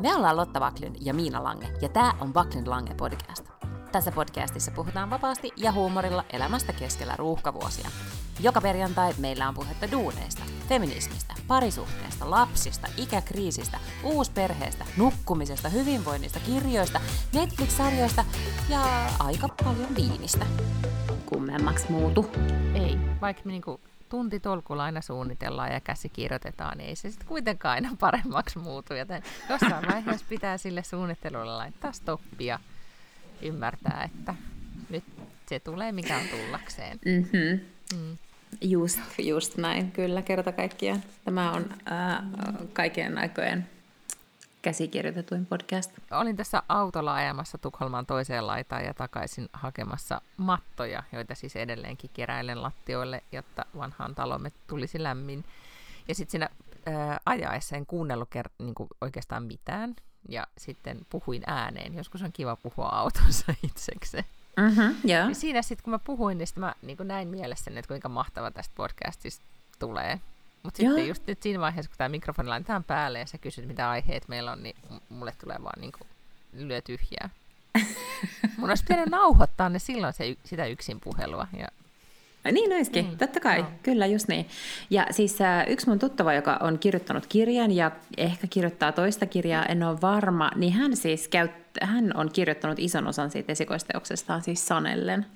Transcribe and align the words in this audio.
Me 0.00 0.14
ollaan 0.14 0.36
Lotta 0.36 0.60
Vaklin 0.60 0.96
ja 1.00 1.14
Miina 1.14 1.44
Lange, 1.44 1.72
ja 1.80 1.88
tämä 1.88 2.12
on 2.20 2.34
Vaklin 2.34 2.70
Lange 2.70 2.94
podcast. 2.94 3.48
Tässä 3.92 4.12
podcastissa 4.12 4.70
puhutaan 4.70 5.10
vapaasti 5.10 5.50
ja 5.56 5.72
huumorilla 5.72 6.24
elämästä 6.32 6.72
keskellä 6.72 7.16
ruuhkavuosia. 7.16 7.90
Joka 8.40 8.60
perjantai 8.60 9.14
meillä 9.18 9.48
on 9.48 9.54
puhetta 9.54 9.90
duuneista, 9.90 10.42
feminismistä, 10.68 11.34
parisuhteesta, 11.46 12.30
lapsista, 12.30 12.88
ikäkriisistä, 12.96 13.78
uusperheestä, 14.04 14.84
nukkumisesta, 14.96 15.68
hyvinvoinnista, 15.68 16.40
kirjoista, 16.40 17.00
Netflix-sarjoista 17.34 18.24
ja 18.68 19.06
aika 19.18 19.48
paljon 19.64 19.96
viinistä. 19.96 20.46
Kummemmaksi 21.26 21.92
muutu. 21.92 22.26
Ei, 22.74 22.98
vaikka 23.20 23.42
me 23.44 23.52
niinku 23.52 23.80
tuntitolkulla 24.10 24.84
aina 24.84 25.00
suunnitellaan 25.00 25.72
ja 25.72 25.80
käsikirjoitetaan, 25.80 26.78
niin 26.78 26.88
ei 26.88 26.96
se 26.96 27.10
sitten 27.10 27.28
kuitenkaan 27.28 27.74
aina 27.74 27.96
paremmaksi 28.00 28.58
muutu. 28.58 28.94
Joten 28.94 29.22
jossain 29.48 29.86
vaiheessa 29.92 30.26
pitää 30.28 30.58
sille 30.58 30.82
suunnittelulle 30.82 31.56
laittaa 31.56 31.92
stoppia 31.92 32.58
ymmärtää, 33.42 34.02
että 34.04 34.34
nyt 34.90 35.04
se 35.46 35.60
tulee 35.60 35.92
mikä 35.92 36.16
on 36.16 36.28
tullakseen. 36.30 36.98
Mm-hmm. 37.04 37.60
Mm. 37.98 38.18
Just, 38.60 39.00
just 39.18 39.56
näin, 39.56 39.92
kyllä, 39.92 40.22
kerta 40.22 40.52
kaikkiaan. 40.52 41.02
Tämä 41.24 41.52
on 41.52 41.64
äh, 41.92 42.22
kaiken 42.72 43.18
aikojen 43.18 43.68
käsikirjoitetuin 44.62 45.46
podcast. 45.46 45.90
Olin 46.10 46.36
tässä 46.36 46.62
autolla 46.68 47.14
ajamassa 47.14 47.58
Tukholman 47.58 48.06
toiseen 48.06 48.46
laitaan 48.46 48.84
ja 48.84 48.94
takaisin 48.94 49.48
hakemassa 49.52 50.20
mattoja, 50.36 51.02
joita 51.12 51.34
siis 51.34 51.56
edelleenkin 51.56 52.10
keräilen 52.12 52.62
lattioille, 52.62 53.22
jotta 53.32 53.64
vanhaan 53.76 54.14
talomme 54.14 54.52
tulisi 54.66 55.02
lämmin. 55.02 55.44
Ja 56.08 56.14
sitten 56.14 56.30
siinä 56.30 56.48
ää, 56.86 57.20
ajaessa 57.26 57.76
en 57.76 57.86
kuunnellut 57.86 58.28
ker- 58.34 58.52
niin 58.58 58.74
oikeastaan 59.00 59.42
mitään, 59.42 59.96
ja 60.28 60.46
sitten 60.58 61.06
puhuin 61.10 61.42
ääneen. 61.46 61.94
Joskus 61.94 62.22
on 62.22 62.32
kiva 62.32 62.56
puhua 62.56 62.88
autossa 62.88 63.54
itsekseen. 63.66 64.24
Mm-hmm, 64.56 64.96
yeah. 65.08 65.28
Ja 65.28 65.34
siinä 65.34 65.62
sitten, 65.62 65.84
kun 65.84 65.90
mä 65.90 65.98
puhuin, 65.98 66.38
niin 66.38 66.48
mä 66.56 66.74
niin 66.82 66.98
näin 67.04 67.28
mielessäni, 67.28 67.78
että 67.78 67.88
kuinka 67.88 68.08
mahtava 68.08 68.50
tästä 68.50 68.74
podcastista 68.76 69.44
tulee. 69.78 70.20
Mutta 70.62 70.76
sitten 70.76 71.08
just 71.08 71.26
nyt 71.26 71.42
siinä 71.42 71.60
vaiheessa, 71.60 71.90
kun 71.90 71.98
tämä 71.98 72.08
mikrofoni 72.08 72.48
laitetaan 72.48 72.84
päälle 72.84 73.18
ja 73.18 73.26
sä 73.26 73.38
kysyt, 73.38 73.66
mitä 73.66 73.90
aiheet 73.90 74.28
meillä 74.28 74.52
on, 74.52 74.62
niin 74.62 74.76
mulle 75.08 75.32
tulee 75.40 75.56
vaan 75.62 75.80
niin 75.80 75.92
kuin 75.92 76.08
lyö 76.52 76.80
tyhjää. 76.80 77.30
Mun 78.56 78.68
olisi 78.68 78.84
pitänyt 78.84 79.08
nauhoittaa 79.08 79.68
ne 79.68 79.78
silloin 79.78 80.12
se, 80.12 80.36
sitä 80.44 80.66
yksin 80.66 81.00
puhelua. 81.00 81.46
Ja... 81.58 81.68
Niin 82.52 82.72
olisikin, 82.72 83.04
niin. 83.04 83.18
totta 83.18 83.40
kai, 83.40 83.62
no. 83.62 83.70
kyllä 83.82 84.06
just 84.06 84.28
niin. 84.28 84.48
Ja 84.90 85.06
siis 85.10 85.40
äh, 85.40 85.64
yksi 85.68 85.88
mun 85.88 85.98
tuttava, 85.98 86.34
joka 86.34 86.58
on 86.60 86.78
kirjoittanut 86.78 87.26
kirjan 87.26 87.72
ja 87.72 87.90
ehkä 88.16 88.46
kirjoittaa 88.46 88.92
toista 88.92 89.26
kirjaa, 89.26 89.66
en 89.66 89.82
ole 89.82 90.00
varma, 90.00 90.50
niin 90.56 90.72
hän 90.72 90.96
siis 90.96 91.28
käy, 91.28 91.48
hän 91.82 92.16
on 92.16 92.32
kirjoittanut 92.32 92.78
ison 92.78 93.06
osan 93.06 93.30
siitä 93.30 93.52
esikoisteoksestaan 93.52 94.42
siis 94.42 94.66
sanellen. 94.66 95.26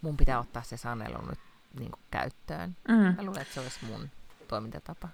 Mun 0.00 0.16
pitää 0.16 0.38
ottaa 0.38 0.62
se 0.62 0.76
sanelu 0.76 1.26
nyt 1.28 1.38
niin 1.78 1.90
kuin 1.90 2.02
käyttöön. 2.10 2.76
Mm. 2.88 2.94
Mä 2.94 3.22
luulen, 3.22 3.42
että 3.42 3.54
se 3.54 3.60
olisi 3.60 3.78
mun 3.86 4.10
toimintatapa. 4.48 5.08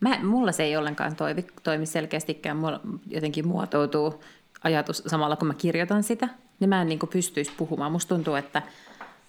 Mä, 0.00 0.18
mulla 0.22 0.52
se 0.52 0.62
ei 0.62 0.76
ollenkaan 0.76 1.16
toimi, 1.16 1.46
toimi 1.62 1.86
selkeästikään. 1.86 2.56
Mulla 2.56 2.80
jotenkin 3.06 3.48
muotoutuu 3.48 4.22
ajatus 4.64 5.02
samalla, 5.06 5.36
kun 5.36 5.48
mä 5.48 5.54
kirjoitan 5.54 6.02
sitä, 6.02 6.28
niin 6.60 6.68
mä 6.68 6.82
en 6.82 6.88
niin 6.88 6.98
kuin 6.98 7.10
pystyisi 7.10 7.52
puhumaan. 7.56 7.92
Musta 7.92 8.14
tuntuu, 8.14 8.34
että, 8.34 8.62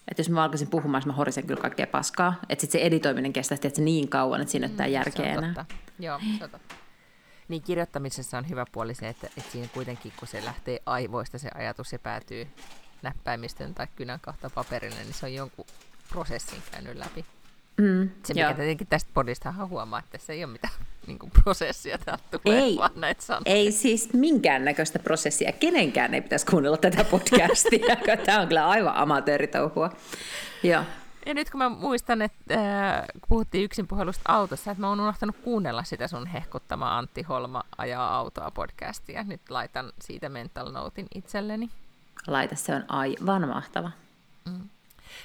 että 0.08 0.20
jos 0.20 0.30
mä 0.30 0.44
alkaisin 0.44 0.70
puhumaan, 0.70 1.04
mä 1.06 1.14
horisen 1.14 1.48
kyllä 1.48 1.62
kaikkea 1.62 1.88
paskaa. 1.88 2.34
Että 2.50 2.62
sit 2.62 2.72
se 2.72 2.78
editoiminen 2.78 3.34
kestää 3.34 3.58
että 3.64 3.82
niin 3.82 4.10
kauan, 4.10 4.42
että 4.42 4.52
siinä 4.52 4.70
ei 4.80 4.88
mm, 4.88 4.94
järkeä 4.94 5.26
enää. 5.26 5.54
Totta. 5.54 5.76
Joo, 6.00 6.20
se 6.38 6.44
on 6.44 6.50
totta. 6.50 6.76
Niin 7.48 7.62
kirjoittamisessa 7.62 8.38
on 8.38 8.50
hyvä 8.50 8.66
puoli 8.72 8.96
se, 8.96 9.10
että, 9.10 9.28
että 9.38 9.52
siinä 9.52 9.68
kuitenkin 9.74 10.14
kun 10.20 10.28
se 10.28 10.46
lähtee 10.46 10.80
aivoista 10.86 11.38
se 11.38 11.50
ajatus 11.56 11.94
ja 11.94 12.00
päätyy 12.00 12.48
näppäimistön 13.02 13.74
tai 13.74 13.88
kynän 13.96 14.20
kahta 14.20 14.50
paperille, 14.50 15.04
niin 15.04 15.14
se 15.14 15.26
on 15.26 15.34
jonkun 15.34 15.66
prosessin 16.12 16.64
käynyt 16.72 16.98
läpi. 16.98 17.26
Mm, 17.78 18.10
se, 18.24 18.34
mikä 18.34 18.46
joo. 18.46 18.54
tietenkin 18.54 18.88
tästä 18.88 19.12
podista 19.14 19.54
huomaa, 19.70 20.00
että 20.00 20.18
se 20.18 20.34
ei 20.34 20.44
ole 20.44 20.52
mitään 20.52 20.74
niin 21.08 21.20
kuin 21.20 21.32
prosessia, 21.44 21.98
täältä 21.98 22.24
tulee 22.38 22.60
ei, 22.60 22.78
vaan 22.78 22.92
näitä 22.96 23.22
sanoja. 23.22 23.44
Ei 23.46 23.72
siis 23.72 24.14
minkäännäköistä 24.14 25.00
prosessia. 25.00 25.52
Kenenkään 25.52 26.14
ei 26.14 26.22
pitäisi 26.22 26.46
kuunnella 26.46 26.78
tätä 26.78 27.04
podcastia. 27.04 27.96
Tämä 28.26 28.42
on 28.42 28.48
kyllä 28.48 28.70
aivan 28.70 28.96
amatööritouhua. 28.96 29.90
Joo. 30.64 30.84
Ja 31.26 31.34
nyt 31.34 31.50
kun 31.50 31.58
mä 31.58 31.70
muistan, 31.70 32.22
että 32.22 32.54
äh, 32.54 33.06
kun 33.14 33.22
puhuttiin 33.30 33.64
yksin 33.64 33.88
puhelusta 33.88 34.22
autossa, 34.28 34.72
että 34.72 34.82
mä 34.82 34.90
oon 34.90 35.00
unohtanut 35.00 35.36
kuunnella 35.44 35.84
sitä 35.84 36.08
sun 36.08 36.28
hehkuttamaa 36.28 36.98
Antti 36.98 37.24
Holma 37.24 37.64
ajaa 37.78 38.16
autoa 38.16 38.52
podcastia. 38.52 39.24
Nyt 39.24 39.42
laitan 39.50 39.92
siitä 40.02 40.30
mental 40.30 40.72
notein 40.72 41.08
itselleni. 41.16 41.70
Laita, 42.28 42.56
se 42.56 42.76
on 42.76 42.86
aivan 42.88 43.48
mahtava. 43.48 43.92
Mm. 44.46 44.70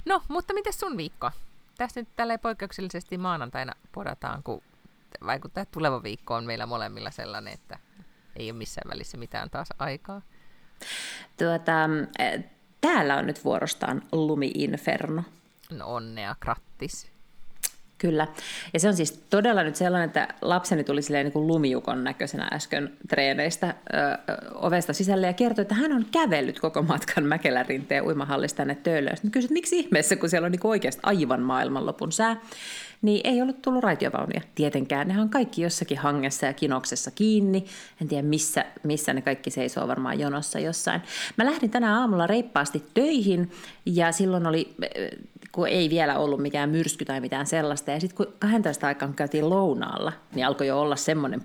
No, 0.04 0.22
mutta 0.28 0.54
miten 0.54 0.72
sun 0.72 0.96
viikko? 0.96 1.30
Tässä 1.78 2.00
nyt 2.00 2.08
tällä 2.16 2.38
poikkeuksellisesti 2.38 3.18
maanantaina 3.18 3.72
podataan, 3.92 4.42
kun 4.42 4.62
vaikuttaa, 5.26 5.62
että 5.62 5.72
tuleva 5.72 6.02
viikko 6.02 6.34
on 6.34 6.44
meillä 6.44 6.66
molemmilla 6.66 7.10
sellainen, 7.10 7.54
että 7.54 7.78
ei 8.36 8.50
ole 8.50 8.58
missään 8.58 8.90
välissä 8.90 9.16
mitään 9.16 9.50
taas 9.50 9.68
aikaa. 9.78 10.22
Tuota, 11.38 11.72
täällä 12.80 13.16
on 13.16 13.26
nyt 13.26 13.44
vuorostaan 13.44 14.02
lumi-inferno. 14.12 15.22
No 15.70 15.94
onnea, 15.94 16.36
krattis. 16.40 17.15
Kyllä. 17.98 18.26
Ja 18.72 18.80
se 18.80 18.88
on 18.88 18.96
siis 18.96 19.12
todella 19.30 19.62
nyt 19.62 19.76
sellainen, 19.76 20.06
että 20.06 20.28
lapseni 20.42 20.84
tuli 20.84 21.02
silleen 21.02 21.26
niin 21.26 21.32
kuin 21.32 21.46
lumiukon 21.46 22.04
näköisenä 22.04 22.48
äsken 22.52 22.92
treeneistä 23.08 23.66
ö, 23.66 23.98
ovesta 24.54 24.92
sisälle 24.92 25.26
ja 25.26 25.32
kertoi, 25.32 25.62
että 25.62 25.74
hän 25.74 25.92
on 25.92 26.06
kävellyt 26.12 26.60
koko 26.60 26.82
matkan 26.82 27.24
Mäkelärinteen 27.24 28.04
uimahallista 28.04 28.56
tänne 28.56 28.74
Töölöön. 28.74 29.16
Sitten 29.16 29.30
kysyin, 29.30 29.46
että 29.46 29.52
miksi 29.52 29.78
ihmeessä, 29.78 30.16
kun 30.16 30.30
siellä 30.30 30.46
on 30.46 30.52
niin 30.52 30.60
oikeasti 30.64 31.00
aivan 31.02 31.42
maailmanlopun 31.42 32.12
sää, 32.12 32.36
niin 33.02 33.20
ei 33.24 33.42
ollut 33.42 33.62
tullut 33.62 33.84
raitiovaunia. 33.84 34.40
Tietenkään, 34.54 35.08
nehän 35.08 35.22
on 35.22 35.30
kaikki 35.30 35.62
jossakin 35.62 35.98
hangessa 35.98 36.46
ja 36.46 36.52
kinoksessa 36.52 37.10
kiinni. 37.10 37.64
En 38.02 38.08
tiedä, 38.08 38.22
missä, 38.22 38.64
missä 38.82 39.12
ne 39.12 39.22
kaikki 39.22 39.50
seisoo 39.50 39.88
varmaan 39.88 40.20
jonossa 40.20 40.58
jossain. 40.58 41.02
Mä 41.36 41.46
lähdin 41.46 41.70
tänä 41.70 42.00
aamulla 42.00 42.26
reippaasti 42.26 42.82
töihin 42.94 43.50
ja 43.86 44.12
silloin 44.12 44.46
oli 44.46 44.74
kun 45.56 45.68
ei 45.68 45.90
vielä 45.90 46.18
ollut 46.18 46.40
mikään 46.40 46.70
myrsky 46.70 47.04
tai 47.04 47.20
mitään 47.20 47.46
sellaista. 47.46 47.90
Ja 47.90 48.00
sitten 48.00 48.16
kun 48.16 48.34
12 48.38 48.86
aikaan 48.86 49.14
käytiin 49.14 49.50
lounaalla, 49.50 50.12
niin 50.34 50.46
alkoi 50.46 50.66
jo 50.66 50.80
olla 50.80 50.96
semmoinen 50.96 51.40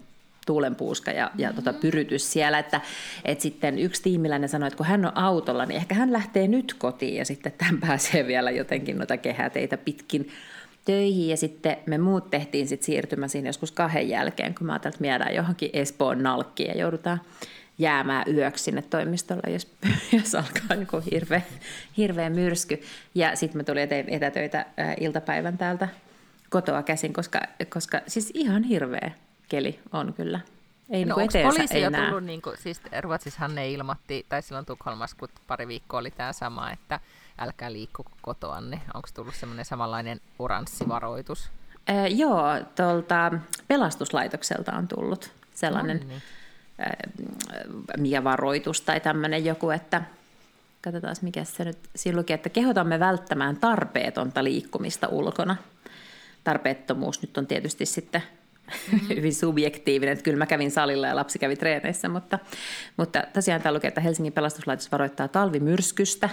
tuulenpuuska 0.46 1.12
ja, 1.12 1.32
ja 1.38 1.54
tota 1.54 1.74
pyrytys 1.74 2.32
siellä, 2.32 2.60
että, 2.60 2.82
että 3.26 3.42
sitten 3.42 3.80
yksi 3.80 4.04
tiimiläinen 4.04 4.50
sanoi, 4.50 4.68
että 4.68 4.78
kun 4.78 4.86
hän 4.86 5.06
on 5.06 5.18
autolla, 5.18 5.66
niin 5.66 5.78
ehkä 5.78 5.96
hän 5.96 6.14
lähtee 6.14 6.48
nyt 6.48 6.74
kotiin 6.74 7.16
ja 7.16 7.26
sitten 7.26 7.54
tämän 7.58 7.78
pääsee 7.88 8.28
vielä 8.28 8.52
jotenkin 8.52 8.98
noita 8.98 9.18
kehäteitä 9.18 9.78
pitkin 9.78 10.30
töihin 10.86 11.30
ja 11.30 11.38
sitten 11.38 11.78
me 11.86 11.98
muut 11.98 12.30
tehtiin 12.30 12.68
sitten 12.68 12.86
siirtymä 12.86 13.28
siinä 13.28 13.50
joskus 13.50 13.72
kahden 13.72 14.10
jälkeen, 14.10 14.56
kun 14.56 14.68
mä 14.68 14.74
ajattelin, 14.74 15.12
että 15.12 15.32
johonkin 15.32 15.70
Espoon 15.74 16.24
nalkkiin 16.24 16.70
ja 16.70 16.78
joudutaan 16.78 17.22
jäämään 17.78 18.36
yöksi 18.36 18.64
sinne 18.64 18.82
toimistolle, 18.82 19.54
jos, 19.54 19.68
jos 20.20 20.36
alkaa 20.36 20.78
joku 20.80 21.02
hirveä, 21.12 21.42
hirveä 21.98 22.30
myrsky. 22.30 22.82
Ja 23.16 23.36
sitten 23.36 23.60
mä 23.60 23.64
tulin 23.64 23.90
tein 23.90 24.10
etätöitä 24.10 24.66
ää, 24.78 24.96
iltapäivän 25.00 25.58
täältä 25.58 25.88
kotoa 26.50 26.84
käsin, 26.84 27.14
koska, 27.14 27.42
koska 27.74 28.02
siis 28.08 28.32
ihan 28.34 28.64
hirveä 28.64 29.12
keli 29.50 29.80
on 29.92 30.14
kyllä. 30.14 30.40
Ei 30.90 31.06
no, 31.06 31.16
niin 31.16 31.46
poliisi 31.48 31.76
ei 31.76 31.82
jo 31.82 31.90
näe. 31.90 32.06
tullut, 32.06 32.24
niin 32.24 32.42
kuin, 32.42 32.58
siis 32.58 32.82
Ruotsissahan 33.02 33.56
ne 33.56 33.72
ilmoitti, 33.72 34.26
tai 34.30 34.42
silloin 34.42 34.66
Tukholmassa, 34.66 35.18
kun 35.20 35.30
pari 35.48 35.68
viikkoa 35.68 36.00
oli 36.00 36.12
tämä 36.12 36.34
sama, 36.34 36.72
että 36.72 37.00
älkää 37.38 37.74
liikkuko 37.74 38.12
kotoanne. 38.22 38.82
Onko 38.94 39.10
tullut 39.14 39.36
semmoinen 39.36 39.66
samanlainen 39.66 40.20
oranssivaroitus? 40.40 41.50
Äh, 41.90 42.06
joo, 42.10 42.44
tuolta 42.76 43.32
pelastuslaitokselta 43.68 44.72
on 44.72 44.88
tullut 44.88 45.32
sellainen 45.54 45.98
no 45.98 46.08
niin 46.08 46.22
mikä 47.98 48.24
varoitus 48.24 48.82
tai 48.82 49.00
tämmöinen 49.00 49.46
joku, 49.46 49.70
että 49.70 50.02
katsotaan 50.82 51.16
mikä 51.22 51.44
se 51.44 51.64
nyt 51.66 51.78
luki, 52.14 52.34
että 52.34 52.50
kehotamme 52.50 53.00
välttämään 53.00 53.58
tarpeetonta 53.58 54.44
liikkumista 54.44 55.08
ulkona. 55.08 55.56
Tarpeettomuus 56.44 57.22
nyt 57.22 57.38
on 57.38 57.48
tietysti 57.48 57.86
sitten 57.86 58.24
mm-hmm. 58.92 59.10
hyvin 59.18 59.36
subjektiivinen, 59.36 60.14
että 60.14 60.24
kyllä 60.24 60.38
mä 60.38 60.46
kävin 60.46 60.72
salilla 60.72 61.08
ja 61.08 61.16
lapsi 61.16 61.40
kävi 61.40 61.56
treeneissä, 61.56 62.10
mutta, 62.10 62.40
mutta 62.98 63.24
tosiaan 63.34 63.62
tämä 63.62 63.74
lukee, 63.74 63.88
että 63.88 64.02
Helsingin 64.02 64.34
pelastuslaitos 64.34 64.92
varoittaa 64.92 65.28
talvimyrskystä 65.28 66.30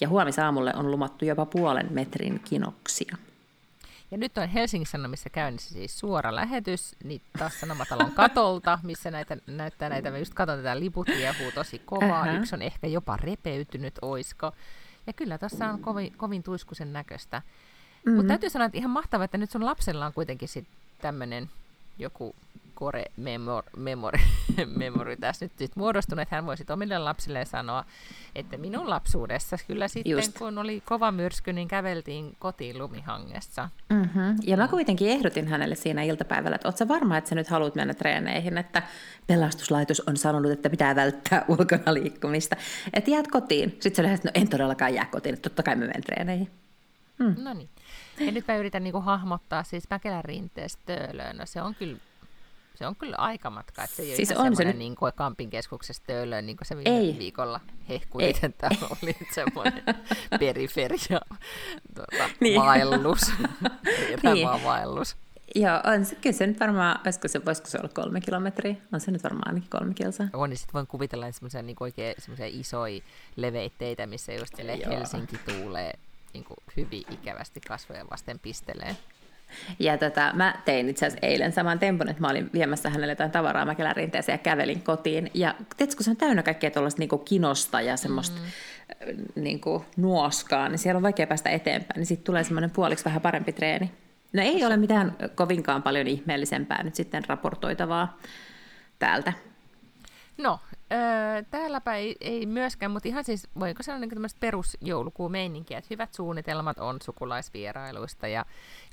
ja 0.00 0.08
huomisaamulle 0.08 0.72
on 0.76 0.90
lumattu 0.90 1.24
jopa 1.24 1.46
puolen 1.46 1.86
metrin 1.90 2.40
kinoksia. 2.44 3.16
Ja 4.10 4.18
nyt 4.18 4.38
on 4.38 4.48
Helsingin 4.48 4.86
Sanomissa 4.86 5.30
käynnissä 5.30 5.74
siis 5.74 5.98
suora 5.98 6.34
lähetys 6.34 6.96
niin 7.04 7.22
taas 7.38 7.60
Sanomatalon 7.60 8.12
katolta, 8.12 8.78
missä 8.82 9.10
näitä, 9.10 9.36
näyttää 9.46 9.88
näitä, 9.88 10.10
me 10.10 10.18
just 10.18 10.34
katson 10.34 10.58
tätä 10.58 10.80
liput 10.80 11.08
liehuu 11.08 11.52
tosi 11.52 11.78
kovaa, 11.78 12.22
uh-huh. 12.22 12.34
yksi 12.34 12.54
on 12.54 12.62
ehkä 12.62 12.86
jopa 12.86 13.16
repeytynyt, 13.16 13.94
oisko. 14.02 14.52
Ja 15.06 15.12
kyllä 15.12 15.38
tässä 15.38 15.70
on 15.70 15.80
kovin, 15.80 16.12
kovin 16.16 16.42
tuiskusen 16.42 16.92
näköistä. 16.92 17.38
Mm-hmm. 17.38 18.16
Mutta 18.16 18.28
täytyy 18.28 18.50
sanoa, 18.50 18.66
että 18.66 18.78
ihan 18.78 18.90
mahtavaa, 18.90 19.24
että 19.24 19.38
nyt 19.38 19.50
sun 19.50 19.64
lapsella 19.64 20.06
on 20.06 20.12
kuitenkin 20.12 20.48
sitten 20.48 20.76
tämmöinen 21.00 21.50
joku 21.98 22.34
core 22.78 23.04
memor, 23.16 23.64
memory, 23.76 24.18
memory 24.76 25.16
tässä 25.16 25.44
nyt 25.44 25.52
sit 25.58 25.76
muodostunut, 25.76 26.22
että 26.22 26.36
hän 26.36 26.46
voisi 26.46 26.64
omille 26.70 26.98
lapsille 26.98 27.44
sanoa, 27.44 27.84
että 28.34 28.56
minun 28.56 28.90
lapsuudessa 28.90 29.56
kyllä 29.66 29.88
sitten, 29.88 30.10
Just. 30.12 30.38
kun 30.38 30.58
oli 30.58 30.82
kova 30.84 31.12
myrsky, 31.12 31.52
niin 31.52 31.68
käveltiin 31.68 32.36
kotiin 32.38 32.78
lumihangessa. 32.78 33.68
Mm-hmm. 33.90 34.36
Ja 34.42 34.56
mä 34.56 34.68
kuitenkin 34.68 35.08
ehdotin 35.08 35.48
hänelle 35.48 35.74
siinä 35.74 36.02
iltapäivällä, 36.02 36.54
että 36.54 36.68
ootko 36.68 36.88
varma, 36.88 37.16
että 37.16 37.28
sä 37.28 37.34
nyt 37.34 37.48
haluat 37.48 37.74
mennä 37.74 37.94
treeneihin, 37.94 38.58
että 38.58 38.82
pelastuslaitos 39.26 40.00
on 40.00 40.16
sanonut, 40.16 40.52
että 40.52 40.70
pitää 40.70 40.96
välttää 40.96 41.44
ulkona 41.58 41.94
liikkumista. 41.94 42.56
Että 42.92 43.10
jäät 43.10 43.28
kotiin. 43.28 43.70
Sitten 43.70 43.94
se 43.94 44.02
oli, 44.02 44.14
että 44.14 44.28
no 44.28 44.32
en 44.34 44.48
todellakaan 44.48 44.94
jää 44.94 45.06
kotiin, 45.06 45.34
että 45.34 45.48
totta 45.48 45.62
kai 45.62 45.76
mä 45.76 45.84
menen 45.84 46.02
treeneihin. 46.02 46.50
Mm. 47.18 47.34
No 47.38 47.54
niin. 47.54 47.68
Ja 48.20 48.32
nyt 48.32 48.48
mä 48.48 48.56
yritän 48.56 48.84
niinku 48.84 49.00
hahmottaa 49.00 49.62
siis 49.62 49.90
Mäkelän 49.90 50.24
rinteestä 50.24 50.82
Töölöön. 50.86 51.36
No 51.36 51.46
se 51.46 51.62
on 51.62 51.74
kyllä 51.74 51.96
se 52.76 52.86
on 52.86 52.96
kyllä 52.96 53.16
aikamatka, 53.16 53.84
että 53.84 53.96
se 53.96 54.02
ei 54.02 54.16
siis 54.16 54.32
ole 54.32 54.46
on 54.46 54.56
se 54.56 54.64
nyt... 54.64 54.78
niin 54.78 54.96
kuin 54.96 55.12
Kampin 55.14 55.50
keskuksessa 55.50 56.02
niin 56.42 56.56
kuin 56.56 56.66
se 56.66 56.76
viime 56.76 56.98
ei. 56.98 57.16
viikolla 57.18 57.60
hehkulit, 57.88 58.44
että 58.44 58.70
oli 58.90 59.16
semmoinen 59.34 59.84
periferia 60.40 61.20
tuota, 61.94 62.28
niin. 62.40 62.60
vaellus, 62.60 63.20
niin. 64.22 64.48
vaellus. 64.64 65.16
Joo, 65.54 65.80
on 65.84 66.04
se, 66.04 66.14
kyllä 66.14 66.36
se 66.36 66.46
nyt 66.46 66.60
varmaan, 66.60 67.00
olisiko 67.04 67.28
se, 67.28 67.44
voisiko 67.44 67.68
se 67.68 67.78
olla 67.78 67.88
kolme 67.88 68.20
kilometriä? 68.20 68.76
On 68.92 69.00
se 69.00 69.10
nyt 69.10 69.24
varmaan 69.24 69.48
ainakin 69.48 69.70
kolme 69.70 69.94
kilsaa. 69.94 70.26
On, 70.32 70.50
niin 70.50 70.58
sitten 70.58 70.72
voin 70.72 70.86
kuvitella 70.86 71.32
semmoisia 71.32 71.62
niin 71.62 71.76
oikein 71.80 72.14
semmoisia 72.18 72.46
isoja 72.60 73.00
leveitteitä, 73.36 74.06
missä 74.06 74.32
just 74.32 74.58
Helsinki 74.90 75.38
tuulee 75.38 75.92
niin 76.32 76.44
kuin 76.44 76.58
hyvin 76.76 77.04
ikävästi 77.10 77.60
kasvoja 77.60 78.04
vasten 78.10 78.38
pistelee. 78.38 78.96
Ja 79.78 79.98
tota, 79.98 80.32
mä 80.34 80.54
tein 80.64 80.88
itse 80.88 81.06
asiassa 81.06 81.26
eilen 81.26 81.52
saman 81.52 81.78
tempon, 81.78 82.08
että 82.08 82.20
mä 82.20 82.28
olin 82.28 82.50
viemässä 82.52 82.90
hänelle 82.90 83.12
jotain 83.12 83.30
tavaraa 83.30 83.64
Mäkelän 83.64 83.96
rinteeseen 83.96 84.34
ja 84.34 84.38
kävelin 84.38 84.82
kotiin. 84.82 85.30
Ja 85.34 85.54
tiedätkö, 85.76 85.96
kun 85.96 86.04
se 86.04 86.10
on 86.10 86.16
täynnä 86.16 86.42
kaikkea 86.42 86.70
tuollaista 86.70 86.98
niin 86.98 87.24
kinosta 87.24 87.80
ja 87.80 87.96
semmoista 87.96 88.40
mm. 88.40 89.42
niin 89.42 89.60
kuin 89.60 89.84
nuoskaa, 89.96 90.68
niin 90.68 90.78
siellä 90.78 90.96
on 90.96 91.02
vaikea 91.02 91.26
päästä 91.26 91.50
eteenpäin. 91.50 91.98
Niin 91.98 92.06
sitten 92.06 92.24
tulee 92.24 92.44
semmoinen 92.44 92.70
puoliksi 92.70 93.04
vähän 93.04 93.20
parempi 93.20 93.52
treeni. 93.52 93.90
No 94.32 94.42
ei 94.42 94.64
ole 94.64 94.76
mitään 94.76 95.16
kovinkaan 95.34 95.82
paljon 95.82 96.06
ihmeellisempää 96.06 96.82
nyt 96.82 96.94
sitten 96.94 97.24
raportoitavaa 97.28 98.18
täältä. 98.98 99.32
No, 100.38 100.60
Öö, 100.92 101.42
täälläpä 101.50 101.94
ei, 101.94 102.16
ei 102.20 102.46
myöskään, 102.46 102.92
mutta 102.92 103.08
ihan 103.08 103.24
siis 103.24 103.48
voiko 103.60 103.82
sanoa 103.82 104.00
niin 104.00 104.10
tämmöistä 104.10 104.40
perusjoulukuumeininkiä, 104.40 105.78
että 105.78 105.88
hyvät 105.90 106.14
suunnitelmat 106.14 106.78
on 106.78 106.98
sukulaisvierailuista 107.02 108.28
ja 108.28 108.44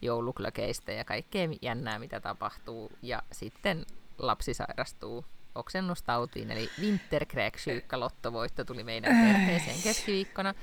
jouluklökeistä 0.02 0.92
ja 0.92 1.04
kaikkea 1.04 1.48
jännää, 1.62 2.00
mitä 2.00 2.20
tapahtuu. 2.20 2.92
Ja 3.02 3.22
sitten 3.32 3.86
lapsi 4.18 4.54
sairastuu 4.54 5.26
oksennustautiin, 5.56 6.52
eli 6.52 6.70
Winterkräksykkä 6.82 8.00
lottovoitto 8.00 8.66
tuli 8.66 8.84
meidän 8.84 9.16
perheeseen 9.28 9.82
keskiviikkona. 9.84 10.54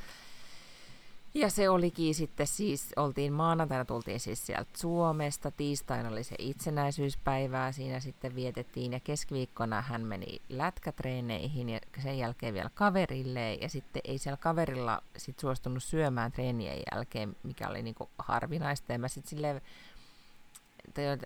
Ja 1.35 1.51
se 1.51 1.69
olikin 1.69 2.15
sitten 2.15 2.47
siis, 2.47 2.93
oltiin 2.97 3.33
maanantaina, 3.33 3.85
tultiin 3.85 4.21
siis 4.21 4.47
sieltä 4.47 4.71
Suomesta, 4.77 5.51
tiistaina 5.51 6.09
oli 6.09 6.25
se 6.25 6.35
itsenäisyyspäivää, 6.39 7.73
siinä 7.73 8.01
sitten 8.01 8.35
vietettiin, 8.35 8.93
ja 8.93 9.01
keskiviikkona 9.01 9.81
hän 9.81 10.03
meni 10.03 10.43
lätkätreeneihin, 10.49 11.69
ja 11.69 11.81
sen 12.03 12.19
jälkeen 12.19 12.55
vielä 12.55 12.71
kaverille, 12.75 13.55
ja 13.55 13.69
sitten 13.69 14.03
ei 14.05 14.19
siellä 14.19 14.37
kaverilla 14.37 15.03
sit 15.17 15.39
suostunut 15.39 15.83
syömään 15.83 16.33
treenien 16.33 16.83
jälkeen, 16.95 17.37
mikä 17.43 17.69
oli 17.69 17.83
niinku 17.83 18.11
harvinaista, 18.19 18.93
ja 18.93 18.99
mä 18.99 19.09
sitten 19.09 19.31
silleen, 19.31 19.61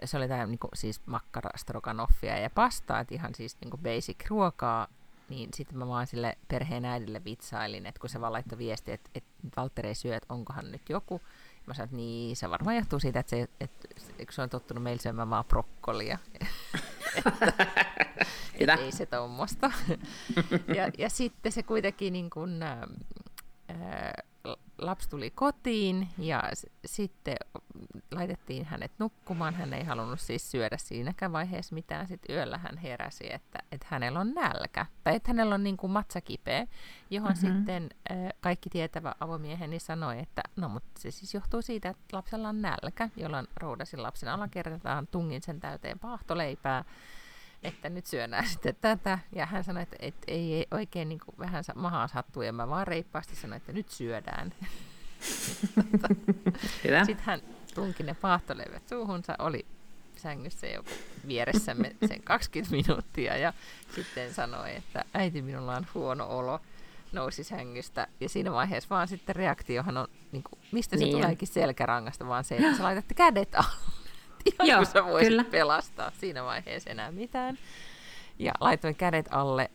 se 0.04 0.16
oli 0.16 0.28
tämä 0.28 0.46
niinku, 0.46 0.68
siis 0.74 1.00
makkara, 1.06 1.50
stroganoffia 1.56 2.38
ja 2.38 2.50
pastaa, 2.50 3.04
ihan 3.10 3.34
siis 3.34 3.56
niinku 3.60 3.76
basic 3.76 4.28
ruokaa, 4.28 4.88
niin 5.28 5.50
sitten 5.54 5.78
mä 5.78 5.88
vaan 5.88 6.06
sille 6.06 6.38
perheen 6.48 6.84
äidille 6.84 7.24
vitsailin, 7.24 7.86
että 7.86 8.00
kun 8.00 8.10
se 8.10 8.20
vaan 8.20 8.32
laittoi 8.32 8.58
viesti, 8.58 8.92
että, 8.92 9.10
että 9.14 9.30
Valtteri 9.56 9.88
ei 9.88 9.94
syö, 9.94 10.16
että 10.16 10.34
onkohan 10.34 10.72
nyt 10.72 10.88
joku. 10.88 11.20
Mä 11.66 11.74
sanoin, 11.74 11.86
että 11.86 11.96
niin, 11.96 12.36
se 12.36 12.50
varmaan 12.50 12.76
johtuu 12.76 13.00
siitä, 13.00 13.20
että 13.20 13.30
se, 13.30 13.48
että, 13.60 13.88
se 14.30 14.42
on 14.42 14.50
tottunut 14.50 14.82
meillä 14.82 15.02
syömään 15.02 15.30
vaan 15.30 15.44
brokkolia. 15.44 16.18
että, 18.54 18.74
ei 18.74 18.92
se 18.92 19.06
tuommoista. 19.06 19.70
ja, 20.76 20.90
ja 20.98 21.10
sitten 21.10 21.52
se 21.52 21.62
kuitenkin 21.62 22.12
niin 22.12 22.30
kuin, 22.30 22.62
ää, 22.62 22.86
lapsi 24.78 25.08
tuli 25.08 25.30
kotiin 25.30 26.08
ja 26.18 26.42
s- 26.54 26.66
sitten 26.86 27.36
laitettiin 28.10 28.64
hänet 28.64 28.92
nukkumaan. 28.98 29.54
Hän 29.54 29.72
ei 29.72 29.84
halunnut 29.84 30.20
siis 30.20 30.50
syödä 30.50 30.76
siinäkään 30.76 31.32
vaiheessa 31.32 31.74
mitään. 31.74 32.08
Sitten 32.08 32.36
yöllä 32.36 32.58
hän 32.58 32.78
heräsi, 32.78 33.32
että, 33.32 33.58
että 33.72 33.86
hänellä 33.90 34.20
on 34.20 34.34
nälkä. 34.34 34.86
Tai 35.04 35.14
että 35.16 35.30
hänellä 35.30 35.54
on 35.54 35.64
niin 35.64 35.76
kuin 35.76 35.90
matsa 35.90 36.20
kipeä, 36.20 36.66
johon 37.10 37.32
mm-hmm. 37.32 37.56
sitten 37.56 37.90
äh, 38.10 38.16
kaikki 38.40 38.70
tietävä 38.70 39.14
avomieheni 39.20 39.78
sanoi, 39.78 40.18
että 40.18 40.42
no 40.56 40.68
mutta 40.68 40.90
se 40.98 41.10
siis 41.10 41.34
johtuu 41.34 41.62
siitä, 41.62 41.88
että 41.88 42.16
lapsella 42.16 42.48
on 42.48 42.62
nälkä, 42.62 43.08
jolloin 43.16 43.46
roudasin 43.56 44.02
lapsen 44.02 44.28
alakertaan, 44.28 45.06
tungin 45.06 45.42
sen 45.42 45.60
täyteen 45.60 45.98
paahtoleipää 45.98 46.84
että 47.64 47.88
nyt 47.88 48.06
syönään 48.06 48.46
sitten 48.48 48.76
tätä. 48.80 49.18
Ja 49.34 49.46
hän 49.46 49.64
sanoi, 49.64 49.82
että, 49.82 49.96
että 50.00 50.24
ei, 50.28 50.54
ei 50.54 50.66
oikein 50.70 51.08
niin 51.08 51.20
kuin 51.24 51.34
vähän 51.38 51.64
mahaa 51.74 52.08
sattuu, 52.08 52.42
ja 52.42 52.52
mä 52.52 52.68
vaan 52.68 52.86
reippaasti 52.86 53.36
sanoin, 53.36 53.56
että 53.56 53.72
nyt 53.72 53.88
syödään. 53.88 54.54
Sitten 57.06 57.26
hän 57.26 57.40
tunki 57.74 58.02
ne 58.02 58.14
paahtoleivät 58.14 58.88
suuhunsa, 58.88 59.34
oli 59.38 59.66
sängyssä 60.16 60.66
joku 60.66 60.90
vieressämme 61.26 61.96
sen 62.08 62.22
20 62.22 62.76
minuuttia 62.76 63.36
ja 63.36 63.52
sitten 63.94 64.34
sanoi, 64.34 64.76
että 64.76 65.04
äiti, 65.14 65.42
minulla 65.42 65.76
on 65.76 65.86
huono 65.94 66.26
olo, 66.26 66.60
nousi 67.12 67.44
sängystä 67.44 68.06
ja 68.20 68.28
siinä 68.28 68.52
vaiheessa 68.52 68.88
vaan 68.90 69.08
sitten 69.08 69.36
reaktiohan 69.36 69.96
on, 69.96 70.08
niin 70.32 70.42
kuin, 70.42 70.60
mistä 70.72 70.96
se 70.96 71.04
niin 71.04 71.16
tuleekin 71.16 71.48
selkärangasta, 71.48 72.26
vaan 72.26 72.44
se, 72.44 72.56
että 72.56 72.76
sä 72.76 72.82
laitatte 72.82 73.14
kädet 73.14 73.54
alle. 73.54 74.03
Ihan 74.52 74.68
Joo, 74.68 74.76
kun 74.76 74.86
sä 74.86 75.04
voisit 75.04 75.28
kyllä. 75.28 75.44
pelastaa 75.44 76.12
siinä 76.20 76.44
vaiheessa 76.44 76.90
enää 76.90 77.10
mitään. 77.10 77.58
Ja 78.38 78.52
laitoin 78.60 78.94
kädet 78.94 79.26
alle 79.30 79.70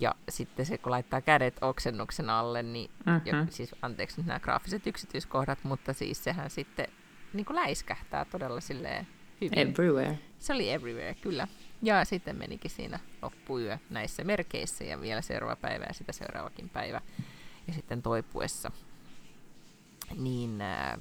ja 0.00 0.14
sitten 0.28 0.66
se, 0.66 0.78
kun 0.78 0.92
laittaa 0.92 1.20
kädet 1.20 1.56
oksennuksen 1.60 2.30
alle, 2.30 2.62
niin, 2.62 2.90
mm-hmm. 3.06 3.20
jo, 3.26 3.46
siis 3.50 3.74
anteeksi 3.82 4.16
nyt 4.16 4.26
nämä 4.26 4.40
graafiset 4.40 4.86
yksityiskohdat, 4.86 5.58
mutta 5.62 5.92
siis 5.92 6.24
sehän 6.24 6.50
sitten 6.50 6.86
niin 7.32 7.44
kuin 7.44 7.56
läiskähtää 7.56 8.24
todella 8.24 8.60
silleen 8.60 9.06
hyvin. 9.40 9.58
Everywhere. 9.58 10.18
Se 10.38 10.52
oli 10.52 10.70
everywhere, 10.70 11.14
kyllä. 11.14 11.48
Ja 11.82 12.04
sitten 12.04 12.36
menikin 12.36 12.70
siinä 12.70 12.98
loppuyö 13.22 13.78
näissä 13.90 14.24
merkeissä 14.24 14.84
ja 14.84 15.00
vielä 15.00 15.20
seuraava 15.20 15.56
päivä 15.56 15.84
ja 15.88 15.94
sitä 15.94 16.12
seuraavakin 16.12 16.68
päivä. 16.68 17.00
Ja 17.66 17.72
sitten 17.72 18.02
toipuessa. 18.02 18.70
Niin 20.16 20.60
äh, 20.60 20.98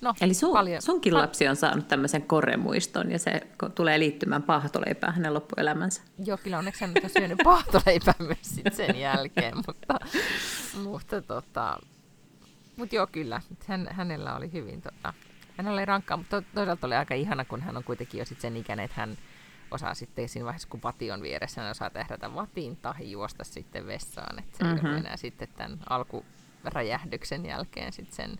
No, 0.00 0.14
Eli 0.20 0.34
sun, 0.34 0.52
paljon. 0.52 0.82
sunkin 0.82 1.14
lapsi 1.14 1.48
on 1.48 1.56
saanut 1.56 1.88
tämmöisen 1.88 2.22
koremuiston 2.22 3.10
ja 3.10 3.18
se 3.18 3.40
tulee 3.74 3.98
liittymään 3.98 4.42
pahtoleipään 4.42 5.14
hänen 5.14 5.34
loppuelämänsä. 5.34 6.02
Joo, 6.24 6.36
kyllä 6.36 6.58
onneksi 6.58 6.80
hän 6.80 6.94
on 7.04 7.10
syönyt 7.10 7.38
pahtoleipää 7.44 8.14
myös 8.28 8.38
sit 8.42 8.74
sen 8.74 9.00
jälkeen, 9.00 9.56
mutta, 9.66 10.00
mutta 10.82 11.22
tota, 11.22 11.78
mut 12.76 12.92
joo 12.92 13.06
kyllä, 13.06 13.40
hän, 13.66 13.88
hänellä 13.90 14.36
oli 14.36 14.52
hyvin, 14.52 14.82
tota, 14.82 15.12
hänellä 15.56 15.78
oli 15.78 15.84
rankkaa, 15.84 16.16
mutta 16.16 16.42
toisaalta 16.54 16.86
oli 16.86 16.94
aika 16.94 17.14
ihana, 17.14 17.44
kun 17.44 17.60
hän 17.60 17.76
on 17.76 17.84
kuitenkin 17.84 18.18
jo 18.18 18.24
sit 18.24 18.40
sen 18.40 18.56
ikäinen, 18.56 18.84
että 18.84 19.00
hän 19.00 19.18
osaa 19.70 19.94
sitten 19.94 20.28
siinä 20.28 20.44
vaiheessa, 20.44 20.68
kun 20.68 20.80
vati 20.84 21.10
on 21.10 21.22
vieressä, 21.22 21.60
hän 21.60 21.70
osaa 21.70 21.90
tehdä 21.90 22.34
vatiin 22.34 22.76
tai 22.76 23.10
juosta 23.10 23.44
sitten 23.44 23.86
vessaan, 23.86 24.38
että 24.38 24.58
se 24.58 24.64
mm-hmm. 24.64 24.96
enää 24.96 25.16
sitten 25.16 25.48
tämän 25.56 25.78
alkuräjähdyksen 25.88 27.46
jälkeen 27.46 27.92
sitten 27.92 28.16
sen 28.16 28.38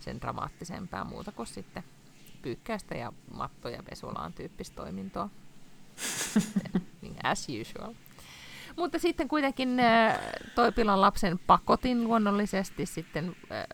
sen 0.00 0.20
dramaattisempää 0.20 1.04
muuta 1.04 1.32
kuin 1.32 1.46
sitten 1.46 1.84
pyykkäystä 2.42 2.94
ja 2.94 3.12
mattoja 3.34 3.82
pesulaan 3.82 4.32
tyyppistä 4.32 4.76
toimintoa. 4.76 5.28
niin, 7.02 7.16
as 7.22 7.46
usual. 7.60 7.94
Mutta 8.76 8.98
sitten 8.98 9.28
kuitenkin 9.28 9.80
äh, 9.80 10.18
Toipilan 10.54 11.00
lapsen 11.00 11.38
pakotin 11.46 12.04
luonnollisesti 12.04 12.86
sitten 12.86 13.36
äh, 13.52 13.64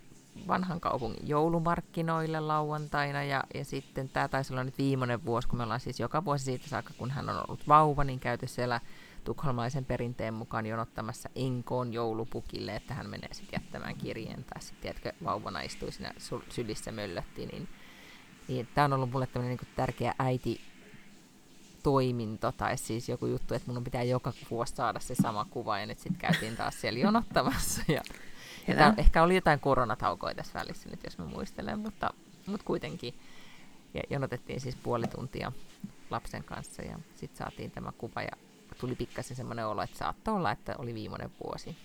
vanhan 0.49 0.81
kaupungin 0.81 1.29
joulumarkkinoille 1.29 2.41
lauantaina. 2.41 3.23
Ja, 3.23 3.45
ja 3.55 3.65
sitten 3.65 4.09
tämä 4.09 4.29
taisi 4.29 4.53
olla 4.53 4.65
nyt 4.65 4.79
viimeinen 4.79 5.25
vuosi, 5.25 5.49
kun 5.49 5.59
me 5.59 5.63
ollaan 5.63 5.81
siis 5.81 6.01
joka 6.01 6.25
vuosi 6.25 6.45
siitä 6.45 6.69
saakka, 6.69 6.95
kun 6.99 7.11
hän 7.11 7.29
on 7.29 7.37
ollut 7.37 7.69
vauva, 7.69 8.05
niin 8.05 8.21
käyty 8.21 8.47
siellä 8.47 8.81
tukholmaisen 9.25 9.85
perinteen 9.85 10.35
mukaan 10.35 10.67
jonottamassa 10.67 11.29
enkoon 11.37 11.93
joulupukille, 11.93 12.77
että 12.77 12.95
hän 12.95 13.11
menee 13.11 13.35
sitten 13.35 13.63
jättämään 13.63 13.97
kirjeen, 13.97 14.45
tai 14.45 14.63
sitten 14.63 14.83
tiedätkö, 14.83 15.13
vauvana 15.25 15.61
istui 15.61 15.93
siinä 15.93 16.13
sylissä 16.49 16.93
möllötti, 16.93 17.47
niin, 17.47 17.69
niin 18.49 18.69
tämä 18.75 18.85
on 18.85 18.93
ollut 18.93 19.11
mulle 19.11 19.27
tämmöinen 19.27 19.59
niin 19.63 19.73
tärkeä 19.77 20.15
äiti 20.19 20.61
toiminto 21.83 22.53
tai 22.53 22.79
siis 22.79 23.09
joku 23.09 23.27
juttu, 23.27 23.55
että 23.55 23.73
mun 23.73 23.85
pitää 23.85 24.03
joka 24.03 24.33
vuosi 24.51 24.75
saada 24.77 25.01
se 25.01 25.15
sama 25.15 25.47
kuva 25.51 25.79
ja 25.79 25.87
nyt 25.87 25.99
sitten 25.99 26.21
käytiin 26.21 26.57
taas 26.57 26.81
siellä 26.81 26.99
jonottamassa 26.99 27.83
ja, 27.89 28.03
ja 28.69 28.75
tää, 28.75 28.95
ehkä 28.97 29.23
oli 29.23 29.35
jotain 29.35 29.61
koronataukoja 29.61 30.35
tässä 30.35 30.59
välissä 30.59 30.89
nyt, 30.89 31.05
jos 31.05 31.19
mä 31.19 31.25
muistelen, 31.25 31.79
mutta, 31.79 32.11
mutta 32.47 32.67
kuitenkin. 32.67 33.15
Ja 33.95 34.03
jonotettiin 34.11 34.61
siis 34.61 34.77
puoli 34.77 35.07
tuntia 35.07 35.53
lapsen 36.11 36.45
kanssa 36.45 36.83
ja 36.83 36.99
sitten 37.15 37.39
saatiin 37.39 37.71
tämä 37.71 37.93
kuva 37.99 38.23
ja 38.23 38.37
tuli 38.85 38.95
pikkasen 38.95 39.37
semmoinen 39.37 39.67
olo, 39.67 39.83
että 39.83 39.99
saattoi 39.99 40.35
olla, 40.35 40.51
että 40.51 40.75
oli 40.79 40.95
viimeinen 40.95 41.31
vuosi. 41.45 41.77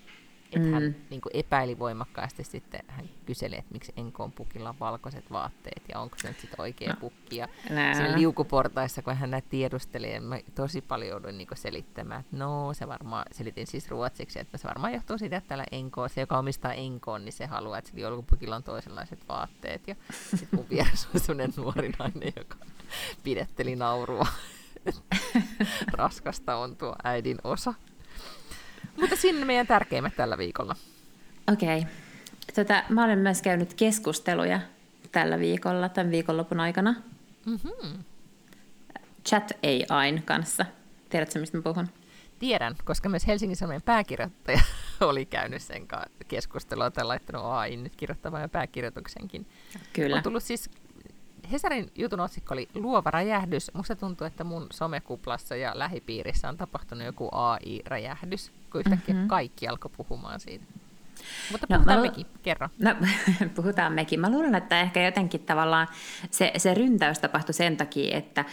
Että 0.54 0.68
mm. 0.68 0.74
hän 0.74 0.96
niin 1.10 1.22
kuin 1.22 1.36
epäili 1.36 1.80
voimakkaasti 1.80 2.44
sitten, 2.44 2.82
hän 2.88 3.10
kyseli, 3.26 3.56
että 3.56 3.74
miksi 3.74 3.94
Enkoon 3.98 4.32
pukilla 4.32 4.70
on 4.70 4.80
valkoiset 4.80 5.32
vaatteet 5.32 5.84
ja 5.90 6.00
onko 6.00 6.16
se 6.22 6.28
nyt 6.28 6.40
sitten 6.40 6.62
oikea 6.62 6.90
no. 6.90 7.00
pukki. 7.00 7.38
Ja 7.38 7.48
sen 7.94 8.16
liukuportaissa, 8.16 9.02
kun 9.02 9.16
hän 9.16 9.32
näitä 9.32 9.50
tiedusteli, 9.50 10.20
mä 10.20 10.40
tosi 10.56 10.82
paljon 10.82 11.10
jouduin 11.10 11.38
niin 11.38 11.48
selittämään, 11.54 12.20
että 12.22 12.38
no 12.38 12.74
se 12.74 12.88
varmaan, 12.88 13.26
selitin 13.32 13.68
siis 13.68 13.90
ruotsiksi, 13.90 14.40
että 14.40 14.58
se 14.58 14.68
varmaan 14.68 14.94
johtuu 14.94 15.18
siitä, 15.18 15.38
että 15.38 15.48
täällä 15.48 15.66
Enkoon, 15.72 16.10
se 16.10 16.22
joka 16.22 16.38
omistaa 16.38 16.74
Enkoon, 16.74 17.26
niin 17.26 17.34
se 17.34 17.46
haluaa, 17.46 17.78
että 17.78 17.92
sillä 17.92 18.10
liukupukilla 18.10 18.56
on 18.56 18.64
toisenlaiset 18.64 19.28
vaatteet. 19.30 19.88
Ja 19.88 19.96
sitten 20.36 20.60
mun 20.60 20.70
vieressä 20.70 21.10
on 21.14 21.20
sellainen 21.20 21.54
nuori 21.58 21.90
nainen, 22.00 22.34
joka 22.36 22.56
pidetteli 23.24 23.76
naurua. 23.76 24.28
Raskasta 25.98 26.56
on 26.56 26.76
tuo 26.76 26.96
äidin 27.04 27.38
osa. 27.44 27.74
Mutta 29.02 29.16
sinne 29.22 29.46
meidän 29.46 29.68
tärkeimmät 29.68 30.16
tällä 30.16 30.38
viikolla. 30.38 30.76
Okei. 31.54 31.80
Okay. 31.80 31.92
Tota, 32.56 32.84
mä 32.90 33.06
olen 33.06 33.20
myös 33.20 33.42
käynyt 33.42 33.74
keskusteluja 33.74 34.60
tällä 35.12 35.40
viikolla, 35.40 35.90
tämän 35.90 36.12
viikonlopun 36.12 36.60
aikana. 36.60 36.96
Mm-hmm. 37.46 38.04
Chat 39.26 39.52
AIn 39.90 40.24
kanssa. 40.26 40.66
Tiedätkö, 41.10 41.40
mistä 41.40 41.58
mä 41.58 41.64
puhun? 41.64 41.88
Tiedän, 42.40 42.76
koska 42.86 43.10
myös 43.10 43.28
Helsingin 43.28 43.56
Sanomien 43.56 43.82
pääkirjoittaja 43.82 44.62
oli 45.02 45.26
käynyt 45.26 45.62
sen 45.62 45.88
kanssa 45.88 46.10
keskustelua 46.28 46.92
tai 46.92 47.06
laittanut 47.06 47.46
AI 47.46 47.78
nyt 47.78 47.96
kirjoittamaan 47.96 48.50
pääkirjoituksenkin. 48.50 49.46
Kyllä. 49.94 50.16
On 50.16 50.24
tullut 50.24 50.44
siis 50.44 50.70
Hesarin 51.52 51.92
jutun 51.96 52.20
otsikko 52.20 52.54
oli 52.54 52.70
Luova 52.76 53.12
räjähdys. 53.12 53.72
Musta 53.74 53.96
tuntuu, 53.96 54.28
että 54.28 54.44
mun 54.44 54.68
somekuplassa 54.72 55.56
ja 55.56 55.72
lähipiirissä 55.76 56.50
on 56.50 56.58
tapahtunut 56.58 57.06
joku 57.06 57.30
AI-räjähdys, 57.32 58.52
kun 58.72 58.82
yhtäkkiä 58.82 59.16
mm-hmm. 59.16 59.28
kaikki 59.28 59.68
alkoi 59.68 59.92
puhumaan 59.98 60.40
siitä. 60.40 60.66
Mutta 61.52 61.68
no, 61.70 61.78
puhutaan 61.78 61.98
no, 61.98 62.04
mekin, 62.04 62.26
kerro. 62.44 62.70
No, 62.80 62.96
puhutaan 63.56 63.94
mekin. 63.94 64.20
Mä 64.20 64.32
luulen, 64.32 64.56
että 64.56 64.82
ehkä 64.82 65.06
jotenkin 65.06 65.40
tavallaan 65.40 65.88
se, 66.32 66.52
se 66.58 66.74
ryntäys 66.74 67.20
tapahtui 67.20 67.54
sen 67.54 67.78
takia, 67.78 68.18
että 68.18 68.46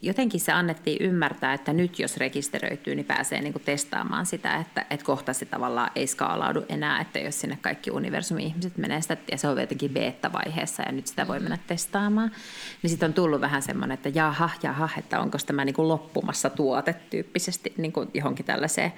jotenkin 0.00 0.40
se 0.40 0.52
annettiin 0.52 1.02
ymmärtää, 1.02 1.54
että 1.54 1.72
nyt 1.72 1.98
jos 1.98 2.16
rekisteröityy, 2.16 2.94
niin 2.94 3.06
pääsee 3.06 3.40
niin 3.40 3.52
kuin 3.52 3.62
testaamaan 3.62 4.26
sitä, 4.26 4.56
että, 4.56 4.86
että 4.90 5.06
kohta 5.06 5.32
se 5.32 5.44
tavallaan 5.44 5.90
ei 5.96 6.06
skaalaudu 6.06 6.64
enää, 6.68 7.00
että 7.00 7.18
jos 7.18 7.40
sinne 7.40 7.58
kaikki 7.60 7.90
universumin 7.90 8.46
ihmiset 8.46 8.76
menee 8.76 9.00
sitä, 9.00 9.16
ja 9.30 9.38
se 9.38 9.48
on 9.48 9.60
jotenkin 9.60 9.90
beta-vaiheessa 9.90 10.82
ja 10.82 10.92
nyt 10.92 11.06
sitä 11.06 11.28
voi 11.28 11.40
mennä 11.40 11.58
testaamaan, 11.66 12.30
niin 12.82 12.90
sitten 12.90 13.06
on 13.06 13.14
tullut 13.14 13.40
vähän 13.40 13.62
semmoinen, 13.62 13.94
että 13.94 14.08
jaha, 14.08 14.50
jaha, 14.62 14.88
että 14.98 15.20
onko 15.20 15.38
tämä 15.46 15.64
niin 15.64 15.74
kuin 15.74 15.88
loppumassa 15.88 16.50
tuote 16.50 16.94
tyyppisesti 17.10 17.74
niin 17.76 17.92
kuin 17.92 18.10
johonkin 18.14 18.46
tällaiseen 18.46 18.92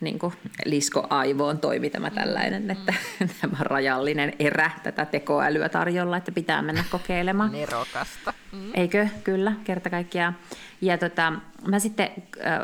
niin 0.00 0.18
kuin 0.18 0.32
liskoaivoon 0.64 1.58
toimi 1.58 1.90
tämä 1.90 2.10
tällainen, 2.10 2.70
että 2.70 2.94
tämä 3.40 3.56
rajallinen 3.60 4.32
erä 4.38 4.70
tätä 4.82 5.04
tekoälyä 5.04 5.68
tarjolla, 5.68 6.16
että 6.16 6.32
pitää 6.32 6.62
mennä 6.62 6.84
kokeilemaan. 6.90 7.52
Nerokasta. 7.52 8.34
Mm. 8.52 8.70
Eikö? 8.74 9.08
Kyllä, 9.24 9.52
kerta 9.64 9.90
kaikkiaan. 9.90 10.36
Ja 10.80 10.98
tota, 10.98 11.32
mä 11.68 11.78
sitten 11.78 12.08
äh, 12.46 12.60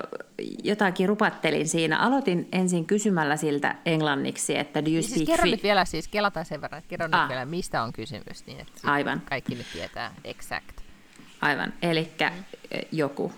jotakin 0.65 1.09
rupattelin 1.09 1.69
siinä. 1.69 1.99
Aloitin 1.99 2.49
ensin 2.53 2.87
kysymällä 2.87 3.37
siltä 3.37 3.75
englanniksi, 3.87 4.59
että 4.59 4.85
do 4.85 4.89
you 4.89 4.95
niin 4.95 5.03
siis 5.03 5.27
kerro 5.27 5.45
nyt 5.45 5.63
vielä, 5.63 5.85
siis 5.85 6.09
kelataan 6.09 6.47
sen 6.47 6.61
verran, 6.61 6.79
että 6.79 6.89
kerro 6.89 7.09
ah. 7.13 7.21
nyt 7.21 7.29
vielä, 7.29 7.45
mistä 7.45 7.83
on 7.83 7.93
kysymys, 7.93 8.47
niin 8.47 8.61
että 8.61 8.93
Aivan. 8.93 9.23
kaikki 9.25 9.55
nyt 9.55 9.67
tietää 9.73 10.15
exact. 10.25 10.77
Aivan, 11.41 11.73
eli 11.83 12.09
mm. 12.21 12.45
joku 12.93 13.33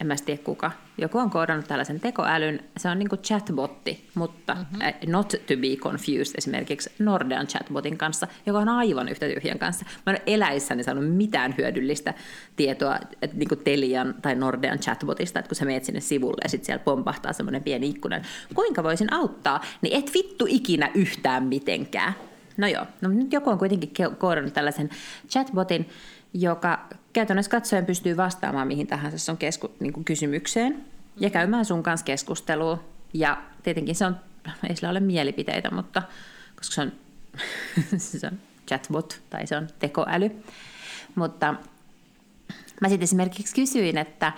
en 0.00 0.06
mä 0.06 0.14
tiedä 0.24 0.42
kuka, 0.42 0.70
joku 0.98 1.18
on 1.18 1.30
koodannut 1.30 1.68
tällaisen 1.68 2.00
tekoälyn, 2.00 2.64
se 2.76 2.88
on 2.88 2.98
niin 2.98 3.08
kuin 3.08 3.20
chatbotti, 3.20 4.08
mutta 4.14 4.54
mm-hmm. 4.54 5.12
not 5.12 5.28
to 5.28 5.56
be 5.60 5.76
confused 5.76 6.34
esimerkiksi 6.38 6.90
Nordean 6.98 7.46
chatbotin 7.46 7.98
kanssa, 7.98 8.26
joka 8.46 8.58
on 8.58 8.68
aivan 8.68 9.08
yhtä 9.08 9.26
tyhjän 9.26 9.58
kanssa. 9.58 9.84
Mä 10.06 10.12
en 10.12 10.16
ole 10.16 10.34
eläissäni 10.34 10.82
saanut 10.82 11.16
mitään 11.16 11.54
hyödyllistä 11.58 12.14
tietoa 12.56 12.98
että 13.22 13.36
niin 13.36 13.48
kuin 13.48 13.64
Telian 13.64 14.14
tai 14.22 14.34
Nordean 14.34 14.78
chatbotista, 14.78 15.38
että 15.38 15.48
kun 15.48 15.56
sä 15.56 15.64
meet 15.64 15.84
sinne 15.84 16.00
sivulle 16.00 16.40
ja 16.42 16.48
sitten 16.48 16.66
siellä 16.66 16.84
pompahtaa 16.84 17.32
semmoinen 17.32 17.62
pieni 17.62 17.88
ikkuna, 17.88 18.20
kuinka 18.54 18.82
voisin 18.82 19.12
auttaa, 19.12 19.60
niin 19.82 19.98
et 19.98 20.14
vittu 20.14 20.46
ikinä 20.48 20.90
yhtään 20.94 21.44
mitenkään. 21.44 22.14
No 22.56 22.66
joo, 22.66 22.86
no 23.00 23.08
nyt 23.08 23.32
joku 23.32 23.50
on 23.50 23.58
kuitenkin 23.58 23.92
koodannut 24.18 24.54
tällaisen 24.54 24.90
chatbotin, 25.28 25.88
joka 26.34 26.88
käytännössä 27.12 27.50
katsoen 27.50 27.86
pystyy 27.86 28.16
vastaamaan 28.16 28.66
mihin 28.66 28.86
tahansa 28.86 29.18
sun 29.18 29.36
kesku, 29.36 29.70
niin 29.80 29.92
kuin 29.92 30.04
kysymykseen 30.04 30.84
ja 31.16 31.30
käymään 31.30 31.64
sun 31.64 31.82
kanssa 31.82 32.04
keskustelua. 32.04 32.84
Ja 33.14 33.42
tietenkin 33.62 33.94
se 33.94 34.06
on, 34.06 34.16
ei 34.68 34.76
sillä 34.76 34.90
ole 34.90 35.00
mielipiteitä, 35.00 35.70
mutta 35.70 36.02
koska 36.56 36.74
se 36.74 36.80
on, 36.80 36.92
se 37.98 38.26
on 38.26 38.38
chatbot 38.68 39.20
tai 39.30 39.46
se 39.46 39.56
on 39.56 39.68
tekoäly. 39.78 40.30
Mutta 41.14 41.54
mä 42.80 42.88
sitten 42.88 43.04
esimerkiksi 43.04 43.54
kysyin, 43.54 43.98
että, 43.98 44.32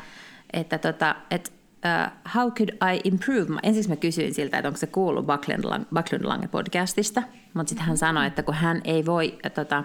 että, 0.53 0.79
tota, 0.79 1.17
että 1.31 1.51
uh, 1.85 2.33
how 2.35 2.53
could 2.53 2.69
I 2.69 3.01
improve? 3.05 3.61
Ensiksi 3.63 3.89
mä 3.89 3.97
kysyin 3.97 4.35
siltä, 4.35 4.59
että 4.59 4.69
onko 4.69 4.79
se 4.79 4.87
kuullut 4.87 5.27
Backlund 5.27 6.25
Lange 6.25 6.49
podcastista, 6.49 7.23
mutta 7.55 7.69
sitten 7.69 7.87
hän 7.87 7.99
sanoi, 7.99 8.27
että 8.27 8.43
kun 8.43 8.55
hän 8.55 8.81
ei 8.85 9.07
voi 9.07 9.39
tota, 9.55 9.85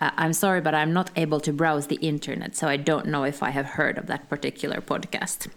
uh, 0.00 0.10
I'm 0.16 0.32
sorry, 0.32 0.60
but 0.60 0.74
I'm 0.74 0.92
not 0.92 1.10
able 1.16 1.40
to 1.40 1.52
browse 1.52 1.86
the 1.86 1.98
internet, 2.00 2.56
so 2.56 2.68
I 2.68 2.76
don't 2.76 3.06
know 3.06 3.24
if 3.24 3.42
I 3.42 3.50
have 3.50 3.66
heard 3.66 3.98
of 3.98 4.06
that 4.06 4.28
particular 4.28 4.80
podcast. 4.80 5.48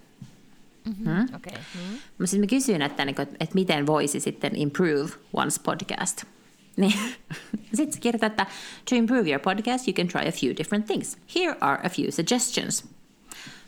Mm-hmm. 0.86 1.04
Hmm? 1.04 1.36
Okay. 1.36 1.54
Mm-hmm. 1.54 1.96
Mä 2.18 2.26
mä 2.40 2.48
kysyin, 2.48 2.82
että, 2.82 3.06
niin 3.06 3.22
että, 3.22 3.36
että 3.40 3.56
miten 3.56 3.88
voisi 3.88 4.20
sitten 4.20 4.56
improve 4.56 5.12
one's 5.34 5.60
podcast. 5.64 6.24
Niin. 6.78 7.00
Sitten 7.74 7.94
se 7.94 8.00
kirjoittaa, 8.00 8.28
että 8.28 8.46
to 8.90 8.96
improve 8.96 9.30
your 9.30 9.40
podcast, 9.40 9.88
you 9.88 9.94
can 9.94 10.08
try 10.08 10.28
a 10.28 10.32
few 10.32 10.56
different 10.58 10.86
things. 10.88 11.18
Here 11.36 11.56
are 11.62 11.80
a 11.84 11.90
few 11.90 12.12
suggestions. 12.12 12.86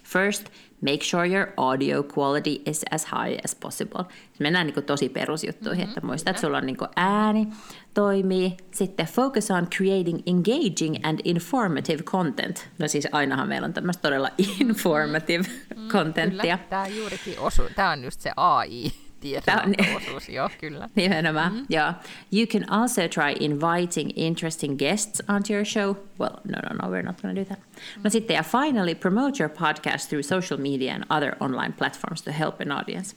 First, 0.03 0.49
make 0.81 1.03
sure 1.03 1.25
your 1.25 1.47
audio 1.57 2.03
quality 2.03 2.61
is 2.65 2.83
as 2.91 3.05
high 3.05 3.39
as 3.45 3.55
possible. 3.55 4.05
Mennään 4.39 4.67
niin 4.67 4.83
tosi 4.83 5.09
perusjuttuihin, 5.09 5.85
mm-hmm. 5.85 5.97
että 5.97 6.07
muista, 6.07 6.29
että 6.29 6.41
sulla 6.41 6.57
on 6.57 6.65
niin 6.65 6.77
ääni, 6.95 7.47
toimii. 7.93 8.57
Sitten 8.71 9.05
focus 9.05 9.51
on 9.51 9.67
creating 9.77 10.19
engaging 10.25 10.95
and 11.03 11.19
informative 11.23 12.03
content. 12.03 12.69
No 12.79 12.87
siis 12.87 13.07
ainahan 13.11 13.47
meillä 13.47 13.65
on 13.65 13.73
tämmöistä 13.73 14.01
todella 14.01 14.29
informative 14.59 15.43
mm, 15.75 15.87
contenttia. 15.87 16.57
Kyllä, 16.57 16.69
tämä 16.69 16.87
juurikin 16.87 17.39
osu. 17.39 17.61
Tämä 17.75 17.91
on 17.91 18.03
just 18.03 18.21
se 18.21 18.31
AI 18.37 18.91
osuus, 19.95 20.29
joo, 20.29 20.49
kyllä. 20.61 20.89
Nimenomaan, 20.95 21.51
mm-hmm. 21.51 21.65
joo. 21.69 21.93
You 22.31 22.47
can 22.47 22.69
also 22.69 23.07
try 23.07 23.35
inviting 23.39 24.11
interesting 24.15 24.77
guests 24.77 25.21
onto 25.27 25.53
your 25.53 25.65
show. 25.65 25.97
Well, 26.19 26.39
no, 26.43 26.59
no, 26.63 26.75
no, 26.81 26.89
we're 26.89 27.03
not 27.03 27.21
going 27.21 27.35
to 27.35 27.41
do 27.41 27.49
that. 27.49 27.59
Mm-hmm. 27.59 28.01
No 28.03 28.09
sitten, 28.09 28.35
ja 28.35 28.43
finally, 28.43 28.95
promote 28.95 29.39
your 29.43 29.49
podcast 29.49 30.09
through 30.09 30.23
social 30.23 30.59
media 30.61 30.93
and 30.93 31.05
other 31.09 31.35
online 31.39 31.73
platforms 31.73 32.21
to 32.21 32.31
help 32.31 32.61
an 32.61 32.71
audience 32.71 33.15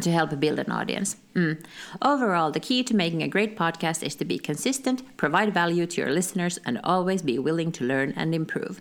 to 0.00 0.10
help 0.10 0.38
build 0.40 0.58
an 0.58 0.70
audience. 0.70 1.16
Mm. 1.34 1.62
Overall, 2.00 2.50
the 2.50 2.60
key 2.60 2.82
to 2.84 2.96
making 2.96 3.22
a 3.22 3.28
great 3.28 3.56
podcast 3.56 4.02
is 4.02 4.14
to 4.16 4.24
be 4.24 4.38
consistent, 4.38 5.02
provide 5.16 5.52
value 5.52 5.86
to 5.86 6.00
your 6.00 6.10
listeners, 6.10 6.58
and 6.64 6.80
always 6.82 7.22
be 7.22 7.38
willing 7.38 7.72
to 7.72 7.84
learn 7.84 8.12
and 8.16 8.34
improve. 8.34 8.80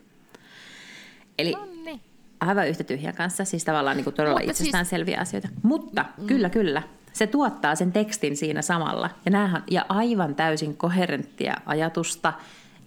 Eli 1.39 1.51
Nonni. 1.51 1.99
Aivan 2.41 2.67
yhtä 2.67 2.83
tyhjän 2.83 3.15
kanssa, 3.15 3.45
siis 3.45 3.65
tavallaan 3.65 3.97
niin 3.97 4.03
kuin 4.03 4.13
todella 4.13 4.39
Mutta 4.39 4.51
itsestäänselviä 4.51 5.15
siis... 5.15 5.27
asioita. 5.27 5.47
Mutta 5.63 6.05
mm. 6.17 6.27
kyllä, 6.27 6.49
kyllä, 6.49 6.81
se 7.13 7.27
tuottaa 7.27 7.75
sen 7.75 7.91
tekstin 7.91 8.37
siinä 8.37 8.61
samalla. 8.61 9.09
Ja, 9.25 9.31
näähän, 9.31 9.63
ja 9.71 9.85
aivan 9.89 10.35
täysin 10.35 10.77
koherenttia 10.77 11.55
ajatusta 11.65 12.33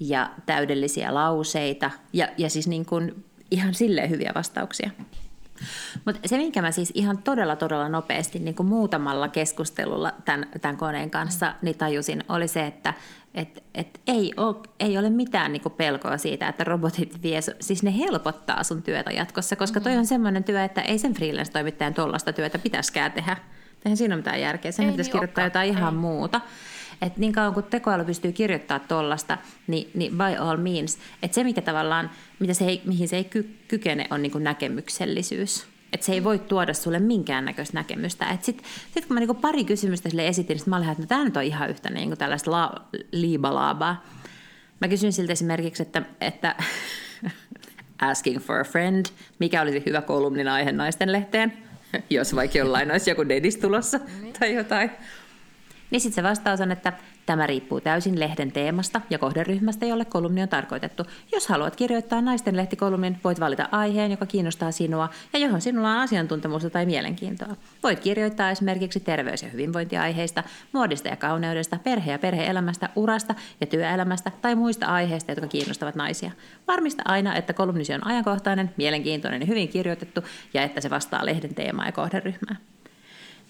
ja 0.00 0.30
täydellisiä 0.46 1.14
lauseita 1.14 1.90
ja, 2.12 2.28
ja 2.38 2.50
siis 2.50 2.68
niin 2.68 2.86
kuin 2.86 3.24
ihan 3.50 3.74
silleen 3.74 4.10
hyviä 4.10 4.32
vastauksia. 4.34 4.90
Mutta 6.04 6.20
se, 6.26 6.36
minkä 6.36 6.62
mä 6.62 6.70
siis 6.70 6.92
ihan 6.94 7.18
todella, 7.18 7.56
todella 7.56 7.88
nopeasti 7.88 8.38
niin 8.38 8.54
kuin 8.54 8.66
muutamalla 8.66 9.28
keskustelulla 9.28 10.12
tämän, 10.24 10.46
tämän 10.60 10.76
koneen 10.76 11.10
kanssa 11.10 11.54
niin 11.62 11.78
tajusin, 11.78 12.24
oli 12.28 12.48
se, 12.48 12.66
että 12.66 12.94
et, 13.34 13.64
et 13.74 14.00
ei, 14.06 14.32
ole, 14.36 14.56
ei 14.80 14.98
ole 14.98 15.10
mitään 15.10 15.52
niin 15.52 15.62
kuin 15.62 15.72
pelkoa 15.72 16.18
siitä, 16.18 16.48
että 16.48 16.64
robotit 16.64 17.22
vie, 17.22 17.40
siis 17.60 17.82
ne 17.82 17.98
helpottaa 17.98 18.64
sun 18.64 18.82
työtä 18.82 19.10
jatkossa, 19.10 19.56
koska 19.56 19.80
toi 19.80 19.96
on 19.96 20.06
semmoinen 20.06 20.44
työ, 20.44 20.64
että 20.64 20.80
ei 20.80 20.98
sen 20.98 21.14
freelance-toimittajan 21.14 21.94
tuollaista 21.94 22.32
työtä 22.32 22.58
pitäisikään 22.58 23.12
tehdä. 23.12 23.36
Eihän 23.84 23.96
siinä 23.96 24.14
ole 24.14 24.20
mitään 24.20 24.40
järkeä. 24.40 24.72
Sen 24.72 24.90
pitäisi 24.90 25.10
niin 25.10 25.12
kirjoittaa 25.12 25.44
jotain 25.44 25.70
ihan 25.70 25.94
ei. 25.94 26.00
muuta. 26.00 26.40
Että 27.02 27.20
niin 27.20 27.32
kauan 27.32 27.54
kuin 27.54 27.66
tekoäly 27.66 28.04
pystyy 28.04 28.32
kirjoittamaan 28.32 28.88
tuollaista, 28.88 29.38
niin, 29.66 29.90
niin 29.94 30.12
by 30.12 30.36
all 30.38 30.56
means. 30.56 30.98
Että 31.22 31.34
se, 31.34 31.44
mikä 31.44 31.60
tavallaan, 31.60 32.10
mitä 32.38 32.54
se 32.54 32.64
ei, 32.64 32.82
mihin 32.84 33.08
se 33.08 33.16
ei 33.16 33.24
ky- 33.24 33.56
kykene, 33.68 34.06
on 34.10 34.22
niin 34.22 34.32
kuin 34.32 34.44
näkemyksellisyys. 34.44 35.66
Että 35.92 36.06
se 36.06 36.12
ei 36.12 36.24
voi 36.24 36.38
tuoda 36.38 36.74
sulle 36.74 36.98
minkäännäköistä 36.98 37.78
näkemystä. 37.78 38.38
Sitten 38.40 38.66
sit 38.94 39.06
kun 39.06 39.14
mä 39.14 39.20
niinku 39.20 39.34
pari 39.34 39.64
kysymystä 39.64 40.08
sille 40.08 40.28
esitin, 40.28 40.56
niin 40.56 40.64
mä 40.66 40.76
olin, 40.76 40.88
että 40.88 41.02
no, 41.02 41.06
tämä 41.06 41.24
nyt 41.24 41.36
on 41.36 41.42
ihan 41.42 41.70
yhtä 41.70 41.90
niinku 41.90 42.16
tällaista 42.16 42.50
la- 42.50 42.84
liibalaabaa. 43.12 44.04
Mä 44.80 44.88
kysyin 44.88 45.12
siltä 45.12 45.32
esimerkiksi, 45.32 45.82
että, 45.82 46.02
että 46.20 46.56
Asking 48.02 48.40
for 48.40 48.60
a 48.60 48.64
Friend, 48.64 49.06
mikä 49.38 49.62
olisi 49.62 49.82
hyvä 49.86 50.02
kolumnin 50.02 50.48
aihe 50.48 50.72
naisten 50.72 51.12
lehteen, 51.12 51.52
jos 52.10 52.34
vaikka 52.34 52.58
jollain 52.58 52.90
olisi 52.90 53.10
joku 53.10 53.28
dedis 53.28 53.56
tulossa 53.56 54.00
tai 54.38 54.54
jotain. 54.54 54.90
Niin 55.94 56.00
sitten 56.00 56.14
se 56.14 56.28
vastaus 56.28 56.60
on, 56.60 56.72
että 56.72 56.92
Tämä 57.26 57.46
riippuu 57.46 57.80
täysin 57.80 58.20
lehden 58.20 58.52
teemasta 58.52 59.00
ja 59.10 59.18
kohderyhmästä, 59.18 59.86
jolle 59.86 60.04
kolumni 60.04 60.42
on 60.42 60.48
tarkoitettu. 60.48 61.02
Jos 61.32 61.46
haluat 61.46 61.76
kirjoittaa 61.76 62.20
naisten 62.20 62.56
lehtikolumnin, 62.56 63.16
voit 63.24 63.40
valita 63.40 63.68
aiheen, 63.72 64.10
joka 64.10 64.26
kiinnostaa 64.26 64.72
sinua 64.72 65.08
ja 65.32 65.38
johon 65.38 65.60
sinulla 65.60 65.90
on 65.90 65.98
asiantuntemusta 65.98 66.70
tai 66.70 66.86
mielenkiintoa. 66.86 67.56
Voit 67.82 68.00
kirjoittaa 68.00 68.50
esimerkiksi 68.50 69.00
terveys- 69.00 69.42
ja 69.42 69.48
hyvinvointiaiheista, 69.48 70.42
muodista 70.72 71.08
ja 71.08 71.16
kauneudesta, 71.16 71.78
perhe- 71.84 72.12
ja 72.12 72.18
perheelämästä, 72.18 72.88
urasta 72.96 73.34
ja 73.60 73.66
työelämästä 73.66 74.30
tai 74.42 74.54
muista 74.54 74.86
aiheista, 74.86 75.32
jotka 75.32 75.46
kiinnostavat 75.46 75.94
naisia. 75.94 76.30
Varmista 76.68 77.02
aina, 77.06 77.36
että 77.36 77.52
kolumnisi 77.52 77.94
on 77.94 78.06
ajankohtainen, 78.06 78.74
mielenkiintoinen 78.76 79.40
ja 79.40 79.46
hyvin 79.46 79.68
kirjoitettu 79.68 80.20
ja 80.54 80.62
että 80.62 80.80
se 80.80 80.90
vastaa 80.90 81.26
lehden 81.26 81.54
teemaa 81.54 81.86
ja 81.86 81.92
kohderyhmää. 81.92 82.56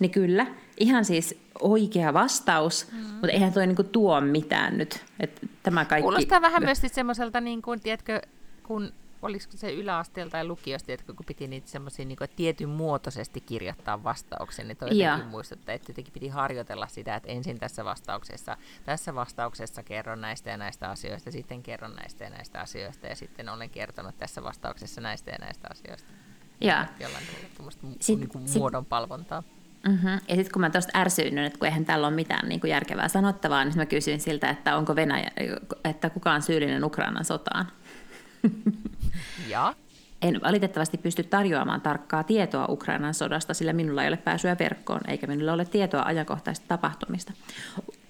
Niin 0.01 0.11
kyllä, 0.11 0.47
ihan 0.77 1.05
siis 1.05 1.39
oikea 1.61 2.15
vastaus, 2.15 2.93
mm. 2.93 2.99
mutta 2.99 3.29
eihän 3.29 3.53
toi 3.53 3.67
niinku 3.67 3.85
tuo 3.85 4.21
mitään 4.21 4.79
nyt. 4.79 5.05
Et 5.21 5.41
tämä 5.63 5.85
kaikki... 5.85 6.03
Kuulostaa 6.03 6.43
vähän 6.43 6.63
myös 6.63 6.83
semmoiselta, 6.87 7.41
niin 7.41 7.63
kuin, 7.63 7.81
tiedätkö, 7.81 8.21
kun 8.63 8.93
olisiko 9.23 9.57
se 9.57 9.73
yläasteelta 9.73 10.33
tai 10.33 10.47
lukiosta, 10.47 10.93
että 10.93 11.13
kun 11.13 11.27
piti 11.27 11.47
niitä 11.47 11.71
semmoisia 11.71 12.05
niin 12.05 12.19
tietyn 12.37 12.69
muotoisesti 12.69 13.41
kirjoittaa 13.41 14.05
vastauksen, 14.05 14.69
niin 14.69 14.77
toi 14.77 14.99
jotenkin 14.99 15.31
muistuttaa, 15.31 15.75
että 15.75 15.91
jotenkin 15.91 16.13
piti 16.13 16.29
harjoitella 16.29 16.87
sitä, 16.87 17.17
että 17.17 17.29
ensin 17.29 17.59
tässä 17.59 17.85
vastauksessa, 17.85 18.57
tässä 18.85 19.15
vastauksessa 19.15 19.83
kerron 19.83 20.21
näistä 20.21 20.51
ja 20.51 20.57
näistä 20.57 20.91
asioista, 20.91 21.31
sitten 21.31 21.63
kerron 21.63 21.95
näistä 21.95 22.25
ja 22.25 22.31
näistä 22.31 22.61
asioista, 22.61 23.07
ja 23.07 23.17
sitten 23.17 23.49
olen 23.49 23.71
kertonut 23.71 24.19
tässä 24.19 24.43
vastauksessa 24.43 25.01
näistä 25.01 25.31
ja 25.31 25.39
näistä 25.41 25.69
asioista. 25.71 26.13
Ja. 26.61 26.87
Jollain 27.01 27.25
tavalla 27.27 27.73
niin 27.83 28.31
muodon 28.59 28.85
palvontaa. 28.85 29.43
Mm-hmm. 29.89 30.21
Ja 30.29 30.35
sitten 30.35 30.53
kun 30.53 30.61
mä 30.61 30.71
tuosta 30.71 30.99
ärsyynnyn, 30.99 31.45
että 31.45 31.59
kun 31.59 31.67
eihän 31.67 31.85
täällä 31.85 32.07
ole 32.07 32.15
mitään 32.15 32.49
niin 32.49 32.61
kuin 32.61 32.71
järkevää 32.71 33.09
sanottavaa, 33.09 33.65
niin 33.65 33.77
mä 33.77 33.87
kysyin 33.87 34.21
siltä, 34.21 34.51
että 34.51 34.77
onko 34.77 34.97
Venäjä, 34.97 35.31
että 35.85 36.11
kuka 36.11 36.33
on 36.33 36.43
syyllinen 36.43 36.85
Ukrainan 36.85 37.25
sotaan. 37.25 37.67
Ja? 39.49 39.75
En 40.23 40.41
valitettavasti 40.43 40.99
pysty 40.99 41.23
tarjoamaan 41.23 41.81
tarkkaa 41.81 42.23
tietoa 42.23 42.67
Ukrainan 42.69 43.15
sodasta, 43.15 43.55
sillä 43.55 43.73
minulla 43.73 44.03
ei 44.03 44.09
ole 44.09 44.17
pääsyä 44.17 44.57
verkkoon, 44.59 45.01
eikä 45.09 45.27
minulla 45.27 45.53
ole 45.53 45.65
tietoa 45.65 46.03
ajankohtaisista 46.03 46.69
tapahtumista. 46.69 47.33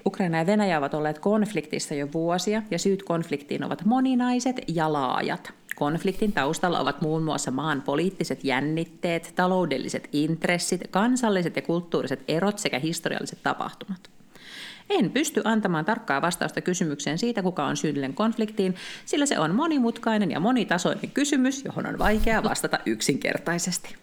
Ukraina 0.07 0.39
ja 0.39 0.47
Venäjä 0.47 0.79
ovat 0.79 0.95
olleet 0.95 1.19
konfliktissa 1.19 1.95
jo 1.95 2.09
vuosia, 2.15 2.63
ja 2.71 2.79
syyt 2.79 3.03
konfliktiin 3.03 3.65
ovat 3.65 3.85
moninaiset 3.85 4.61
ja 4.69 4.93
laajat– 4.93 5.53
Konfliktin 5.75 6.33
taustalla 6.33 6.81
ovat 6.81 7.01
muun 7.01 7.23
muassa 7.23 7.51
maan 7.51 7.83
poliittiset 7.83 8.45
jännitteet, 8.45 9.33
taloudelliset 9.37 10.09
intressit, 10.13 10.81
kansalliset 10.91 11.57
ja 11.57 11.63
kulttuuriset 11.63 12.21
erot 12.29 12.59
sekä 12.59 12.79
historialliset 12.79 13.39
tapahtumat. 13.43 14.11
En 14.91 15.11
pysty 15.11 15.41
antamaan 15.45 15.85
tarkkaa 15.85 16.23
vastausta 16.23 16.61
kysymykseen 16.61 17.19
siitä, 17.19 17.43
kuka 17.43 17.67
on 17.67 17.77
syyllinen 17.77 18.15
konfliktiin, 18.15 18.75
sillä 19.05 19.27
se 19.27 19.39
on 19.39 19.55
monimutkainen 19.55 20.31
ja 20.31 20.41
monitasoinen 20.41 21.11
kysymys, 21.11 21.65
johon 21.65 21.87
on 21.87 21.99
vaikea 21.99 22.43
vastata 22.43 22.79
yksinkertaisesti. 22.87 23.97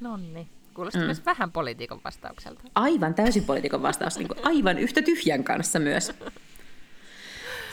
Nonni. 0.00 0.48
Kuulostaa 0.74 1.02
mm. 1.02 1.06
myös 1.06 1.26
vähän 1.26 1.52
poliitikon 1.52 2.00
vastaukselta. 2.04 2.62
Aivan 2.74 3.14
täysin 3.14 3.44
poliitikon 3.44 3.82
vastaus, 3.82 4.18
niin 4.18 4.28
aivan 4.42 4.78
yhtä 4.78 5.02
tyhjän 5.02 5.44
kanssa 5.44 5.78
myös. 5.78 6.12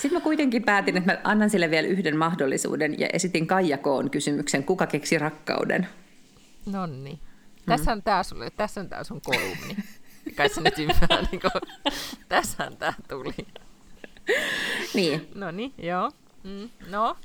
Sitten 0.01 0.17
mä 0.17 0.24
kuitenkin 0.24 0.63
päätin, 0.63 0.98
että 0.98 1.12
mä 1.12 1.22
annan 1.24 1.50
sille 1.50 1.72
vielä 1.72 1.87
yhden 1.87 2.18
mahdollisuuden 2.18 3.00
ja 3.00 3.07
esitin 3.14 3.48
Kaija 3.48 3.77
Koon 3.77 4.09
kysymyksen, 4.09 4.64
kuka 4.64 4.87
keksi 4.87 5.18
rakkauden? 5.18 5.87
Nonni. 6.66 7.20
Tässä 7.66 7.92
on 7.92 8.03
tää, 8.03 8.24
sulle, 8.24 8.50
tässä 8.50 8.81
on 8.81 8.90
tää 8.90 9.03
sun 9.03 9.22
kolumni. 9.22 9.77
Kai 10.35 10.50
se 10.50 10.61
nyt 10.61 10.79
ymmärrä, 10.79 11.27
niin 11.31 11.42
kuin, 11.42 11.51
tässähän 12.29 12.77
tää 12.77 12.94
tuli. 13.07 13.33
Niin. 14.94 15.27
No 15.35 15.51
niin, 15.51 15.74
joo. 15.77 16.11
Mm, 16.44 16.70
no, 16.90 17.18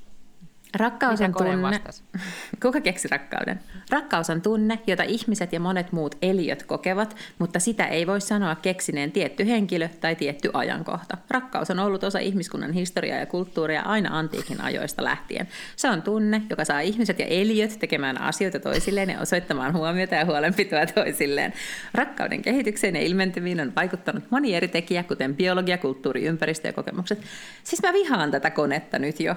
Rakkaus 0.76 1.20
on 1.20 1.34
tunne. 1.34 1.80
Kuka 2.62 2.80
keksi 2.80 3.08
rakkauden? 3.08 3.60
Rakkaus 3.90 4.30
on 4.30 4.40
tunne, 4.40 4.78
jota 4.86 5.02
ihmiset 5.02 5.52
ja 5.52 5.60
monet 5.60 5.92
muut 5.92 6.14
eliöt 6.22 6.62
kokevat, 6.62 7.16
mutta 7.38 7.60
sitä 7.60 7.86
ei 7.86 8.06
voi 8.06 8.20
sanoa 8.20 8.54
keksineen 8.54 9.12
tietty 9.12 9.46
henkilö 9.46 9.88
tai 10.00 10.16
tietty 10.16 10.50
ajankohta. 10.52 11.16
Rakkaus 11.30 11.70
on 11.70 11.78
ollut 11.78 12.04
osa 12.04 12.18
ihmiskunnan 12.18 12.72
historiaa 12.72 13.18
ja 13.18 13.26
kulttuuria 13.26 13.82
aina 13.82 14.18
antiikin 14.18 14.60
ajoista 14.60 15.04
lähtien. 15.04 15.48
Se 15.76 15.88
on 15.88 16.02
tunne, 16.02 16.42
joka 16.50 16.64
saa 16.64 16.80
ihmiset 16.80 17.18
ja 17.18 17.26
eliöt 17.26 17.76
tekemään 17.78 18.20
asioita 18.20 18.60
toisilleen 18.60 19.10
ja 19.10 19.20
osoittamaan 19.20 19.72
huomiota 19.72 20.14
ja 20.14 20.24
huolenpitoa 20.24 20.86
toisilleen. 20.86 21.52
Rakkauden 21.94 22.42
kehitykseen 22.42 22.96
ja 22.96 23.02
ilmentymiin 23.02 23.60
on 23.60 23.72
vaikuttanut 23.76 24.24
moni 24.30 24.54
eri 24.54 24.68
tekijä, 24.68 25.02
kuten 25.02 25.36
biologia, 25.36 25.78
kulttuuri, 25.78 26.24
ympäristö 26.24 26.68
ja 26.68 26.72
kokemukset. 26.72 27.18
Siis 27.64 27.82
mä 27.82 27.92
vihaan 27.92 28.30
tätä 28.30 28.50
konetta 28.50 28.98
nyt 28.98 29.20
jo. 29.20 29.34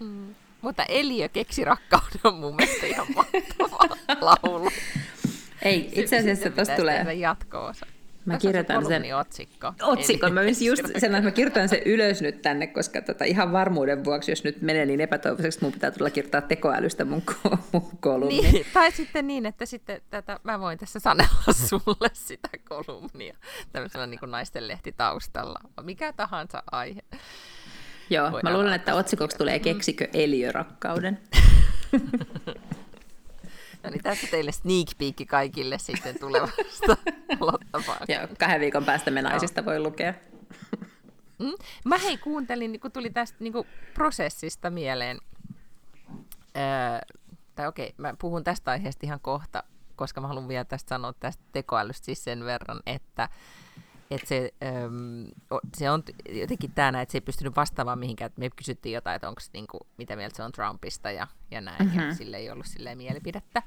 Hmm. 0.00 0.34
Mutta 0.62 0.84
Eliö 0.84 1.28
keksi 1.28 1.64
rakkauden 1.64 2.20
on 2.24 2.34
mun 2.34 2.56
mielestä 2.56 2.86
ihan 2.86 3.06
mahtava 3.14 3.78
laulu. 4.42 4.70
Ei, 5.62 5.88
itse 5.92 6.18
asiassa 6.18 6.50
tuossa 6.50 6.76
tulee... 6.76 7.14
jatko-osa. 7.14 7.86
Mä 8.24 8.34
Tässä 8.34 8.48
kirjoitan 8.48 8.86
sen... 8.86 9.16
otsikko. 9.16 9.72
Otsikko. 9.82 10.30
Mä 10.30 10.42
just 10.42 10.82
sen, 10.98 11.14
että 11.14 11.20
mä 11.20 11.30
kirjoitan 11.30 11.68
sen 11.68 11.82
ylös 11.84 12.22
nyt 12.22 12.42
tänne, 12.42 12.66
koska 12.66 13.02
tota, 13.02 13.24
ihan 13.24 13.52
varmuuden 13.52 14.04
vuoksi, 14.04 14.32
jos 14.32 14.44
nyt 14.44 14.62
menee 14.62 14.86
niin 14.86 15.00
epätoivoiseksi, 15.00 15.58
mun 15.62 15.72
pitää 15.72 15.90
tulla 15.90 16.10
kirjoittaa 16.10 16.40
tekoälystä 16.40 17.04
mun, 17.04 17.22
mun 17.72 17.90
kolumni. 18.00 18.40
Niin, 18.40 18.66
tai 18.74 18.92
sitten 18.92 19.26
niin, 19.26 19.46
että 19.46 19.66
sitten 19.66 20.00
tätä, 20.10 20.40
mä 20.42 20.60
voin 20.60 20.78
tässä 20.78 20.98
sanella 21.00 21.52
sulle 21.68 22.10
sitä 22.12 22.48
kolumnia 22.68 23.36
tämmöisellä 23.72 24.06
niin 24.06 24.20
kuin 24.20 24.30
naisten 24.30 24.68
lehti 24.68 24.92
taustalla. 24.92 25.60
Mikä 25.82 26.12
tahansa 26.12 26.62
aihe. 26.72 27.02
Joo, 28.10 28.32
Voidaan 28.32 28.52
mä 28.52 28.58
luulen, 28.58 28.72
että 28.74 28.94
otsikoksi 28.94 29.38
tulee 29.38 29.58
Keksikö 29.58 30.08
Eliö 30.12 30.52
rakkauden? 30.52 31.20
no 33.82 33.90
niin, 33.90 34.02
tässä 34.02 34.26
teille 34.30 34.52
sneak 34.52 34.88
peek 34.98 35.16
kaikille 35.28 35.78
sitten 35.78 36.18
tulevasta 36.18 36.96
Lotta 37.40 38.06
Joo, 38.08 38.28
kahden 38.38 38.60
viikon 38.60 38.84
päästä 38.84 39.10
me 39.10 39.22
naisista 39.22 39.64
voi 39.64 39.80
lukea. 39.80 40.14
Mm. 41.38 41.54
Mä 41.84 41.98
hei 41.98 42.18
kuuntelin, 42.18 42.80
kun 42.80 42.92
tuli 42.92 43.10
tästä 43.10 43.36
niin 43.40 43.52
kuin 43.52 43.66
prosessista 43.94 44.70
mieleen, 44.70 45.18
öö, 46.56 46.62
tai 47.54 47.66
okei, 47.66 47.94
mä 47.96 48.14
puhun 48.18 48.44
tästä 48.44 48.70
aiheesta 48.70 49.06
ihan 49.06 49.20
kohta, 49.20 49.62
koska 49.96 50.20
mä 50.20 50.28
haluan 50.28 50.48
vielä 50.48 50.64
tästä 50.64 50.88
sanoa 50.88 51.12
tästä 51.20 51.42
tekoälystä 51.52 52.04
siis 52.04 52.24
sen 52.24 52.44
verran, 52.44 52.80
että 52.86 53.28
että 54.10 54.28
se, 54.28 54.54
äm, 54.84 55.26
se 55.76 55.90
on 55.90 56.02
jotenkin 56.30 56.72
tämä, 56.72 57.00
että 57.00 57.12
se 57.12 57.18
ei 57.18 57.22
pystynyt 57.22 57.56
vastaamaan 57.56 57.98
mihinkään, 57.98 58.26
että 58.26 58.40
me 58.40 58.50
kysyttiin 58.50 58.92
jotain, 58.92 59.16
että 59.16 59.28
onko 59.28 59.40
niinku, 59.52 59.78
mitä 59.98 60.16
mieltä 60.16 60.36
se 60.36 60.42
on 60.42 60.52
Trumpista 60.52 61.10
ja, 61.10 61.26
ja 61.50 61.60
näin, 61.60 61.84
mm-hmm. 61.84 62.00
ja 62.00 62.14
sille 62.14 62.36
ei 62.36 62.50
ollut 62.50 62.66
silleen 62.66 62.98
mielipidettä. 62.98 63.62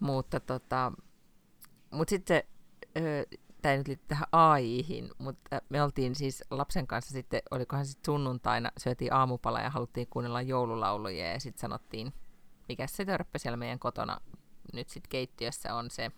Mutta 0.00 0.40
tota, 0.40 0.92
mut 1.90 2.08
sitten 2.08 2.42
tämä 3.62 3.72
ei 3.72 3.78
nyt 3.78 3.88
liittyy 3.88 4.08
tähän 4.08 4.28
AIhin, 4.32 5.10
mutta 5.18 5.60
me 5.68 5.82
oltiin 5.82 6.14
siis 6.14 6.44
lapsen 6.50 6.86
kanssa 6.86 7.12
sitten, 7.12 7.42
olikohan 7.50 7.86
sitten 7.86 8.04
sunnuntaina, 8.04 8.72
syötiin 8.78 9.12
aamupala 9.12 9.60
ja 9.60 9.70
haluttiin 9.70 10.06
kuunnella 10.10 10.42
joululauluja 10.42 11.32
ja 11.32 11.40
sitten 11.40 11.60
sanottiin, 11.60 12.12
mikä 12.68 12.86
se 12.86 13.04
törppä 13.04 13.38
siellä 13.38 13.56
meidän 13.56 13.78
kotona 13.78 14.20
nyt 14.72 14.88
sitten 14.88 15.10
keittiössä 15.10 15.74
on 15.74 15.90
se, 15.90 16.10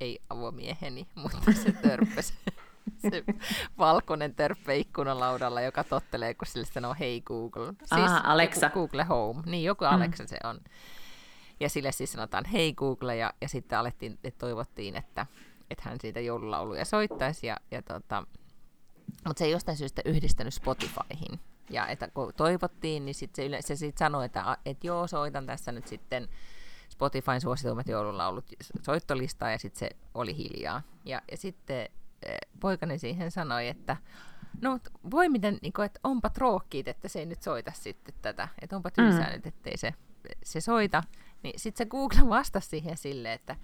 ei 0.00 0.18
avomieheni, 0.30 1.08
mutta 1.14 1.52
se 1.52 1.72
törppä 1.72 2.22
se 2.22 2.34
valkoinen 3.78 4.34
törppä 4.34 4.72
ikkunalaudalla, 4.72 5.60
joka 5.60 5.84
tottelee, 5.84 6.34
kun 6.34 6.46
sille 6.46 6.66
sanoo 6.66 6.96
hei 6.98 7.20
Google. 7.20 7.66
Siis 7.66 7.90
Aha, 7.90 8.20
Alexa. 8.24 8.70
Google 8.70 9.04
Home. 9.04 9.42
Niin, 9.46 9.64
joku 9.64 9.84
mm. 9.84 9.90
Alexa 9.90 10.22
mm. 10.22 10.28
se 10.28 10.38
on. 10.44 10.60
Ja 11.60 11.68
sille 11.68 11.92
siis 11.92 12.12
sanotaan 12.12 12.44
hei 12.44 12.72
Google, 12.72 13.16
ja, 13.16 13.32
ja 13.40 13.48
sitten 13.48 13.78
alettiin, 13.78 14.18
että 14.24 14.38
toivottiin, 14.38 14.96
että, 14.96 15.26
että 15.70 15.84
hän 15.88 16.00
siitä 16.00 16.20
joululauluja 16.20 16.84
soittaisi. 16.84 17.46
Ja, 17.46 17.56
ja 17.70 17.82
tota, 17.82 18.26
mutta 19.26 19.38
se 19.38 19.44
ei 19.44 19.50
jostain 19.50 19.76
syystä 19.76 20.02
yhdistänyt 20.04 20.54
Spotifyhin. 20.54 21.40
Ja 21.70 21.86
että 21.86 22.08
kun 22.08 22.32
toivottiin, 22.36 23.04
niin 23.04 23.14
sit 23.14 23.34
se, 23.34 23.46
yle, 23.46 23.62
se 23.62 23.76
sit 23.76 23.98
sanoi, 23.98 24.24
että, 24.24 24.56
että 24.66 24.86
joo, 24.86 25.06
soitan 25.06 25.46
tässä 25.46 25.72
nyt 25.72 25.86
sitten 25.86 26.28
Spotifyn 26.88 27.40
suosituimmat 27.40 27.88
joululaulut 27.88 28.44
soittolistaa, 28.82 29.50
ja 29.50 29.58
sitten 29.58 29.78
se 29.78 29.96
oli 30.14 30.36
hiljaa. 30.36 30.82
Ja, 31.04 31.22
ja 31.30 31.36
sitten 31.36 31.88
poikani 32.60 32.98
siihen 32.98 33.30
sanoi, 33.30 33.68
että 33.68 33.96
no 34.62 34.78
voi 35.10 35.28
miten, 35.28 35.58
niin 35.62 35.72
kuin, 35.72 35.86
että 35.86 36.00
onpa 36.04 36.30
tråkigt, 36.30 36.88
että 36.88 37.08
se 37.08 37.18
ei 37.18 37.26
nyt 37.26 37.42
soita 37.42 37.72
sitten 37.74 38.14
tätä, 38.22 38.48
että 38.62 38.76
onpa 38.76 38.90
tylsää 38.90 39.26
mm. 39.26 39.32
nyt, 39.32 39.46
ettei 39.46 39.76
se, 39.76 39.94
se 40.44 40.60
soita. 40.60 41.02
Niin 41.42 41.60
sitten 41.60 41.86
se 41.86 41.90
Google 41.90 42.28
vastasi 42.28 42.68
siihen 42.68 42.96
silleen, 42.96 43.34
että 43.34 43.56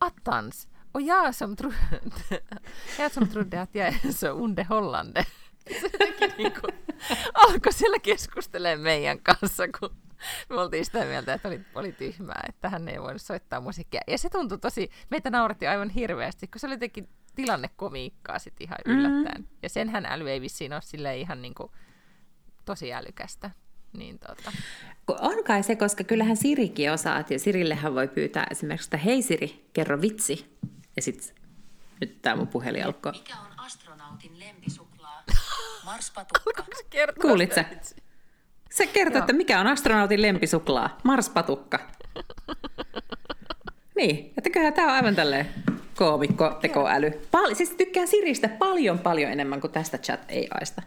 attans, 0.00 0.68
och 0.94 1.02
jag 1.02 1.34
som, 1.34 1.56
tro, 1.56 1.72
jag 2.98 3.12
som 3.12 3.28
trodde 3.28 3.60
att 3.60 3.74
jag 3.74 3.88
är 3.88 4.12
så 4.12 4.30
underhållande. 4.30 5.24
Se 5.80 5.88
niin 6.38 6.52
kuin, 6.52 6.74
alkoi 7.34 7.72
siellä 7.72 7.98
keskustelemaan 7.98 8.80
meidän 8.80 9.18
kanssa, 9.18 9.68
kun 9.68 9.96
Me 10.48 10.56
oltiin 10.60 10.84
sitä 10.84 11.04
mieltä, 11.04 11.34
että 11.34 11.48
oli, 11.48 11.60
oli 11.74 11.92
tyhmää, 11.92 12.44
että 12.48 12.68
hän 12.68 12.88
ei 12.88 13.00
voinut 13.00 13.22
soittaa 13.22 13.60
musiikkia. 13.60 14.00
Ja 14.06 14.18
se 14.18 14.30
tuntui 14.30 14.58
tosi, 14.58 14.90
meitä 15.10 15.30
nauratti 15.30 15.66
aivan 15.66 15.90
hirveästi, 15.90 16.46
kun 16.46 16.60
se 16.60 16.66
oli 16.66 16.74
jotenkin 16.74 17.08
tilannekomiikkaa 17.34 18.38
sitten 18.38 18.64
ihan 18.66 18.78
yllättäen. 18.84 19.40
Mm. 19.40 19.46
Ja 19.62 19.68
senhän 19.68 20.06
äly 20.06 20.30
ei 20.30 20.40
vissiin 20.40 20.72
ole 20.72 20.82
sille 20.82 21.16
ihan 21.16 21.42
niin 21.42 21.54
kuin, 21.54 21.70
tosi 22.64 22.92
älykästä. 22.92 23.50
Niin 23.92 24.18
tota. 24.18 24.52
On 25.20 25.44
kai 25.44 25.62
se, 25.62 25.76
koska 25.76 26.04
kyllähän 26.04 26.36
Sirikin 26.36 26.92
osaa, 26.92 27.24
ja 27.30 27.38
Sirillehän 27.38 27.94
voi 27.94 28.08
pyytää 28.08 28.46
esimerkiksi, 28.50 28.86
että 28.86 28.96
hei 28.96 29.22
Siri, 29.22 29.68
kerro 29.72 30.00
vitsi. 30.00 30.58
Ja 30.96 31.02
sitten 31.02 31.36
nyt 32.00 32.22
tämä 32.22 32.36
mun 32.36 32.48
puhelin 32.48 32.86
alkoi. 32.86 33.12
Mikä 33.12 33.34
on 33.36 33.60
astronautin 33.60 34.38
lempisuklaa? 34.38 35.22
Marspatukka. 35.84 36.64
Kuulit 37.20 37.52
sä? 37.52 37.64
Se 38.74 38.86
kertoo, 38.86 39.18
että 39.18 39.32
mikä 39.32 39.60
on 39.60 39.66
astronautin 39.66 40.22
lempisuklaa. 40.22 40.98
Marspatukka. 41.02 41.78
niin, 43.98 44.32
että 44.36 44.50
kyllä 44.50 44.72
tämä 44.72 44.88
on 44.88 44.94
aivan 44.94 45.14
tälleen 45.14 45.48
koomikko 45.96 46.58
tekoäly. 46.60 47.10
Pal- 47.30 47.54
siis 47.54 47.70
tykkään 47.70 48.08
Siristä 48.08 48.48
paljon 48.48 48.98
paljon 48.98 49.32
enemmän 49.32 49.60
kuin 49.60 49.72
tästä 49.72 49.98
chat 49.98 50.20
ei 50.28 50.48
aista. 50.50 50.82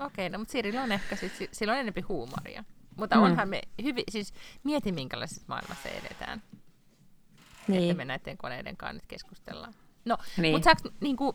Okei, 0.00 0.28
no 0.28 0.38
mutta 0.38 0.52
Sirillä 0.52 0.82
on 0.82 0.92
ehkä, 0.92 1.16
siis, 1.16 1.32
sillä 1.52 1.72
on 1.72 1.78
enemmän 1.78 2.08
huumoria. 2.08 2.64
Mutta 2.96 3.16
mm. 3.16 3.22
onhan 3.22 3.48
me 3.48 3.62
hyvin, 3.82 4.04
siis 4.10 4.34
mieti 4.64 4.92
minkälaisessa 4.92 5.42
maailmassa 5.48 5.88
edetään. 5.88 6.42
Niin. 7.68 7.82
Että 7.82 7.94
me 7.94 8.04
näiden 8.04 8.38
koneiden 8.38 8.76
kanssa 8.76 8.94
nyt 8.94 9.06
keskustellaan. 9.08 9.74
No, 10.04 10.18
niin. 10.36 10.54
mutta 10.54 10.64
saaks 10.64 10.82
niinku, 11.00 11.34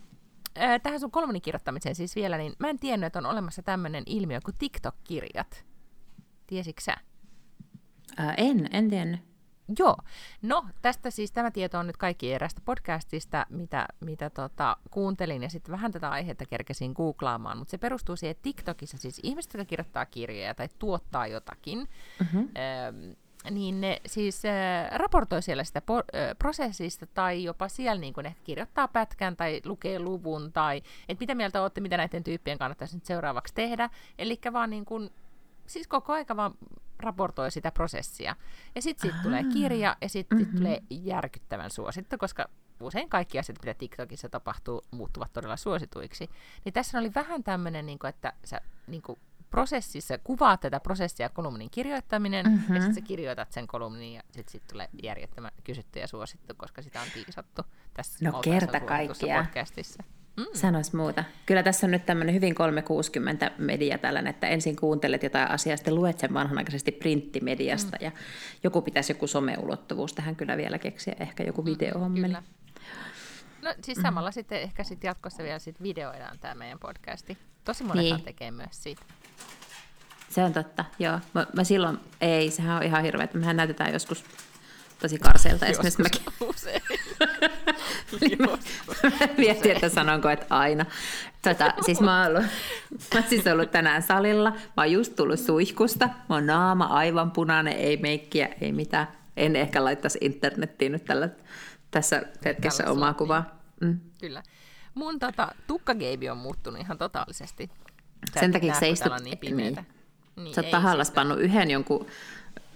äh, 0.57 0.81
tähän 0.81 0.99
sun 0.99 1.11
kolmonin 1.11 1.41
kirjoittamiseen 1.41 1.95
siis 1.95 2.15
vielä, 2.15 2.37
niin 2.37 2.53
mä 2.59 2.69
en 2.69 2.79
tiennyt, 2.79 3.07
että 3.07 3.19
on 3.19 3.25
olemassa 3.25 3.61
tämmöinen 3.63 4.03
ilmiö 4.05 4.39
kuin 4.45 4.55
TikTok-kirjat. 4.59 5.72
Tiesitkö 6.47 6.81
sä? 6.81 6.95
Ää, 8.17 8.33
en, 8.33 8.69
en 8.71 8.89
tiennyt. 8.89 9.33
Joo. 9.79 9.97
No, 10.41 10.65
tästä 10.81 11.09
siis 11.09 11.31
tämä 11.31 11.51
tieto 11.51 11.79
on 11.79 11.87
nyt 11.87 11.97
kaikki 11.97 12.33
erästä 12.33 12.61
podcastista, 12.65 13.45
mitä, 13.49 13.87
mitä 13.99 14.29
tota, 14.29 14.77
kuuntelin, 14.91 15.43
ja 15.43 15.49
sitten 15.49 15.71
vähän 15.71 15.91
tätä 15.91 16.09
aihetta 16.09 16.45
kerkesin 16.45 16.91
googlaamaan, 16.91 17.57
mutta 17.57 17.71
se 17.71 17.77
perustuu 17.77 18.15
siihen, 18.15 18.31
että 18.31 18.43
TikTokissa 18.43 18.97
siis 18.97 19.19
ihmiset, 19.23 19.53
jotka 19.53 19.65
kirjoittaa 19.65 20.05
kirjoja 20.05 20.55
tai 20.55 20.69
tuottaa 20.79 21.27
jotakin, 21.27 21.89
mm-hmm. 22.19 22.39
äh, 22.39 23.51
niin 23.51 23.81
ne 23.81 24.01
siis 24.05 24.45
äh, 24.45 24.91
raportoi 24.91 25.41
siellä 25.41 25.63
sitä 25.63 25.79
po- 25.79 26.19
äh, 26.19 26.37
prosessista 26.39 27.05
tai 27.05 27.43
jopa 27.43 27.67
siellä 27.67 27.99
niin 27.99 28.13
kun 28.13 28.25
ehkä 28.25 28.41
kirjoittaa 28.43 28.87
pätkän 28.87 29.35
tai 29.35 29.61
lukee 29.65 29.99
luvun 29.99 30.53
tai 30.53 30.81
että 31.09 31.21
mitä 31.21 31.35
mieltä 31.35 31.61
olette, 31.61 31.81
mitä 31.81 31.97
näiden 31.97 32.23
tyyppien 32.23 32.57
kannattaisi 32.57 32.95
nyt 32.95 33.05
seuraavaksi 33.05 33.53
tehdä. 33.53 33.89
Eli 34.17 34.39
vaan 34.53 34.69
niin 34.69 34.85
kun, 34.85 35.11
siis 35.67 35.87
koko 35.87 36.13
aika 36.13 36.35
vaan 36.35 36.53
raportoi 36.99 37.51
sitä 37.51 37.71
prosessia. 37.71 38.35
Ja 38.75 38.81
sitten 38.81 39.01
siitä 39.01 39.23
tulee 39.23 39.43
kirja 39.53 39.97
ja 40.01 40.09
sitten 40.09 40.37
mm-hmm. 40.37 40.51
sit 40.51 40.57
tulee 40.57 40.83
järkyttävän 40.89 41.71
suosittu, 41.71 42.17
koska 42.17 42.49
usein 42.79 43.09
kaikki 43.09 43.39
asiat, 43.39 43.59
mitä 43.61 43.73
TikTokissa 43.73 44.29
tapahtuu, 44.29 44.81
muuttuvat 44.91 45.33
todella 45.33 45.57
suosituiksi. 45.57 46.29
Niin 46.65 46.73
tässä 46.73 46.99
oli 46.99 47.13
vähän 47.15 47.43
tämmöinen, 47.43 47.85
niin 47.85 47.99
että 48.09 48.33
sä 48.45 48.61
niin 48.87 49.01
kuin 49.01 49.19
prosessissa 49.49 50.17
kuvaat 50.17 50.59
tätä 50.59 50.79
prosessia 50.79 51.29
kolumnin 51.29 51.69
kirjoittaminen, 51.69 52.45
mm-hmm. 52.45 52.75
ja 52.75 52.81
sitten 52.81 52.95
sä 52.95 53.07
kirjoitat 53.07 53.51
sen 53.51 53.67
kolumnin, 53.67 54.13
ja 54.13 54.21
sitten 54.31 54.51
sit 54.51 54.67
tulee 54.67 54.89
järjettömän 55.03 55.51
kysytty 55.63 55.99
ja 55.99 56.07
suosittu, 56.07 56.53
koska 56.57 56.81
sitä 56.81 57.01
on 57.01 57.07
tiisattu 57.13 57.61
tässä 57.93 58.29
no, 58.31 58.39
kerta 58.41 58.79
kaikkiaan. 58.79 59.45
podcastissa. 59.45 60.03
Mm. 60.37 60.45
Sanois 60.53 60.93
muuta. 60.93 61.23
Kyllä 61.45 61.63
tässä 61.63 61.87
on 61.87 61.91
nyt 61.91 62.05
tämmöinen 62.05 62.35
hyvin 62.35 62.55
360 62.55 63.51
media 63.57 63.97
tällainen, 63.97 64.29
että 64.29 64.47
ensin 64.47 64.75
kuuntelet 64.75 65.23
jotain 65.23 65.51
asiaa, 65.51 65.77
sitten 65.77 65.95
luet 65.95 66.19
sen 66.19 66.33
vanhanaikaisesti 66.33 66.91
printtimediasta 66.91 67.97
mm. 67.97 68.05
ja 68.05 68.11
joku 68.63 68.81
pitäisi 68.81 69.11
joku 69.11 69.27
someulottuvuus 69.27 70.13
tähän 70.13 70.35
kyllä 70.35 70.57
vielä 70.57 70.77
keksiä, 70.77 71.15
ehkä 71.19 71.43
joku 71.43 71.65
videohommeli. 71.65 72.33
Mm, 72.33 72.43
no 73.61 73.73
siis 73.81 73.97
samalla 74.01 74.29
mm. 74.29 74.33
sitten 74.33 74.61
ehkä 74.61 74.83
sitten 74.83 75.07
jatkossa 75.07 75.43
vielä 75.43 75.59
sit 75.59 75.81
videoidaan 75.81 76.39
tämä 76.39 76.55
meidän 76.55 76.79
podcasti. 76.79 77.37
Tosi 77.63 77.83
monethan 77.83 78.17
niin. 78.17 78.25
tekee 78.25 78.51
myös 78.51 78.83
siitä. 78.83 79.03
Se 80.29 80.43
on 80.43 80.53
totta, 80.53 80.85
joo. 80.99 81.19
Mä, 81.33 81.47
mä 81.55 81.63
silloin, 81.63 81.99
ei, 82.21 82.51
sehän 82.51 82.77
on 82.77 82.83
ihan 82.83 83.03
hirveä, 83.03 83.23
että 83.23 83.37
mehän 83.37 83.57
näytetään 83.57 83.93
joskus 83.93 84.25
tosi 85.03 85.19
karseelta. 85.19 85.65
Esimerkiksi 85.65 86.01
mäkin. 86.01 86.21
Usein. 86.49 86.81
Mietin, 89.37 89.71
että 89.71 89.89
sanonko, 89.89 90.29
että 90.29 90.45
aina. 90.49 90.85
Tota, 91.41 91.73
siis 91.85 92.01
mä 92.01 92.21
oon 92.21 92.27
ollut, 92.27 92.51
mä 93.13 93.21
siis 93.21 93.47
ollut 93.47 93.71
tänään 93.71 94.01
salilla. 94.01 94.51
Mä 94.51 94.57
oon 94.77 94.91
just 94.91 95.15
tullut 95.15 95.39
suihkusta. 95.39 96.05
Mä 96.05 96.35
oon 96.35 96.45
naama 96.45 96.85
aivan 96.85 97.31
punainen, 97.31 97.73
ei 97.73 97.97
meikkiä, 97.97 98.49
ei 98.61 98.71
mitään. 98.71 99.07
En 99.37 99.55
ehkä 99.55 99.83
laittaisi 99.83 100.17
internettiin 100.21 100.91
nyt 100.91 101.05
tällä, 101.05 101.29
tässä 101.91 102.21
hetkessä 102.45 102.83
tällä 102.83 102.97
omaa 102.97 103.13
kuvaa. 103.13 103.59
Mm. 103.81 103.99
Kyllä. 104.21 104.43
Mun 104.93 105.19
tota, 105.19 105.55
tukkageibi 105.67 106.29
on 106.29 106.37
muuttunut 106.37 106.81
ihan 106.81 106.97
totaalisesti. 106.97 107.69
Sä 108.33 108.39
Sen 108.39 108.51
takia 108.51 108.73
se 108.73 108.89
istut... 108.89 109.13
Niin, 109.23 109.57
niin. 109.57 109.77
niin. 110.35 110.55
Sä 110.55 110.61
oot 110.61 110.71
tahallas 110.71 111.11
pannut 111.11 111.39
yhden 111.39 111.71
jonkun 111.71 112.07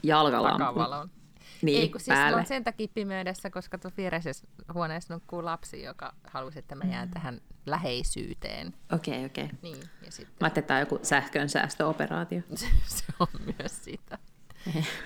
jalkalampun. 0.04 1.17
Niin, 1.62 1.82
Ei, 1.82 1.90
kun 1.90 2.00
siis 2.00 2.18
päälle. 2.18 2.40
on 2.40 2.46
sen 2.46 2.64
takia 2.64 2.88
pimeydessä, 2.94 3.50
koska 3.50 3.78
tuossa 3.78 3.98
viereisessä 3.98 4.48
huoneessa 4.74 5.14
nukkuu 5.14 5.46
lapsi, 5.46 5.84
joka 5.84 6.14
halusi, 6.24 6.60
että 6.60 6.76
mä 6.76 6.84
jään 6.84 7.08
mm. 7.08 7.14
tähän 7.14 7.42
läheisyyteen. 7.66 8.74
Okei, 8.94 9.14
okay, 9.14 9.26
okei. 9.26 9.46
Okay. 9.46 9.58
Niin, 9.62 9.84
ja 10.06 10.12
sitten... 10.12 10.36
Mä 10.40 10.46
ajattelin, 10.46 10.64
että 10.64 10.68
tämä 10.68 10.78
on 10.78 10.82
joku 10.82 11.00
sähkön 11.04 11.50
säästöoperaatio. 11.50 12.42
se 12.86 13.06
on 13.20 13.28
myös 13.60 13.84
sitä. 13.84 14.18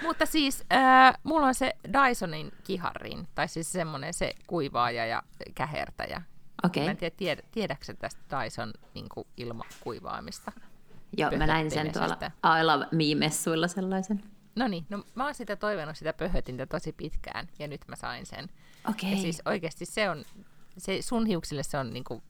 Mutta 0.04 0.26
siis 0.26 0.64
äh, 0.74 1.14
mulla 1.24 1.48
on 1.48 1.56
se 1.56 1.74
Dysonin 1.94 2.52
kiharrin, 2.64 3.28
tai 3.36 3.48
siis 3.48 3.72
semmoinen 3.72 4.14
se 4.14 4.34
kuivaaja 4.48 5.06
ja 5.06 5.24
kähertäjä. 5.56 6.22
Okay. 6.64 6.84
Mä 6.84 6.92
en 6.92 6.98
tiedä, 6.98 7.16
tiedä 7.18 7.42
tiedätkö 7.52 7.94
tästä 8.00 8.22
Dyson 8.44 8.74
niin 8.94 9.06
ilmakuivaamista? 9.38 10.52
Joo, 11.18 11.32
mä 11.32 11.48
näin 11.48 11.72
sen 11.72 11.92
tuolla 11.94 12.18
I 12.60 12.64
Love 12.64 12.86
Me-messuilla 12.92 13.68
sellaisen. 13.68 14.24
No 14.56 14.68
niin, 14.68 14.86
no 14.90 15.04
mä 15.16 15.26
oon 15.26 15.36
sitä 15.36 15.56
toivonut 15.56 15.98
sitä 15.98 16.14
pöhötintä 16.14 16.66
tosi 16.66 16.94
pitkään, 16.94 17.50
ja 17.60 17.68
nyt 17.68 17.82
mä 17.88 17.96
sain 17.96 18.26
sen. 18.26 18.50
Okay. 18.90 19.10
Ja 19.10 19.18
siis 19.18 19.42
oikeasti 19.46 19.86
se 19.86 20.10
on, 20.10 20.26
se 20.78 21.02
sun 21.02 21.26
hiuksille 21.26 21.64
se 21.64 21.78
on 21.78 21.94
niinku, 21.94 22.24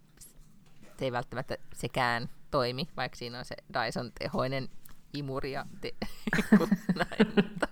se 1.00 1.06
ei 1.06 1.12
välttämättä 1.12 1.58
sekään 1.74 2.30
toimi, 2.52 2.88
vaikka 2.98 3.16
siinä 3.16 3.40
on 3.40 3.46
se 3.46 3.56
Dyson 3.74 4.12
tehoinen 4.20 4.70
imuri 5.14 5.52
ja 5.52 5.66
te, 5.82 5.94
näin, 7.00 7.34
mutta, 7.36 7.68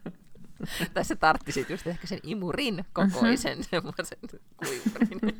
tai 0.94 1.06
se 1.06 1.16
tarttisit 1.16 1.70
just 1.70 1.88
ehkä 1.88 2.08
sen 2.08 2.20
imurin 2.24 2.86
kokoisen 2.94 3.60
uh-huh. 3.60 3.70
semmoisen 3.70 4.18
kuivurin. 4.58 5.40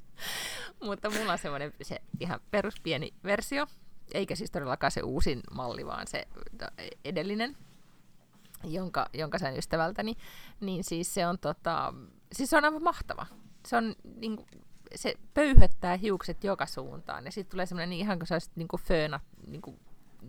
mutta 0.86 1.10
mulla 1.10 1.32
on 1.32 1.38
semmoinen 1.38 1.72
se 1.82 2.02
ihan 2.20 2.40
peruspieni 2.50 3.14
versio, 3.24 3.66
eikä 4.14 4.34
siis 4.34 4.50
todellakaan 4.50 4.90
se 4.90 5.00
uusin 5.00 5.40
malli, 5.50 5.86
vaan 5.86 6.06
se 6.06 6.28
edellinen 7.04 7.56
jonka, 8.64 9.08
jonka 9.12 9.38
sain 9.38 9.56
ystävältäni, 9.56 10.16
niin 10.60 10.84
siis 10.84 11.14
se 11.14 11.26
on, 11.26 11.38
tota, 11.38 11.94
siis 12.32 12.50
se 12.50 12.56
on 12.56 12.64
aivan 12.64 12.82
mahtava. 12.82 13.26
Se 13.66 13.76
on 13.76 13.94
niin 14.16 14.36
kuin, 14.36 14.48
se 14.94 15.14
pöyhöttää 15.34 15.96
hiukset 15.96 16.44
joka 16.44 16.66
suuntaan. 16.66 17.24
Ja 17.24 17.32
sitten 17.32 17.50
tulee 17.50 17.66
semmoinen 17.66 17.90
niin 17.90 18.00
ihan 18.00 18.18
kuin 18.18 18.26
se 18.26 18.34
olisi 18.34 18.50
niin 18.54 18.68
kuin 18.68 18.82
föönä, 18.82 19.20
niin 19.46 19.62
kuin, 19.62 19.80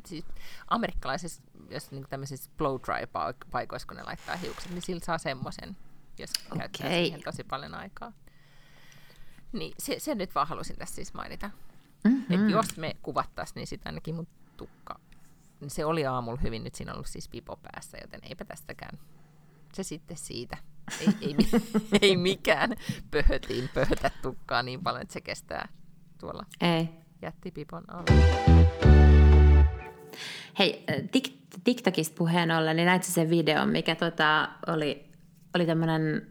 siis 0.05 0.25
amerikkalaisessa, 0.67 1.43
jos 1.69 1.91
niin 1.91 2.05
tämmöisissä 2.09 2.51
blow 2.57 2.75
dry 2.75 3.07
paikoissa, 3.51 3.87
kun 3.87 3.97
ne 3.97 4.03
laittaa 4.03 4.35
hiukset, 4.35 4.71
niin 4.71 4.81
sillä 4.81 5.05
saa 5.05 5.17
semmoisen, 5.17 5.77
jos 6.19 6.29
okay. 6.45 6.57
käyttää 6.57 6.89
siihen 6.89 7.23
tosi 7.23 7.43
paljon 7.43 7.75
aikaa. 7.75 8.11
Niin 9.51 9.73
se, 9.79 9.99
se 9.99 10.15
nyt 10.15 10.35
vaan 10.35 10.47
halusin 10.47 10.77
tässä 10.77 10.95
siis 10.95 11.13
mainita. 11.13 11.49
Mm-hmm. 12.03 12.35
Että 12.35 12.51
jos 12.51 12.77
me 12.77 12.95
kuvattaisiin, 13.01 13.55
niin 13.55 13.67
sitten 13.67 13.89
ainakin 13.91 14.15
mun 14.15 14.27
tukka 14.57 14.99
se 15.69 15.85
oli 15.85 16.05
aamulla 16.05 16.39
hyvin, 16.43 16.63
nyt 16.63 16.75
siinä 16.75 16.91
on 16.91 16.95
ollut 16.95 17.07
siis 17.07 17.29
pipo 17.29 17.59
päässä, 17.61 17.97
joten 18.01 18.19
eipä 18.23 18.45
tästäkään. 18.45 18.99
Se 19.73 19.83
sitten 19.83 20.17
siitä. 20.17 20.57
Ei, 21.01 21.07
ei, 21.21 21.35
ei 22.01 22.17
mikään 22.17 22.75
pöhötiin 23.11 23.69
pöhötä 23.73 24.11
tukkaa 24.21 24.63
niin 24.63 24.83
paljon, 24.83 25.01
että 25.01 25.13
se 25.13 25.21
kestää 25.21 25.67
tuolla 26.19 26.45
ei. 26.61 26.89
jättipipon 27.21 27.83
alla. 27.87 28.23
Hei, 30.59 30.85
Tik- 30.89 31.59
TikTokista 31.63 32.15
puheen 32.17 32.51
ollen, 32.51 32.75
niin 32.75 32.85
näit 32.85 33.03
sen 33.03 33.29
videon, 33.29 33.69
mikä 33.69 33.95
tota, 33.95 34.49
oli, 34.67 35.05
oli 35.55 35.65
tämmöinen 35.65 36.27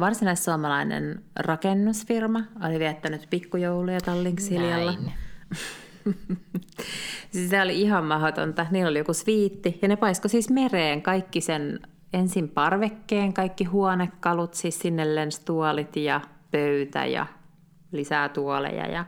varsinais-suomalainen 0.00 1.24
rakennusfirma, 1.36 2.44
oli 2.66 2.78
viettänyt 2.78 3.26
pikkujouluja 3.30 4.00
Tallinksiljalla. 4.00 4.92
Näin. 4.92 5.12
siis 7.32 7.50
se 7.50 7.62
oli 7.62 7.80
ihan 7.80 8.04
mahdotonta. 8.04 8.66
Niillä 8.70 8.90
oli 8.90 8.98
joku 8.98 9.12
sviitti 9.12 9.78
ja 9.82 9.88
ne 9.88 9.96
paisko 9.96 10.28
siis 10.28 10.50
mereen 10.50 11.02
kaikki 11.02 11.40
sen 11.40 11.80
ensin 12.12 12.48
parvekkeen, 12.48 13.32
kaikki 13.32 13.64
huonekalut, 13.64 14.54
siis 14.54 14.78
sinne 14.78 15.14
lensi 15.14 15.44
tuolit 15.44 15.96
ja 15.96 16.20
pöytä 16.50 17.06
ja 17.06 17.26
lisää 17.92 18.28
tuoleja 18.28 18.86
ja 18.86 19.04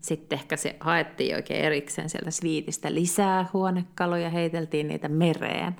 sitten 0.00 0.38
ehkä 0.38 0.56
se 0.56 0.76
haettiin 0.80 1.36
oikein 1.36 1.64
erikseen 1.64 2.10
sieltä 2.10 2.30
sviitistä 2.30 2.94
lisää 2.94 3.46
huonekaluja, 3.52 4.30
heiteltiin 4.30 4.88
niitä 4.88 5.08
mereen. 5.08 5.76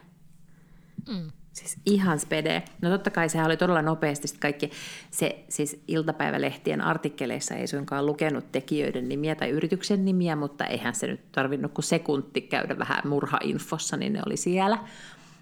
Mm. 1.08 1.30
Siis 1.56 1.76
ihan 1.86 2.18
spede. 2.18 2.62
No 2.82 2.90
totta 2.90 3.10
kai 3.10 3.28
sehän 3.28 3.46
oli 3.46 3.56
todella 3.56 3.82
nopeasti 3.82 4.28
kaikki. 4.40 4.70
Se 5.10 5.44
siis 5.48 5.82
iltapäivälehtien 5.88 6.80
artikkeleissa 6.80 7.54
ei 7.54 7.66
suinkaan 7.66 8.06
lukenut 8.06 8.52
tekijöiden 8.52 9.08
nimiä 9.08 9.34
tai 9.34 9.50
yrityksen 9.50 10.04
nimiä, 10.04 10.36
mutta 10.36 10.66
eihän 10.66 10.94
se 10.94 11.06
nyt 11.06 11.32
tarvinnut 11.32 11.72
kuin 11.72 11.84
sekunti 11.84 12.40
käydä 12.40 12.78
vähän 12.78 13.02
murhainfossa, 13.04 13.96
niin 13.96 14.12
ne 14.12 14.20
oli 14.26 14.36
siellä. 14.36 14.78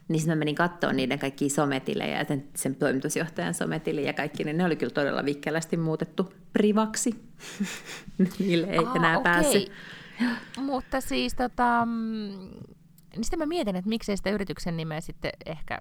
Niin 0.08 0.20
sitten 0.20 0.36
mä 0.36 0.38
menin 0.38 0.54
katsoa 0.54 0.92
niiden 0.92 1.18
kaikki 1.18 1.48
sometilejä 1.48 2.18
ja 2.18 2.24
sen, 2.24 2.44
sen 2.54 2.74
toimitusjohtajan 2.74 3.54
sometili 3.54 4.06
ja 4.06 4.12
kaikki, 4.12 4.44
niin 4.44 4.58
ne 4.58 4.64
oli 4.64 4.76
kyllä 4.76 4.92
todella 4.92 5.24
vikkelästi 5.24 5.76
muutettu 5.76 6.32
privaksi. 6.52 7.24
Niille 8.38 8.66
ei 8.66 8.78
Aa, 8.78 8.94
enää 8.96 9.18
okay. 9.18 9.32
päässyt. 9.32 9.72
Mutta 10.56 11.00
siis 11.00 11.34
tota, 11.34 11.86
mm, 11.86 12.50
niin 13.16 13.24
sitten 13.24 13.38
mä 13.38 13.46
mietin, 13.46 13.76
että 13.76 13.88
miksei 13.88 14.16
sitä 14.16 14.30
yrityksen 14.30 14.76
nimeä 14.76 15.00
sitten 15.00 15.32
ehkä 15.46 15.78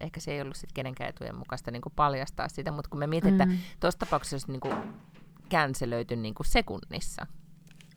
ehkä 0.00 0.20
se 0.20 0.32
ei 0.32 0.40
ollut 0.40 0.56
sitten 0.56 0.74
kenenkään 0.74 1.10
etujen 1.10 1.36
mukaista 1.36 1.70
niin 1.70 1.82
paljastaa 1.96 2.48
sitä, 2.48 2.72
mutta 2.72 2.90
kun 2.90 2.98
me 2.98 3.06
mietin, 3.06 3.34
mm. 3.34 3.40
että 3.40 3.54
tuossa 3.80 3.98
tapauksessa 3.98 4.34
olisi 4.34 4.52
niin 4.52 4.84
känselöity 5.48 6.16
niin 6.16 6.34
sekunnissa. 6.44 7.26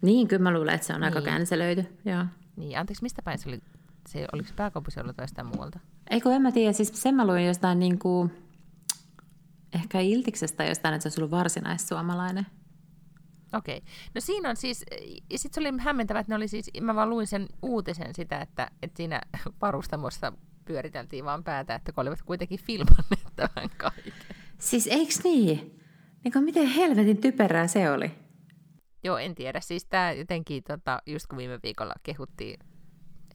Niin, 0.02 0.28
kyllä 0.28 0.44
mä 0.44 0.54
luulen, 0.54 0.76
että 0.76 0.88
se 0.88 0.94
on 0.94 1.02
niin. 1.02 1.18
aika 1.18 1.22
känselöity, 1.22 1.98
joo. 2.06 2.26
Niin, 2.56 2.80
anteeksi, 2.80 3.04
mistä 3.04 3.22
päin 3.22 3.40
se 3.40 3.50
oli? 3.50 3.60
Se, 4.08 4.28
oliko 4.34 4.48
se 4.48 4.54
pääkaupunkiseudulla 4.54 5.14
tai 5.14 5.24
jostain 5.24 5.48
muualta? 5.48 5.80
Eikö 6.10 6.32
en 6.32 6.42
mä 6.42 6.52
tiedä, 6.52 6.74
siis 6.74 6.92
sen 6.94 7.16
mä 7.16 7.28
luin 7.28 7.46
jostain 7.46 7.80
niin 7.80 8.00
kuin, 8.00 8.32
ehkä 9.74 10.00
Iltiksestä 10.00 10.66
jostain, 10.66 10.94
että 10.94 11.04
se 11.04 11.08
olisi 11.08 11.22
ollut 11.22 11.32
varsinaissuomalainen. 11.32 12.46
Okei. 13.54 13.78
Okay. 13.78 13.90
No 14.16 14.22
siinä 14.22 14.50
on 14.50 14.56
siis, 14.56 14.86
ja 15.30 15.40
sitten 15.40 15.64
se 15.64 15.70
oli 15.70 15.80
hämmentävä, 15.80 16.20
että 16.20 16.32
ne 16.32 16.36
oli 16.36 16.48
siis, 16.48 16.72
mä 16.82 16.96
vaan 16.96 17.10
luin 17.10 17.28
sen 17.28 17.48
uutisen 17.62 18.16
sitä, 18.16 18.42
että, 18.42 18.72
että 18.82 18.98
siinä 18.98 19.22
varustamossa 19.62 20.34
pyöriteltiin 20.69 21.25
vaan 21.25 21.43
päätä, 21.43 21.75
että 21.75 21.91
kun 21.91 22.01
olivat 22.01 22.21
kuitenkin 22.21 22.60
filmanneet 22.60 23.36
tämän 23.36 23.69
kaiken. 23.77 24.13
Siis 24.58 24.88
eikö 24.88 25.13
niin? 25.23 25.82
niin 26.23 26.32
kuin 26.34 26.45
miten 26.45 26.67
helvetin 26.67 27.21
typerää 27.21 27.67
se 27.67 27.91
oli? 27.91 28.12
Joo, 29.03 29.17
en 29.17 29.36
tiedä. 29.36 29.60
Siis 29.60 29.86
tämä 29.86 30.12
jotenkin, 30.12 30.63
tota, 30.63 31.01
just 31.05 31.27
kun 31.27 31.38
viime 31.38 31.60
viikolla 31.63 31.93
kehuttiin, 32.03 32.60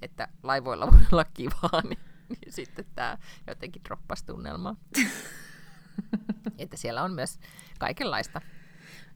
että 0.03 0.29
laivoilla 0.43 0.87
voi 0.93 1.01
olla 1.13 1.25
kivaa, 1.25 1.83
niin, 1.89 1.99
niin 2.29 2.53
sitten 2.53 2.85
tämä 2.95 3.19
jotenkin 3.47 3.85
droppasi 3.85 4.27
tunnelmaa. 4.27 4.77
että 6.59 6.77
siellä 6.77 7.03
on 7.03 7.13
myös 7.13 7.39
kaikenlaista. 7.79 8.41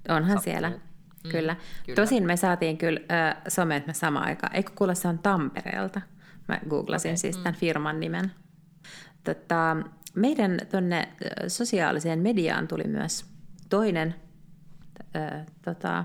Onhan 0.08 0.36
sattuu. 0.36 0.52
siellä. 0.52 0.70
Mm, 0.70 1.30
kyllä. 1.30 1.56
kyllä. 1.86 1.96
Tosin 1.96 2.26
me 2.26 2.36
saatiin 2.36 2.78
kyllä 2.78 3.00
äh, 3.12 3.42
somet 3.48 3.86
me 3.86 3.94
sama 3.94 4.20
aikaan. 4.20 4.56
Eikö 4.56 4.72
kuule 4.74 4.94
se 4.94 5.08
on 5.08 5.18
Tampereelta? 5.18 6.00
Mä 6.48 6.60
googlasin 6.68 7.08
okay. 7.08 7.16
siis 7.16 7.36
tämän 7.36 7.54
mm. 7.54 7.58
firman 7.58 8.00
nimen. 8.00 8.32
Tota, 9.24 9.76
meidän 10.14 10.58
tuonne 10.70 11.08
sosiaaliseen 11.48 12.18
mediaan 12.18 12.68
tuli 12.68 12.84
myös 12.84 13.24
toinen 13.68 14.14
äh, 15.16 15.46
tota, 15.64 16.04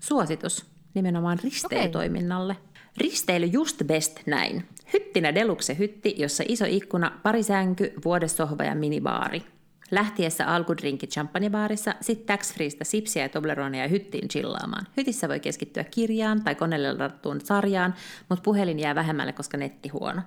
suositus 0.00 0.66
nimenomaan 0.94 1.38
risteilytoiminnalle. 1.44 2.52
Okay. 2.52 2.74
Risteily 2.96 3.46
just 3.46 3.82
best 3.86 4.20
näin. 4.26 4.68
Hyttinä 4.92 5.34
Deluxe 5.34 5.78
hytti, 5.78 6.14
jossa 6.18 6.44
iso 6.48 6.64
ikkuna, 6.68 7.20
pari 7.22 7.42
sänky, 7.42 7.92
vuodessohva 8.04 8.64
ja 8.64 8.74
minibaari. 8.74 9.42
Lähtiessä 9.90 10.46
alkudrinkit 10.46 11.10
champagnebaarissa, 11.10 11.94
sitten 12.00 12.26
tax 12.26 12.54
freesta 12.54 12.84
sipsiä 12.84 13.22
ja 13.22 13.28
Tobleroneja 13.28 13.88
hyttiin 13.88 14.28
chillaamaan. 14.28 14.86
Hytissä 14.96 15.28
voi 15.28 15.40
keskittyä 15.40 15.84
kirjaan 15.84 16.44
tai 16.44 16.54
koneelle 16.54 16.92
ladattuun 16.92 17.40
sarjaan, 17.40 17.94
mutta 18.28 18.42
puhelin 18.42 18.78
jää 18.78 18.94
vähemmälle, 18.94 19.32
koska 19.32 19.56
netti 19.56 19.88
huono. 19.88 20.22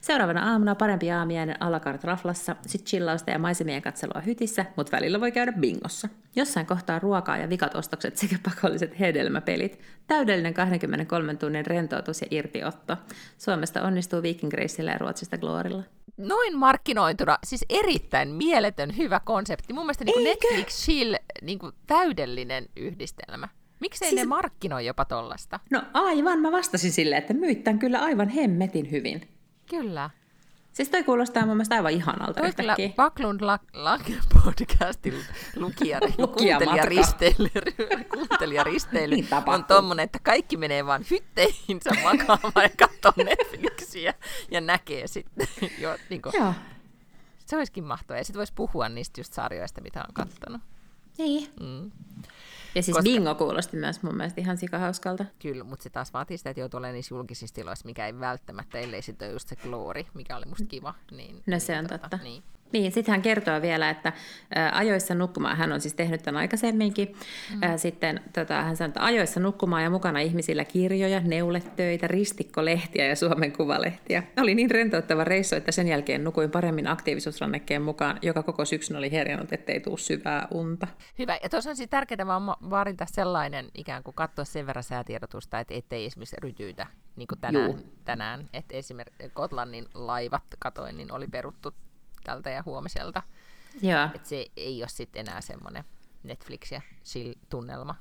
Seuraavana 0.00 0.52
aamuna 0.52 0.74
parempi 0.74 1.10
aamiainen 1.10 1.62
alakart 1.62 2.04
raflassa, 2.04 2.56
sit 2.66 2.84
chillausta 2.84 3.30
ja 3.30 3.38
maisemien 3.38 3.82
katselua 3.82 4.20
hytissä, 4.20 4.64
mutta 4.76 4.96
välillä 4.96 5.20
voi 5.20 5.32
käydä 5.32 5.52
bingossa. 5.52 6.08
Jossain 6.36 6.66
kohtaa 6.66 6.98
ruokaa 6.98 7.36
ja 7.36 7.48
vikat 7.48 7.74
ostokset 7.74 8.16
sekä 8.16 8.36
pakolliset 8.42 9.00
hedelmäpelit. 9.00 9.80
Täydellinen 10.06 10.54
23 10.54 11.34
tunnin 11.34 11.66
rentoutus 11.66 12.20
ja 12.20 12.26
irtiotto. 12.30 12.96
Suomesta 13.38 13.82
onnistuu 13.82 14.22
Viking 14.22 14.50
Graceillä 14.50 14.92
ja 14.92 14.98
Ruotsista 14.98 15.38
Glorilla. 15.38 15.82
Noin 16.20 16.58
markkinoituna, 16.58 17.38
siis 17.44 17.64
erittäin 17.68 18.28
mieletön 18.28 18.96
hyvä 18.96 19.20
konsepti. 19.24 19.72
Mun 19.72 19.84
mielestä 19.84 20.04
niin 20.04 20.24
Netflix 20.24 20.84
Chill 20.84 21.14
niin 21.42 21.58
kuin 21.58 21.72
täydellinen 21.86 22.66
yhdistelmä. 22.76 23.48
Miksei 23.80 24.08
siis... 24.08 24.20
ne 24.20 24.26
markkinoi 24.26 24.86
jopa 24.86 25.04
tollasta? 25.04 25.60
No 25.70 25.82
aivan, 25.92 26.38
mä 26.40 26.52
vastasin 26.52 26.92
silleen, 26.92 27.18
että 27.22 27.34
myyttän 27.34 27.78
kyllä 27.78 27.98
aivan 27.98 28.28
hemmetin 28.28 28.90
hyvin. 28.90 29.28
Kyllä. 29.70 30.10
Siis 30.80 30.90
toi 30.90 31.04
kuulostaa 31.04 31.46
mun 31.46 31.56
mielestä 31.56 31.74
aivan 31.74 31.92
ihanalta 31.92 32.40
Toi 32.40 32.52
kyllä 32.52 32.76
Baklund 32.96 33.40
Lager 33.72 34.16
podcastin 34.34 35.14
lukija, 35.56 36.00
kuuntelijaristeily, 36.16 37.50
kuuntelijaristeily 38.14 39.14
niin 39.14 39.28
on 39.46 39.64
tommonen, 39.64 40.04
että 40.04 40.18
kaikki 40.22 40.56
menee 40.56 40.86
vaan 40.86 41.04
hytteihinsä 41.10 41.90
makaamaan 42.02 42.52
ja 42.62 42.68
katsoo 42.78 43.24
Netflixiä 43.24 44.14
ja 44.50 44.60
näkee 44.60 45.06
sitten. 45.06 45.46
jo, 45.82 45.96
niin 46.10 46.22
kuin, 46.22 46.32
Joo. 46.38 46.54
Se 47.46 47.56
olisikin 47.56 47.84
mahtavaa. 47.84 48.18
Ja 48.18 48.24
sitten 48.24 48.38
voisi 48.38 48.52
puhua 48.52 48.88
niistä 48.88 49.20
just 49.20 49.32
sarjoista, 49.32 49.80
mitä 49.80 50.00
on 50.08 50.14
katsonut. 50.14 50.60
Niin. 51.18 51.48
Mm. 51.60 51.90
Ja 52.74 52.82
siis 52.82 52.96
Koska... 52.96 53.02
bingo 53.02 53.34
kuulosti 53.34 53.76
myös 53.76 54.02
mun 54.02 54.16
mielestä 54.16 54.40
ihan 54.40 54.56
sikahauskalta. 54.56 55.24
Kyllä, 55.38 55.64
mutta 55.64 55.82
se 55.82 55.90
taas 55.90 56.12
vaatii 56.12 56.38
sitä, 56.38 56.50
että 56.50 56.60
joutuu 56.60 56.78
olemaan 56.78 56.94
niissä 56.94 57.14
julkisissa 57.14 57.54
tiloissa, 57.54 57.86
mikä 57.86 58.06
ei 58.06 58.20
välttämättä, 58.20 58.78
ellei 58.78 59.02
sitten 59.02 59.26
ole 59.26 59.32
just 59.32 59.48
se 59.48 59.56
glory, 59.56 60.04
mikä 60.14 60.36
oli 60.36 60.46
musta 60.46 60.64
kiva. 60.64 60.94
Niin, 61.10 61.42
no 61.46 61.58
se 61.58 61.78
on 61.78 61.84
tota, 61.86 61.98
totta. 61.98 62.18
Niin. 62.22 62.42
Niin, 62.72 62.92
sitten 62.92 63.12
hän 63.12 63.22
kertoo 63.22 63.62
vielä, 63.62 63.90
että 63.90 64.12
ajoissa 64.72 65.14
nukkumaan, 65.14 65.56
hän 65.56 65.72
on 65.72 65.80
siis 65.80 65.94
tehnyt 65.94 66.22
tämän 66.22 66.40
aikaisemminkin, 66.40 67.16
mm. 67.50 67.60
sitten 67.76 68.20
tota, 68.34 68.62
hän 68.62 68.76
sanoi, 68.76 68.88
että 68.88 69.04
ajoissa 69.04 69.40
nukkumaan 69.40 69.82
ja 69.82 69.90
mukana 69.90 70.20
ihmisillä 70.20 70.64
kirjoja, 70.64 71.20
neuletöitä, 71.20 72.06
ristikkolehtiä 72.06 73.06
ja 73.06 73.16
Suomen 73.16 73.52
kuvalehtiä. 73.52 74.22
Oli 74.36 74.54
niin 74.54 74.70
rentouttava 74.70 75.24
reissu, 75.24 75.56
että 75.56 75.72
sen 75.72 75.88
jälkeen 75.88 76.24
nukuin 76.24 76.50
paremmin 76.50 76.86
aktiivisuusrannekkeen 76.86 77.82
mukaan, 77.82 78.18
joka 78.22 78.42
koko 78.42 78.64
syksyn 78.64 78.96
oli 78.96 79.12
herjannut, 79.12 79.52
ettei 79.52 79.80
tule 79.80 79.98
syvää 79.98 80.48
unta. 80.50 80.86
Hyvä, 81.18 81.38
ja 81.42 81.48
tuossa 81.48 81.70
on 81.70 81.76
siis 81.76 81.90
tärkeää 81.90 82.26
vaan 82.26 82.46
vaarinta 82.46 83.06
sellainen 83.08 83.66
ikään 83.74 84.02
kuin 84.02 84.14
katsoa 84.14 84.44
sen 84.44 84.66
verran 84.66 84.82
säätiedotusta, 84.82 85.60
että 85.60 85.74
ettei 85.74 86.06
esimerkiksi 86.06 86.36
rytyitä, 86.42 86.86
niin 87.16 87.28
kuin 87.28 87.40
tänään, 87.40 87.74
tänään 88.04 88.48
että 88.52 88.76
esimerkiksi 88.76 89.30
Kotlannin 89.32 89.86
laivat, 89.94 90.42
katoin, 90.58 90.96
niin 90.96 91.12
oli 91.12 91.26
peruttu 91.26 91.74
tältä 92.24 92.50
ja 92.50 92.62
huomiselta. 92.66 93.22
Että 94.14 94.28
se 94.28 94.46
ei 94.56 94.82
ole 94.82 94.88
sitten 94.88 95.20
enää 95.28 95.40
semmoinen 95.40 95.84
Netflix 96.22 96.72
ja 96.72 96.80
chill-tunnelma. 97.04 97.94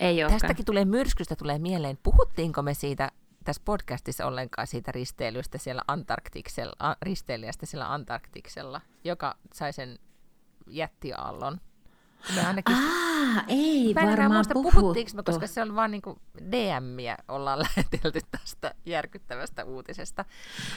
Ei 0.00 0.16
Tästäkin 0.30 0.64
tulee 0.64 0.84
myrskystä 0.84 1.36
tulee 1.36 1.58
mieleen, 1.58 1.98
puhuttiinko 2.02 2.62
me 2.62 2.74
siitä 2.74 3.10
tässä 3.44 3.62
podcastissa 3.64 4.26
ollenkaan 4.26 4.66
siitä 4.66 4.92
risteilystä 4.92 5.58
siellä 5.58 5.82
Antarktiksella, 5.88 6.96
risteilijästä 7.02 7.66
siellä 7.66 7.92
Antarktiksella, 7.92 8.80
joka 9.04 9.36
sai 9.54 9.72
sen 9.72 9.98
jättiaallon 10.66 11.60
me 12.36 12.46
ainakin... 12.46 12.76
Ah, 12.76 13.44
ei 13.48 13.94
mä 13.94 14.00
en 14.00 14.08
varmaan 14.08 14.32
muista, 14.32 14.54
puhuttu. 14.54 14.80
puhuttiinko 14.80 15.12
me, 15.14 15.22
koska 15.22 15.46
se 15.46 15.62
on 15.62 15.74
vaan 15.74 15.90
niin 15.90 16.02
DMiä 16.50 17.16
ollaan 17.28 17.58
lähetelty 17.76 18.20
tästä 18.30 18.74
järkyttävästä 18.86 19.64
uutisesta. 19.64 20.24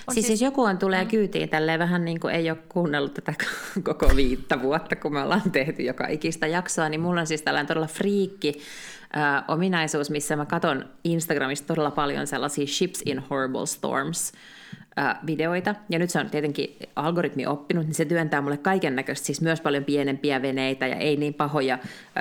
On 0.08 0.13
siis, 0.13 0.27
siis 0.27 0.41
jos 0.41 0.47
joku 0.47 0.63
on 0.63 0.77
tulee 0.77 1.03
mm. 1.03 1.10
kyytiin 1.10 1.49
tälleen 1.49 1.79
vähän 1.79 2.05
niin 2.05 2.19
kuin 2.19 2.36
ei 2.36 2.49
ole 2.49 2.58
kuunnellut 2.69 3.13
tätä 3.13 3.34
koko 3.84 4.15
viittä 4.15 4.62
vuotta, 4.62 4.95
kun 4.95 5.13
me 5.13 5.21
ollaan 5.21 5.51
tehty 5.51 5.84
joka 5.84 6.08
ikistä 6.08 6.47
jaksoa, 6.47 6.89
niin 6.89 7.01
mulla 7.01 7.21
on 7.21 7.27
siis 7.27 7.41
tällainen 7.41 7.67
todella 7.67 7.88
friikki 7.88 8.62
äh, 9.17 9.43
ominaisuus, 9.47 10.10
missä 10.10 10.36
mä 10.36 10.45
katson 10.45 10.89
Instagramista 11.03 11.67
todella 11.67 11.91
paljon 11.91 12.27
sellaisia 12.27 12.67
Ships 12.67 13.01
in 13.05 13.19
Horrible 13.29 13.65
Storms 13.65 14.31
videoita. 15.25 15.75
Ja 15.89 15.99
nyt 15.99 16.10
se 16.10 16.19
on 16.19 16.29
tietenkin 16.29 16.77
algoritmi 16.95 17.45
oppinut, 17.45 17.86
niin 17.86 17.95
se 17.95 18.05
työntää 18.05 18.41
mulle 18.41 18.58
kaiken 18.58 18.95
näköistä, 18.95 19.25
siis 19.25 19.41
myös 19.41 19.62
paljon 19.62 19.84
pienempiä 19.84 20.41
veneitä 20.41 20.88
ja 20.88 20.95
ei 20.95 21.17
niin 21.17 21.34
pahoja 21.34 21.79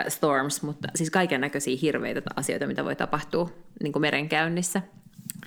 storms, 0.08 0.62
mutta 0.62 0.88
siis 0.94 1.10
kaiken 1.10 1.40
näköisiä 1.40 1.78
hirveitä 1.82 2.22
asioita, 2.36 2.66
mitä 2.66 2.84
voi 2.84 2.96
tapahtua 2.96 3.50
niin 3.82 3.92
kuin 3.92 4.00
merenkäynnissä. 4.00 4.82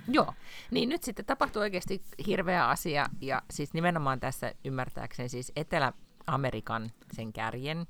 Joo, 0.07 0.33
niin 0.71 0.89
nyt 0.89 1.03
sitten 1.03 1.25
tapahtuu 1.25 1.61
oikeasti 1.61 2.01
hirveä 2.27 2.67
asia, 2.67 3.09
ja 3.21 3.41
siis 3.51 3.73
nimenomaan 3.73 4.19
tässä 4.19 4.53
ymmärtääkseni 4.65 5.29
siis 5.29 5.51
Etelä-Amerikan 5.55 6.91
sen 7.13 7.33
kärjen, 7.33 7.87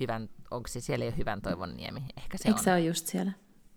hyvän, 0.00 0.28
onko 0.50 0.68
se 0.68 0.80
siellä 0.80 1.04
jo 1.04 1.12
hyvän 1.16 1.42
toivon 1.42 1.76
niemi? 1.76 2.00
Ehkä 2.16 2.38
se 2.38 2.48
Eikö 2.48 2.58
on. 2.58 2.64
se 2.64 2.70
ole 2.72 2.80
just 2.80 3.06
siellä? 3.06 3.32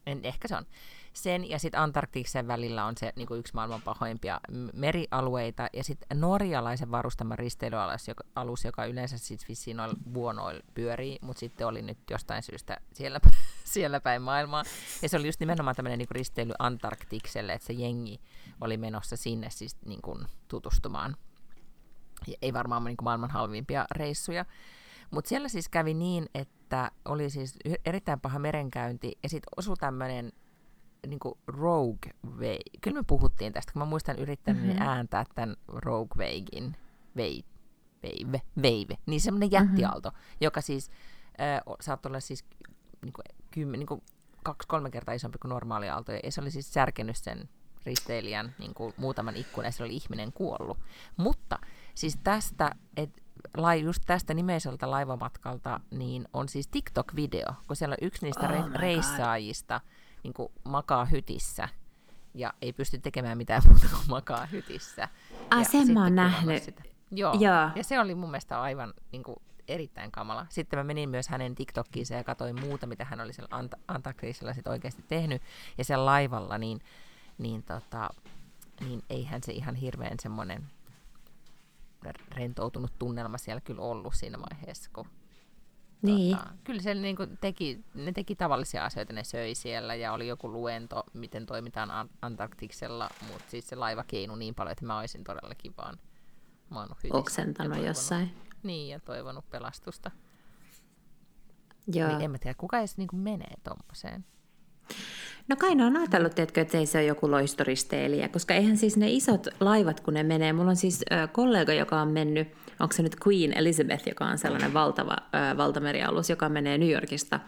En, 0.06 0.19
ehkä 0.24 0.48
se 0.48 0.56
on. 0.56 0.65
Sen 1.13 1.49
ja 1.49 1.60
sitten 1.60 1.80
Antarktiksen 1.80 2.47
välillä 2.47 2.86
on 2.86 2.97
se 2.97 3.13
niin 3.15 3.28
yksi 3.38 3.54
maailman 3.54 3.82
pahoimpia 3.82 4.39
merialueita. 4.73 5.67
Ja 5.73 5.84
sitten 5.84 6.19
norjalaisen 6.19 6.91
varustama 6.91 7.36
risteilyalus, 7.36 8.08
joka, 8.08 8.23
alus, 8.36 8.65
joka 8.65 8.86
yleensä 8.86 9.17
sitten 9.17 9.47
vissiin 9.47 9.78
noilla 9.78 9.95
vuonoilla 10.13 10.63
pyörii, 10.73 11.19
mutta 11.21 11.39
sitten 11.39 11.67
oli 11.67 11.82
nyt 11.82 11.97
jostain 12.10 12.43
syystä 12.43 12.78
siellä, 12.93 13.19
siellä 13.73 13.99
päin 13.99 14.21
maailmaa. 14.21 14.63
Ja 15.02 15.10
se 15.10 15.17
oli 15.17 15.28
just 15.28 15.39
nimenomaan 15.39 15.76
tämmöinen 15.76 15.99
niin 15.99 16.08
risteily 16.12 16.54
Antarktikselle, 16.60 17.54
että 17.54 17.67
se 17.67 17.73
jengi 17.73 18.21
oli 18.62 18.78
menossa 18.78 19.17
sinne 19.17 19.49
siis 19.49 19.78
niin 19.86 20.02
kuin 20.02 20.26
tutustumaan. 20.47 21.17
Ja 22.28 22.34
ei 22.41 22.54
varmaan 22.54 22.84
niin 22.84 22.97
kuin 22.97 23.04
maailman 23.04 23.32
halvimpia 23.32 23.86
reissuja. 23.95 24.45
Mutta 25.12 25.30
siellä 25.30 25.47
siis 25.47 25.69
kävi 25.69 25.93
niin, 25.93 26.26
että 26.36 26.91
oli 27.06 27.30
siis 27.30 27.58
erittäin 27.86 28.19
paha 28.19 28.39
merenkäynti 28.39 29.17
ja 29.23 29.30
sitten 29.30 29.49
osui 29.58 29.76
tämmöinen 29.80 30.32
niin 31.08 31.20
Rogue 31.48 32.13
Wave. 32.28 32.60
Kyllä 32.82 33.00
me 33.00 33.04
puhuttiin 33.08 33.54
tästä, 33.54 33.74
kun 33.74 33.80
mä 33.82 33.86
muistan 33.86 34.20
yrittänyt 34.20 34.63
mm-hmm. 34.63 34.82
ääntää 34.82 35.26
tämän 35.36 35.56
Rogue 35.68 36.26
Wavein. 36.26 36.76
Wave, 37.18 37.44
wave, 38.04 38.42
wave. 38.58 38.98
Niin 39.06 39.22
semmoinen 39.22 39.50
mm-hmm. 39.50 39.70
jättiaalto, 39.70 40.10
mm-hmm. 40.10 40.38
joka 40.42 40.62
siis 40.62 40.92
äh, 41.42 41.62
saattoi 41.82 42.10
olla 42.10 42.20
siis 42.20 42.46
niin 43.02 43.13
kuin, 43.13 43.26
kymmen, 43.52 43.80
niin 43.80 43.88
kuin 43.88 44.02
kaksi-kolme 44.44 44.92
kertaa 44.92 45.16
isompi 45.16 45.38
kuin 45.38 45.50
normaali 45.50 45.89
aalto. 45.89 46.12
Ja 46.12 46.32
se 46.32 46.42
oli 46.42 46.52
siis 46.52 46.74
särkenyt 46.74 47.18
sen 47.18 47.50
risteilijän 47.86 48.56
niin 48.60 48.74
kuin 48.74 48.94
muutaman 48.98 49.36
ikkunan 49.36 49.68
ja 49.68 49.72
se 49.72 49.84
oli 49.84 49.96
ihminen 49.96 50.34
kuollut. 50.34 50.78
Mutta 51.18 51.60
siis 51.96 52.18
tästä, 52.24 52.72
että 52.98 53.22
just 53.82 54.04
tästä 54.06 54.34
nimeiseltä 54.34 54.92
laivamatkalta, 54.92 55.80
niin 55.92 56.28
on 56.34 56.50
siis 56.50 56.68
TikTok-video, 56.68 57.54
kun 57.68 57.76
siellä 57.76 57.96
on 58.02 58.08
yksi 58.08 58.26
niistä 58.26 58.48
oh 58.48 58.52
re- 58.52 58.80
reissaajista 58.80 59.82
niin 60.24 60.34
kuin 60.34 60.52
makaa 60.64 61.06
hytissä 61.06 61.70
ja 62.34 62.54
ei 62.62 62.74
pysty 62.74 63.00
tekemään 63.00 63.38
mitään 63.38 63.62
muuta 63.70 63.88
kuin 63.90 64.10
makaa 64.10 64.46
hytissä. 64.46 65.10
Ah, 65.50 65.70
sen 65.72 65.94
mä 65.94 66.04
oon 66.04 66.16
nähnyt. 66.16 66.64
Sitä. 66.64 66.84
Joo. 67.12 67.34
Joo, 67.34 67.70
ja 67.76 67.84
se 67.84 68.00
oli 68.00 68.16
mun 68.16 68.32
mielestä 68.32 68.62
aivan 68.62 68.94
niin 69.12 69.24
kuin, 69.24 69.38
erittäin 69.68 70.12
kamala. 70.12 70.46
Sitten 70.50 70.80
mä 70.80 70.84
menin 70.84 71.10
myös 71.10 71.28
hänen 71.28 71.56
TikTokkiinsa 71.56 72.14
ja 72.14 72.24
katsoin 72.24 72.60
muuta, 72.60 72.88
mitä 72.88 73.06
hän 73.06 73.22
oli 73.22 73.34
siellä 73.34 73.62
Ant- 73.62 74.54
sit 74.54 74.68
oikeasti 74.68 75.04
tehnyt. 75.08 75.42
Ja 75.78 75.86
siellä 75.86 76.06
laivalla, 76.06 76.58
niin, 76.58 76.80
niin, 77.38 77.64
tota, 77.64 78.10
niin 78.80 79.04
eihän 79.10 79.44
se 79.44 79.52
ihan 79.52 79.76
hirveän 79.76 80.18
semmoinen 80.22 80.64
rentoutunut 82.32 82.92
tunnelma 83.00 83.38
siellä 83.38 83.62
kyllä 83.62 83.82
ollut 83.82 84.14
siinä 84.14 84.38
vaiheessa, 84.40 84.90
kun 84.94 85.08
niin. 86.04 86.38
Tota, 86.38 86.50
kyllä 86.63 86.82
se 86.82 86.94
niin 86.94 87.16
kuin 87.16 87.38
teki, 87.42 87.86
ne 87.94 88.12
teki 88.12 88.36
tavallisia 88.36 88.86
asioita, 88.86 89.13
ne 89.13 89.24
söi 89.24 89.56
siellä 89.56 89.96
ja 89.96 90.13
oli 90.13 90.28
joku 90.28 90.52
luento, 90.52 91.04
miten 91.13 91.46
toimitaan 91.46 92.10
Antarktiksella, 92.22 93.10
mutta 93.32 93.46
siis 93.48 93.70
se 93.70 93.76
laiva 93.76 94.04
keinu 94.04 94.36
niin 94.36 94.56
paljon, 94.56 94.72
että 94.72 94.86
mä 94.86 95.00
olisin 95.00 95.24
todellakin 95.24 95.74
vaan 95.78 95.98
maannut 96.70 96.98
Oksentanut 97.10 97.86
jossain. 97.86 98.32
Niin, 98.63 98.89
ja 98.89 99.00
toivonut 99.00 99.50
pelastusta. 99.50 100.12
Joo. 101.94 102.08
Niin 102.08 102.22
en 102.22 102.32
mä 102.32 102.38
tiedä, 102.38 102.56
kuka 102.58 102.80
edes 102.80 102.98
niin 102.98 103.08
kuin 103.08 103.20
menee 103.20 103.54
tommoseen. 103.63 104.26
No 105.48 105.56
kai 105.56 105.76
ne 105.76 105.86
on 105.86 105.98
ajatellut, 105.98 106.36
tiedätkö, 106.36 106.62
että 106.62 106.78
ei 106.78 106.86
se 106.86 106.98
ole 106.98 107.06
joku 107.06 107.32
loistoristeilijä, 107.32 108.28
koska 108.28 108.54
eihän 108.54 108.78
siis 108.78 108.98
ne 108.98 109.10
isot 109.10 109.48
laivat, 109.60 110.00
kun 110.00 110.13
ne 110.13 110.24
menee, 110.24 110.54
mulla 110.54 110.70
on 110.70 110.76
siis 110.76 111.04
äh, 111.12 111.32
kollega, 111.32 111.74
joka 111.74 112.02
on 112.02 112.08
mennyt, 112.08 112.48
onko 112.80 112.94
se 112.94 113.04
nyt 113.04 113.16
Queen 113.28 113.58
Elizabeth, 113.58 114.08
joka 114.08 114.26
on 114.26 114.38
sellainen 114.38 114.74
valtava 114.74 115.16
äh, 115.36 115.58
valtamerialus, 115.58 116.30
joka 116.30 116.50
menee 116.50 116.78
New 116.78 116.90
Yorkista, 116.90 117.40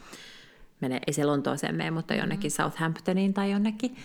menee, 0.81 0.99
ei 1.07 1.13
se 1.13 1.25
Lontooseen 1.25 1.75
mene, 1.75 1.91
mutta 1.91 2.13
jonnekin 2.13 2.51
mm. 2.51 2.55
Southamptoniin 2.55 3.33
tai 3.33 3.51
jonnekin. 3.51 3.95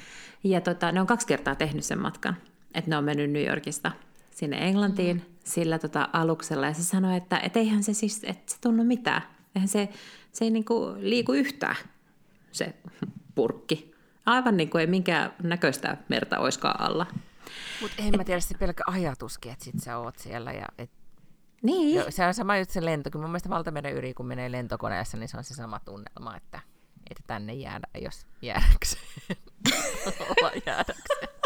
Ja 0.44 0.60
tota, 0.60 0.92
ne 0.92 1.00
on 1.00 1.06
kaksi 1.06 1.26
kertaa 1.26 1.54
tehnyt 1.54 1.84
sen 1.84 1.98
matkan, 1.98 2.36
että 2.74 2.90
ne 2.90 2.96
on 2.96 3.04
mennyt 3.04 3.30
New 3.30 3.46
Yorkista 3.46 3.92
sinne 4.30 4.68
Englantiin 4.68 5.16
mm. 5.16 5.22
sillä 5.44 5.78
tota, 5.78 6.08
aluksella, 6.12 6.66
ja 6.66 6.74
se 6.74 6.84
sanoi, 6.84 7.16
että 7.16 7.38
et 7.38 7.56
eihän 7.56 7.82
se 7.82 7.94
siis, 7.94 8.24
että 8.24 8.52
se 8.52 8.60
tunnu 8.60 8.84
mitään, 8.84 9.22
eihän 9.54 9.68
se, 9.68 9.88
se 10.32 10.44
ei 10.44 10.50
niinku 10.50 10.94
liiku 10.98 11.32
yhtään 11.32 11.76
se 12.52 12.74
purkki. 13.34 13.94
Aivan 14.26 14.56
niin 14.56 14.70
kuin 14.70 14.80
ei 14.80 14.86
minkään 14.86 15.32
näköistä 15.42 15.96
merta 16.08 16.38
oiskaan 16.38 16.80
alla. 16.80 17.06
Mutta 17.82 17.96
en 17.98 18.08
et, 18.08 18.16
mä 18.16 18.24
tiedä, 18.24 18.40
se 18.40 18.58
pelkkä 18.58 18.84
ajatuskin, 18.86 19.52
että 19.52 19.64
sit 19.64 19.74
sä 19.78 19.98
oot 19.98 20.18
siellä 20.18 20.52
ja 20.52 20.66
et 20.78 20.90
niin. 21.62 21.96
Jo, 21.98 22.04
se 22.08 22.26
on 22.26 22.34
sama 22.34 22.56
juttu 22.56 22.72
se 22.72 22.84
lento. 22.84 23.10
Kyllä 23.10 23.22
mun 23.22 23.30
mielestä 23.30 23.48
valtameren 23.48 23.94
yli, 23.94 24.14
kun 24.14 24.26
menee 24.26 24.52
lentokoneessa, 24.52 25.16
niin 25.16 25.28
se 25.28 25.36
on 25.36 25.44
se 25.44 25.54
sama 25.54 25.80
tunnelma, 25.80 26.36
että, 26.36 26.60
että 27.10 27.22
tänne 27.26 27.54
jäädä, 27.54 27.86
jos 27.98 28.26
jäädäkseen. 28.42 29.04
Olla 30.30 30.50
jäädäkseen 30.66 31.39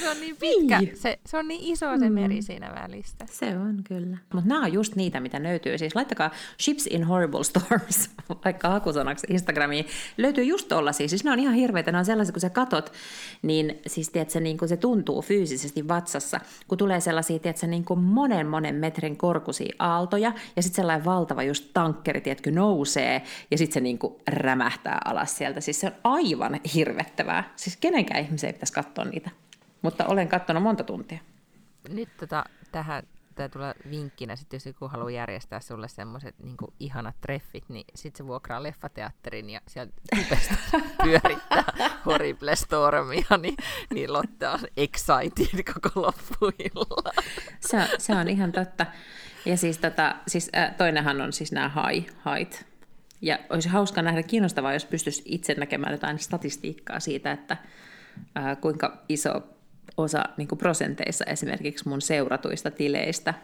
se 0.00 0.10
on 0.10 0.20
niin 0.20 0.36
pitkä, 0.36 0.80
niin. 0.80 0.96
Se, 0.96 1.18
se 1.26 1.36
on 1.36 1.48
niin 1.48 1.72
iso 1.72 1.98
se 1.98 2.08
mm. 2.08 2.14
meri 2.14 2.42
siinä 2.42 2.72
välistä. 2.82 3.26
Se 3.30 3.58
on 3.58 3.80
kyllä. 3.84 4.16
Mutta 4.32 4.48
nämä 4.48 4.64
on 4.64 4.72
just 4.72 4.96
niitä, 4.96 5.20
mitä 5.20 5.42
löytyy. 5.42 5.78
Siis 5.78 5.94
laittakaa 5.94 6.30
Ships 6.60 6.86
in 6.86 7.04
Horrible 7.04 7.44
Storms, 7.44 8.10
vaikka 8.44 8.68
hakusanaksi 8.68 9.26
Instagramiin. 9.30 9.86
Löytyy 10.18 10.44
just 10.44 10.68
tollasia. 10.68 11.08
Siis 11.08 11.24
ne 11.24 11.30
on 11.30 11.38
ihan 11.38 11.54
hirveitä. 11.54 11.92
Ne 11.92 11.98
on 11.98 12.04
sellaisia, 12.04 12.32
kun 12.32 12.40
sä 12.40 12.50
katot, 12.50 12.92
niin 13.42 13.80
siis 13.86 14.10
tiedätkö, 14.10 14.40
niin 14.40 14.58
kuin 14.58 14.68
se 14.68 14.76
tuntuu 14.76 15.22
fyysisesti 15.22 15.88
vatsassa, 15.88 16.40
kun 16.68 16.78
tulee 16.78 17.00
sellaisia, 17.00 17.38
tiedätkö, 17.38 17.66
niin 17.66 17.84
kuin 17.84 18.00
monen 18.00 18.46
monen 18.46 18.74
metrin 18.74 19.16
korkuisia 19.16 19.74
aaltoja, 19.78 20.32
ja 20.56 20.62
sitten 20.62 20.76
sellainen 20.76 21.04
valtava 21.04 21.42
just 21.42 21.70
tankkeri, 21.74 22.20
tiedätkö, 22.20 22.50
nousee, 22.50 23.22
ja 23.50 23.58
sitten 23.58 23.74
se 23.74 23.80
niin 23.80 23.98
kuin 23.98 24.14
rämähtää 24.28 24.98
alas 25.04 25.36
sieltä. 25.36 25.60
Siis 25.60 25.80
se 25.80 25.86
on 25.86 25.92
aivan 26.04 26.60
hirvettävää. 26.74 27.52
Siis 27.56 27.76
kenenkään 27.76 28.20
ihmisen 28.20 28.48
ei 28.48 28.52
pitäisi 28.52 28.72
katsoa 28.72 29.04
niitä. 29.04 29.30
Mutta 29.82 30.06
olen 30.06 30.28
katsonut 30.28 30.62
monta 30.62 30.84
tuntia. 30.84 31.18
Nyt 31.88 32.08
tota, 32.16 32.44
tähän 32.72 33.02
tämä 33.34 33.48
tulee 33.48 33.74
vinkkinä, 33.90 34.36
sit 34.36 34.52
jos 34.52 34.66
joku 34.66 34.88
haluaa 34.88 35.10
järjestää 35.10 35.60
sulle 35.60 35.88
semmoiset 35.88 36.34
niin 36.38 36.56
ihanat 36.80 37.20
treffit, 37.20 37.64
niin 37.68 37.84
sitten 37.94 38.18
se 38.18 38.26
vuokraa 38.26 38.62
leffateatterin 38.62 39.50
ja 39.50 39.60
sieltä 39.68 39.92
tupesta 40.16 40.54
pyörittää 41.04 41.64
Horrible 42.06 42.56
Stormia, 42.56 43.36
niin, 43.42 43.56
niin 43.94 44.12
Lotte 44.12 44.48
on 44.48 44.60
excited 44.76 45.62
koko 45.72 46.02
loppuilla. 46.02 47.12
Se 47.60 47.76
on, 47.76 47.86
se 47.98 48.12
on 48.12 48.28
ihan 48.28 48.52
totta. 48.52 48.86
Ja 49.44 49.56
siis, 49.56 49.78
tota, 49.78 50.16
siis 50.26 50.50
äh, 50.56 50.74
toinenhan 50.76 51.20
on 51.20 51.32
siis 51.32 51.52
nämä 51.52 51.68
high, 51.68 52.12
height. 52.26 52.62
Ja 53.20 53.38
olisi 53.50 53.68
hauska 53.68 54.02
nähdä 54.02 54.22
kiinnostavaa, 54.22 54.72
jos 54.72 54.84
pystyisi 54.84 55.22
itse 55.24 55.54
näkemään 55.54 55.92
jotain 55.92 56.18
statistiikkaa 56.18 57.00
siitä, 57.00 57.32
että 57.32 57.56
äh, 58.38 58.60
kuinka 58.60 59.04
iso 59.08 59.42
osa 60.00 60.24
niin 60.36 60.48
kuin 60.48 60.58
prosenteissa 60.58 61.24
esimerkiksi 61.24 61.88
mun 61.88 62.00
seuratuista 62.00 62.70
tileistä 62.70 63.34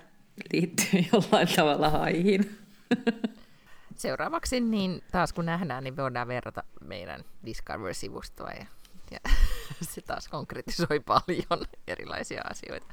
liittyy 0.53 1.01
jollain 1.13 1.49
tavalla 1.57 1.91
haihin. 1.91 2.59
Seuraavaksi 3.97 4.61
niin 4.61 5.03
taas 5.13 5.33
kun 5.33 5.47
nähdään, 5.47 5.85
niin 5.85 5.97
voidaan 5.97 6.29
verrata 6.29 6.63
meidän 6.81 7.25
Discover-sivustoa 7.45 8.51
ja, 8.51 8.67
ja 9.11 9.19
se 9.93 10.01
taas 10.01 10.29
konkretisoi 10.29 11.01
paljon 11.01 11.67
erilaisia 11.87 12.43
asioita 12.51 12.87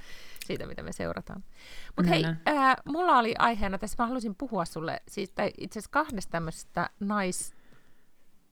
siitä, 0.45 0.67
mitä 0.67 0.84
me 0.84 0.91
seurataan. 0.91 1.43
Mutta 1.95 2.10
hei, 2.10 2.23
ää, 2.45 2.76
mulla 2.86 3.17
oli 3.17 3.36
aiheena 3.39 3.78
tässä, 3.78 3.95
mä 3.99 4.08
haluaisin 4.08 4.36
puhua 4.36 4.65
sulle 4.65 5.02
siis 5.08 5.34
itse 5.58 5.80
asiassa 5.80 5.91
kahdesta 5.91 6.32
tämmöisestä 6.32 6.89
nais 6.99 7.54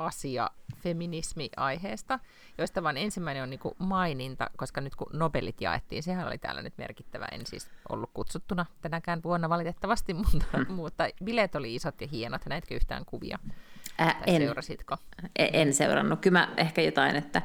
asia 0.05 0.49
feminismi-aiheesta, 0.75 2.19
joista 2.57 2.83
vain 2.83 2.97
ensimmäinen 2.97 3.43
on 3.43 3.49
niin 3.49 3.59
kuin 3.59 3.75
maininta, 3.77 4.49
koska 4.57 4.81
nyt 4.81 4.95
kun 4.95 5.07
Nobelit 5.13 5.61
jaettiin, 5.61 6.03
sehän 6.03 6.27
oli 6.27 6.37
täällä 6.37 6.61
nyt 6.61 6.77
merkittävä, 6.77 7.25
en 7.31 7.45
siis 7.45 7.69
ollut 7.89 8.09
kutsuttuna 8.13 8.65
tänäkään 8.81 9.23
vuonna 9.23 9.49
valitettavasti, 9.49 10.13
mutta, 10.33 10.57
hmm. 10.57 10.73
mutta 10.73 11.09
bileet 11.23 11.55
oli 11.55 11.75
isot 11.75 12.01
ja 12.01 12.07
hienot, 12.07 12.45
näetkö 12.45 12.75
yhtään 12.75 13.05
kuvia? 13.05 13.39
Äh, 14.01 14.17
en, 14.25 14.41
seurasitko? 14.41 14.97
En, 15.35 15.49
en 15.53 15.73
seurannut, 15.73 16.19
kyllä 16.19 16.39
mä 16.39 16.53
ehkä 16.57 16.81
jotain, 16.81 17.15
että 17.15 17.41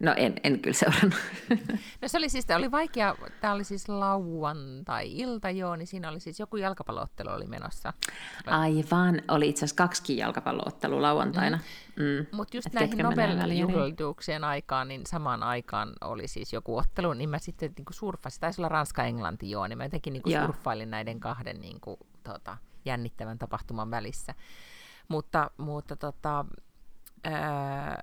No 0.00 0.14
en, 0.16 0.34
en 0.44 0.60
kyllä 0.60 0.76
seurannut. 0.76 1.14
No 2.02 2.08
se 2.08 2.18
oli 2.18 2.28
siis, 2.28 2.46
tämä 2.46 2.58
oli 2.58 2.70
vaikea, 2.70 3.14
tämä 3.40 3.52
oli 3.52 3.64
siis 3.64 3.88
lauantai-ilta 3.88 5.50
joo, 5.50 5.76
niin 5.76 5.86
siinä 5.86 6.08
oli 6.08 6.20
siis 6.20 6.40
joku 6.40 6.56
jalkapalloottelu 6.56 7.30
oli 7.30 7.46
menossa. 7.46 7.92
Aivan, 8.46 9.22
oli 9.28 9.48
itse 9.48 9.58
asiassa 9.58 9.76
kaksikin 9.76 10.16
jalkapalloottelua 10.16 11.02
lauantaina. 11.02 11.56
Mm. 11.56 11.62
Mm. 11.98 12.26
Mutta 12.32 12.56
just 12.56 12.66
Et 12.66 12.72
näihin 12.72 12.98
Nobel-juhlituuksien 12.98 14.44
aikaan, 14.44 14.88
niin 14.88 15.06
samaan 15.06 15.42
aikaan 15.42 15.92
oli 16.00 16.28
siis 16.28 16.52
joku 16.52 16.76
ottelu, 16.76 17.12
niin 17.12 17.30
mä 17.30 17.38
sitten 17.38 17.72
niin 17.78 17.86
surffasin, 17.90 18.40
taisi 18.40 18.60
olla 18.60 18.68
Ranska-Englanti 18.68 19.50
joo, 19.50 19.66
niin 19.66 19.78
mä 19.78 19.84
jotenkin 19.84 20.12
niin 20.12 20.40
surffailin 20.42 20.90
näiden 20.90 21.20
kahden 21.20 21.60
niin 21.60 21.80
kuin, 21.80 21.96
tota, 22.22 22.56
jännittävän 22.84 23.38
tapahtuman 23.38 23.90
välissä. 23.90 24.34
Mutta, 25.08 25.50
mutta 25.56 25.96
tota, 25.96 26.44
ää, 27.24 28.00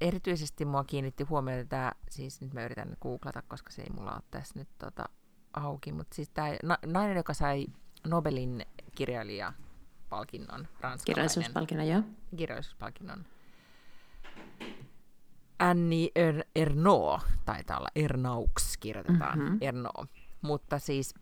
erityisesti 0.00 0.64
mua 0.64 0.84
kiinnitti 0.84 1.24
huomiota 1.24 1.68
tämä, 1.68 1.92
siis 2.10 2.40
nyt 2.40 2.52
mä 2.54 2.64
yritän 2.64 2.96
googlata, 3.02 3.42
koska 3.48 3.70
se 3.70 3.82
ei 3.82 3.90
mulla 3.90 4.12
ole 4.12 4.22
tässä 4.30 4.58
nyt 4.58 4.68
tota, 4.78 5.04
auki, 5.54 5.92
mutta 5.92 6.14
siis 6.14 6.28
tämä 6.28 6.48
nainen, 6.86 7.16
joka 7.16 7.34
sai 7.34 7.66
Nobelin 8.06 8.66
kirjailija 8.94 9.52
kirjallisuuspalkinnon, 9.52 10.68
ranskalainen 10.80 11.04
Kirjallisuuspalkinnon, 11.04 11.88
joo. 11.88 12.02
kirjallisuuspalkinnon. 12.36 13.24
Annie 15.58 16.08
er- 16.18 16.44
Ernaux, 16.56 17.22
taitaa 17.44 17.78
olla 17.78 17.88
Ernaux 17.94 18.76
kirjoitetaan, 18.80 19.38
Mhm. 19.38 19.44
mm-hmm. 19.46 19.58
Ernaux. 19.60 20.10
Mutta 20.42 20.78
siis, 20.78 21.14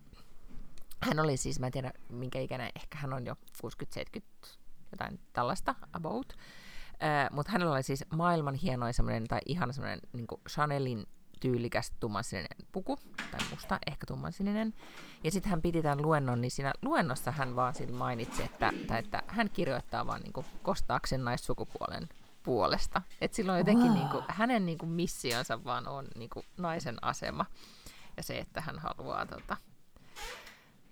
hän 1.00 1.20
oli 1.20 1.36
siis, 1.36 1.60
mä 1.60 1.66
en 1.66 1.72
tiedä 1.72 1.92
minkä 2.08 2.40
ikäinen, 2.40 2.70
ehkä 2.76 2.98
hän 2.98 3.12
on 3.12 3.26
jo 3.26 3.36
60-70, 3.62 4.58
jotain 4.92 5.20
tällaista, 5.32 5.74
about. 5.92 6.32
Äh, 7.02 7.28
mutta 7.30 7.52
hänellä 7.52 7.74
oli 7.74 7.82
siis 7.82 8.04
maailman 8.16 8.54
hienoin 8.54 8.94
semmoinen, 8.94 9.28
tai 9.28 9.40
ihan 9.46 9.74
semmoinen 9.74 10.00
niin 10.12 10.26
Chanelin 10.48 11.06
tyylikäs 11.40 11.92
tummansininen 12.00 12.56
puku, 12.72 12.98
tai 13.30 13.40
musta, 13.50 13.78
ehkä 13.86 14.06
tummansininen. 14.06 14.74
Ja 15.24 15.30
sitten 15.30 15.50
hän 15.50 15.62
piti 15.62 15.82
tämän 15.82 16.02
luennon, 16.02 16.40
niin 16.40 16.50
siinä 16.50 16.72
luennossa 16.82 17.30
hän 17.30 17.56
vaan 17.56 17.74
siinä 17.74 17.92
mainitsi, 17.92 18.42
että, 18.42 18.72
tai 18.86 18.98
että 18.98 19.22
hän 19.26 19.50
kirjoittaa 19.50 20.06
vaan 20.06 20.20
niin 20.20 20.44
kostaakseen 20.62 21.24
naissukupuolen 21.24 22.08
puolesta. 22.42 23.02
Että 23.20 23.36
silloin 23.36 23.58
jotenkin 23.58 23.86
Wow. 23.86 23.94
niin 23.96 24.08
kuin, 24.08 24.24
hänen 24.28 24.66
niin 24.66 24.78
kuin 24.78 24.90
missionsa 24.90 25.64
vaan 25.64 25.88
on 25.88 26.08
niin 26.16 26.30
kuin 26.30 26.46
naisen 26.56 27.04
asema. 27.04 27.46
Ja 28.16 28.22
se, 28.22 28.38
että 28.38 28.60
hän 28.60 28.78
haluaa 28.78 29.26
tota, 29.26 29.56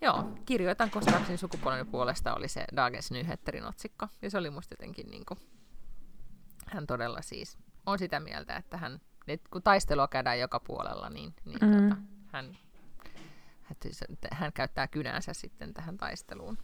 Joo, 0.02 0.24
kirjoitan 0.46 0.90
kostaakseni 0.90 1.38
sukupuolen 1.38 1.86
puolesta 1.86 2.34
oli 2.34 2.48
se 2.48 2.64
Dagens 2.76 3.10
Nyheterin 3.10 3.64
otsikko. 3.64 4.08
Ja 4.22 4.30
se 4.30 4.38
oli 4.38 4.50
musta 4.50 4.72
jotenkin 4.72 5.10
niin 5.10 5.24
kuin, 5.26 5.38
hän 6.70 6.86
todella 6.86 7.22
siis 7.22 7.58
on 7.86 7.98
sitä 7.98 8.20
mieltä, 8.20 8.56
että 8.56 8.76
hän, 8.76 9.00
että 9.28 9.48
kun 9.52 9.62
taistelua 9.62 10.08
käydään 10.08 10.40
joka 10.40 10.60
puolella, 10.60 11.10
niin, 11.10 11.34
niin 11.44 11.58
Mm. 11.62 11.88
tota, 11.88 12.00
hän, 12.32 12.56
hän, 13.62 13.76
hän 14.32 14.52
käyttää 14.52 14.88
kynänsä 14.88 15.32
sitten 15.32 15.74
tähän 15.74 15.96
taisteluun. 15.96 16.58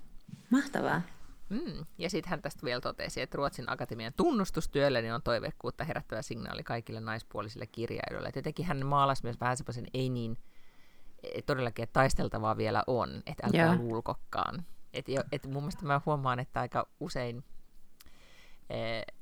Mahtavaa. 0.51 1.03
Mm. 1.49 1.87
Ja 1.99 2.11
sitten 2.11 2.31
hän 2.31 2.43
tästä 2.43 2.63
vielä 2.65 2.81
totesi, 2.81 3.21
että 3.21 3.37
Ruotsin 3.37 3.71
akatemian 3.71 4.13
tunnustustyölle 4.17 5.03
niin 5.03 5.15
on 5.15 5.23
toiveikkuutta 5.23 5.85
herättävä 5.85 6.23
signaali 6.23 6.65
kaikille 6.65 7.01
naispuolisille 7.01 7.67
kirjailijoille. 7.67 8.29
Et 8.29 8.37
jotenkin 8.37 8.67
hän 8.67 8.87
maalasi 8.87 9.23
myös 9.23 9.41
vähän 9.41 9.57
semmoisen 9.57 9.87
ei 9.95 10.09
niin, 10.09 10.39
et 11.23 11.47
todellakin, 11.47 11.83
että 11.83 11.93
taisteltavaa 11.93 12.57
vielä 12.57 12.83
on, 12.87 13.23
että 13.27 13.47
älkää 13.47 13.67
Joo. 13.67 13.77
luulkokkaan. 13.77 14.65
Et, 14.93 15.07
et 15.33 15.47
mun 15.47 15.63
mielestä 15.63 15.87
mä 15.87 16.01
huomaan, 16.07 16.39
että 16.39 16.61
aika 16.61 16.89
usein 17.01 17.45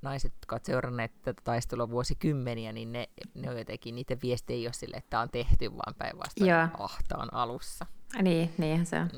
naiset, 0.03 0.33
jotka 0.35 0.55
ovat 0.55 0.65
seuranneet 0.65 1.23
tätä 1.23 1.43
taistelua 1.45 1.91
vuosikymmeniä, 1.91 2.73
niin 2.73 2.93
ne, 2.93 3.09
ne 3.35 3.51
on 3.51 3.59
jotenkin, 3.59 3.95
niiden 3.95 4.19
viesti 4.23 4.53
ei 4.53 4.67
ole 4.67 4.73
sille, 4.73 4.97
että 4.97 5.11
tämä 5.11 5.23
on 5.23 5.31
tehty, 5.31 5.73
vaan 5.73 5.95
päinvastoin 5.95 6.51
Joo. 6.51 6.69
ahtaan 6.79 7.35
alussa. 7.35 7.87
Niin, 8.23 8.55
niinhän 8.59 8.87
se 8.87 9.01
on. 9.01 9.11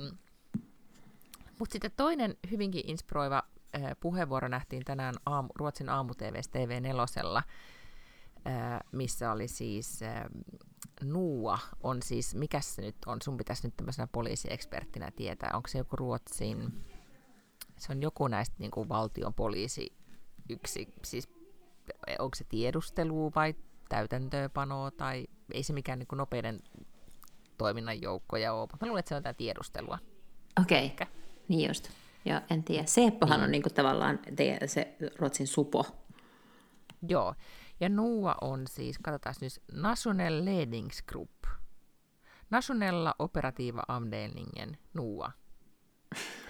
Mutta 1.59 1.73
sitten 1.73 1.91
toinen 1.97 2.37
hyvinkin 2.51 2.83
inspiroiva 2.87 3.43
äh, 3.77 3.97
puheenvuoro 4.01 4.49
nähtiin 4.49 4.85
tänään 4.85 5.15
aamu, 5.27 5.49
Ruotsin 5.55 5.89
aamu-tvssä 5.89 6.51
TV4, 6.55 7.43
äh, 8.47 8.81
missä 8.93 9.33
oli 9.33 9.49
siis 9.49 10.03
äh, 10.03 10.25
Nuua 11.05 11.59
on 11.83 12.03
siis, 12.03 12.35
mikä 12.35 12.61
se 12.61 12.83
nyt 12.83 12.97
on, 13.07 13.23
sun 13.23 13.37
pitäisi 13.37 13.67
nyt 13.67 13.77
tämmöisenä 13.77 14.07
poliisieksperttinä 14.13 15.11
tietää, 15.11 15.51
onko 15.55 15.69
se 15.69 15.79
joku 15.79 15.97
Ruotsin, 15.97 16.85
se 17.79 17.93
on 17.93 18.03
joku 18.03 18.29
näistä 18.29 18.57
niin 18.59 18.71
kuin 18.71 18.89
valtion 18.89 19.35
poliisi 19.35 19.97
yksi, 20.49 20.89
siis 21.05 21.29
onko 22.19 22.35
se 22.35 22.45
tiedustelu 22.45 23.33
vai 23.35 23.55
täytäntöönpano 23.89 24.91
tai 24.91 25.27
ei 25.53 25.63
se 25.63 25.73
mikään 25.73 25.99
niin 25.99 26.09
nopeiden 26.13 26.61
toiminnan 27.59 28.03
joukkoja 28.03 28.53
ole, 28.53 28.61
mutta 28.71 28.87
mä 28.87 28.89
luulen, 28.89 28.99
että 29.01 29.09
se 29.09 29.15
on 29.15 29.19
jotain 29.19 29.37
tiedustelua. 29.37 29.99
Okei, 30.61 30.85
Ehkä. 30.85 31.07
niin 31.49 31.69
just. 31.71 31.89
Joo, 32.25 32.41
en 32.51 32.65
tiedä. 32.65 32.87
Seppohan 32.87 33.39
Niin. 33.39 33.45
on 33.45 33.51
niinku 33.51 33.71
tavallaan 33.71 34.19
te, 34.37 34.59
se 34.67 34.97
Ruotsin 35.19 35.47
supo. 35.47 35.87
Joo, 37.09 37.35
ja 37.81 37.89
NUA 37.89 38.35
on 38.41 38.65
siis, 38.71 38.99
katsotaan 38.99 39.35
nyt, 39.41 39.63
National 39.73 40.45
Ledningsgrupp. 40.45 41.45
Nationella 42.51 43.15
Operativa 43.19 43.83
Avdelningen, 43.89 44.79
NUA. 44.95 45.33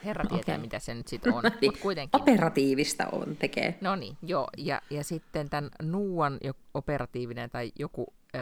Herra 0.04 0.24
tietää, 0.24 0.54
Okei. 0.54 0.58
mitä 0.62 0.78
se 0.78 0.94
nyt 0.94 1.08
sitten 1.08 1.34
on, 1.34 1.42
Niin, 1.44 1.54
mutta 1.64 1.80
kuitenkin. 1.82 2.20
Operatiivista 2.22 3.06
on 3.12 3.36
tekee. 3.36 3.78
No 3.80 3.96
niin, 3.96 4.16
joo, 4.22 4.48
ja, 4.56 4.80
ja 4.90 5.04
sitten 5.04 5.50
tämän 5.50 5.70
NUAN 5.82 6.38
jo, 6.44 6.52
operatiivinen 6.74 7.50
tai 7.50 7.72
joku 7.78 8.14
ö, 8.34 8.38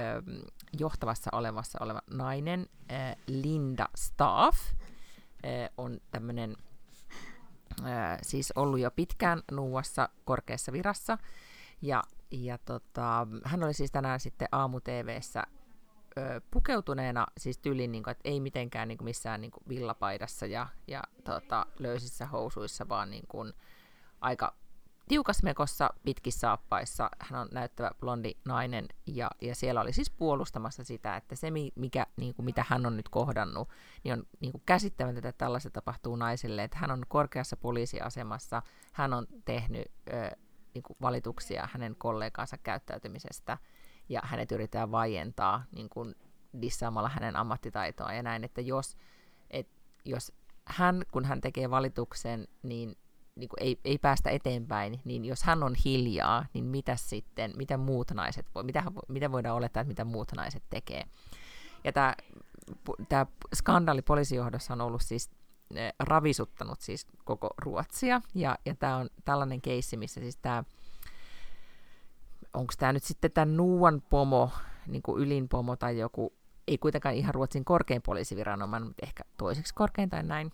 johtavassa 0.78 1.30
olevassa 1.32 1.78
oleva 1.82 2.02
nainen, 2.10 2.66
ö, 2.90 2.94
Linda 3.26 3.88
Staff, 3.96 4.58
ö, 5.44 5.48
on 5.78 6.00
tämmöinen 6.10 6.56
ö, 7.80 7.84
siis 8.22 8.52
ollut 8.56 8.80
jo 8.80 8.90
pitkään 8.90 9.42
NUAssa 9.52 10.08
korkeassa 10.24 10.72
virassa, 10.72 11.18
ja, 11.82 12.02
ja 12.30 12.58
tota, 12.58 13.26
hän 13.44 13.64
oli 13.64 13.74
siis 13.74 13.90
tänään 13.90 14.20
sitten 14.20 14.48
aamu-tvssä 14.52 15.42
ö, 16.18 16.40
pukeutuneena 16.50 17.26
siis 17.38 17.58
tyyliin, 17.58 17.92
niin 17.92 18.10
että 18.10 18.28
ei 18.28 18.40
mitenkään 18.40 18.88
niin 18.88 18.98
kuin 18.98 19.04
missään 19.04 19.40
niin 19.40 19.50
kuin 19.50 19.62
villapaidassa 19.68 20.46
ja, 20.46 20.66
ja 20.88 21.02
tota, 21.24 21.66
löysissä 21.78 22.26
housuissa, 22.26 22.88
vaan 22.88 23.10
niin 23.10 23.26
kuin, 23.28 23.52
aika 24.20 24.54
tiukasmekossa, 25.08 25.90
pitkissä 26.04 26.40
saappaissa. 26.40 27.10
Hän 27.18 27.40
on 27.40 27.48
näyttävä 27.52 27.90
blondi 28.00 28.34
nainen 28.44 28.86
ja, 29.06 29.30
ja 29.40 29.54
siellä 29.54 29.80
oli 29.80 29.92
siis 29.92 30.10
puolustamassa 30.10 30.84
sitä, 30.84 31.16
että 31.16 31.36
se 31.36 31.50
mi- 31.50 31.72
mikä, 31.74 32.06
niin 32.16 32.34
kuin, 32.34 32.46
mitä 32.46 32.64
hän 32.68 32.86
on 32.86 32.96
nyt 32.96 33.08
kohdannut, 33.08 33.68
niin 34.04 34.12
on 34.12 34.26
niin 34.40 34.52
kuin 34.52 34.62
käsittämätöntä, 34.66 35.28
että 35.28 35.44
tällaista 35.44 35.70
tapahtuu 35.70 36.16
naiselle. 36.16 36.64
Että 36.64 36.78
hän 36.78 36.90
on 36.90 37.02
korkeassa 37.08 37.56
poliisiasemassa, 37.56 38.62
hän 38.92 39.12
on 39.12 39.26
tehnyt 39.44 39.86
ö, 40.12 40.30
niin 40.74 40.82
kuin 40.82 40.96
valituksia 41.00 41.68
hänen 41.72 41.96
kollegansa 41.98 42.58
käyttäytymisestä 42.58 43.58
ja 44.08 44.20
hänet 44.24 44.52
yritetään 44.52 44.90
vaientaa 44.90 45.64
niin 45.74 45.88
kuin 45.88 46.14
dissaamalla 46.62 47.08
hänen 47.08 47.36
ammattitaitoa 47.36 48.12
ja 48.12 48.22
näin, 48.22 48.44
että 48.44 48.60
jos, 48.60 48.96
et, 49.50 49.68
jos 50.04 50.32
hän, 50.66 51.02
kun 51.10 51.24
hän 51.24 51.40
tekee 51.40 51.70
valituksen, 51.70 52.48
niin 52.62 52.96
niin 53.36 53.48
kuin 53.48 53.62
ei, 53.62 53.80
ei 53.84 53.98
päästä 53.98 54.30
eteenpäin, 54.30 55.00
niin 55.04 55.24
jos 55.24 55.42
hän 55.42 55.62
on 55.62 55.74
hiljaa, 55.84 56.46
niin 56.54 56.64
mitä 56.64 56.96
sitten, 56.96 57.52
mitä 57.56 57.76
muut 57.76 58.10
naiset 58.10 58.46
voi, 58.54 58.64
mitä, 58.64 58.82
mitä 59.08 59.32
voidaan 59.32 59.56
olettaa, 59.56 59.80
että 59.80 59.88
mitä 59.88 60.04
muut 60.04 60.32
naiset 60.36 60.62
tekee. 60.70 61.04
Ja 61.84 61.92
tämä, 61.92 62.14
tämä 63.08 63.26
skandaali 63.54 64.02
poliisijohdossa 64.02 64.72
on 64.72 64.80
ollut 64.80 65.02
siis 65.02 65.30
eh, 65.74 65.92
ravisuttanut 65.98 66.80
siis 66.80 67.06
koko 67.24 67.50
Ruotsia, 67.58 68.20
ja, 68.34 68.58
ja 68.66 68.74
tämä 68.74 68.96
on 68.96 69.10
tällainen 69.24 69.60
keissi, 69.60 69.96
missä 69.96 70.20
siis 70.20 70.36
tämä, 70.36 70.64
onko 72.54 72.72
tämä 72.78 72.92
nyt 72.92 73.02
sitten 73.02 73.30
tämä 73.30 73.44
Nuuan 73.44 74.02
pomo, 74.10 74.50
niin 74.86 75.02
kuin 75.02 75.22
ylin 75.22 75.48
pomo 75.48 75.76
tai 75.76 75.98
joku, 75.98 76.32
ei 76.68 76.78
kuitenkaan 76.78 77.14
ihan 77.14 77.34
Ruotsin 77.34 77.64
korkein 77.64 78.02
poliisiviranomainen, 78.02 78.86
mutta 78.86 79.06
ehkä 79.06 79.24
toiseksi 79.36 79.74
korkein 79.74 80.10
tai 80.10 80.22
näin, 80.22 80.52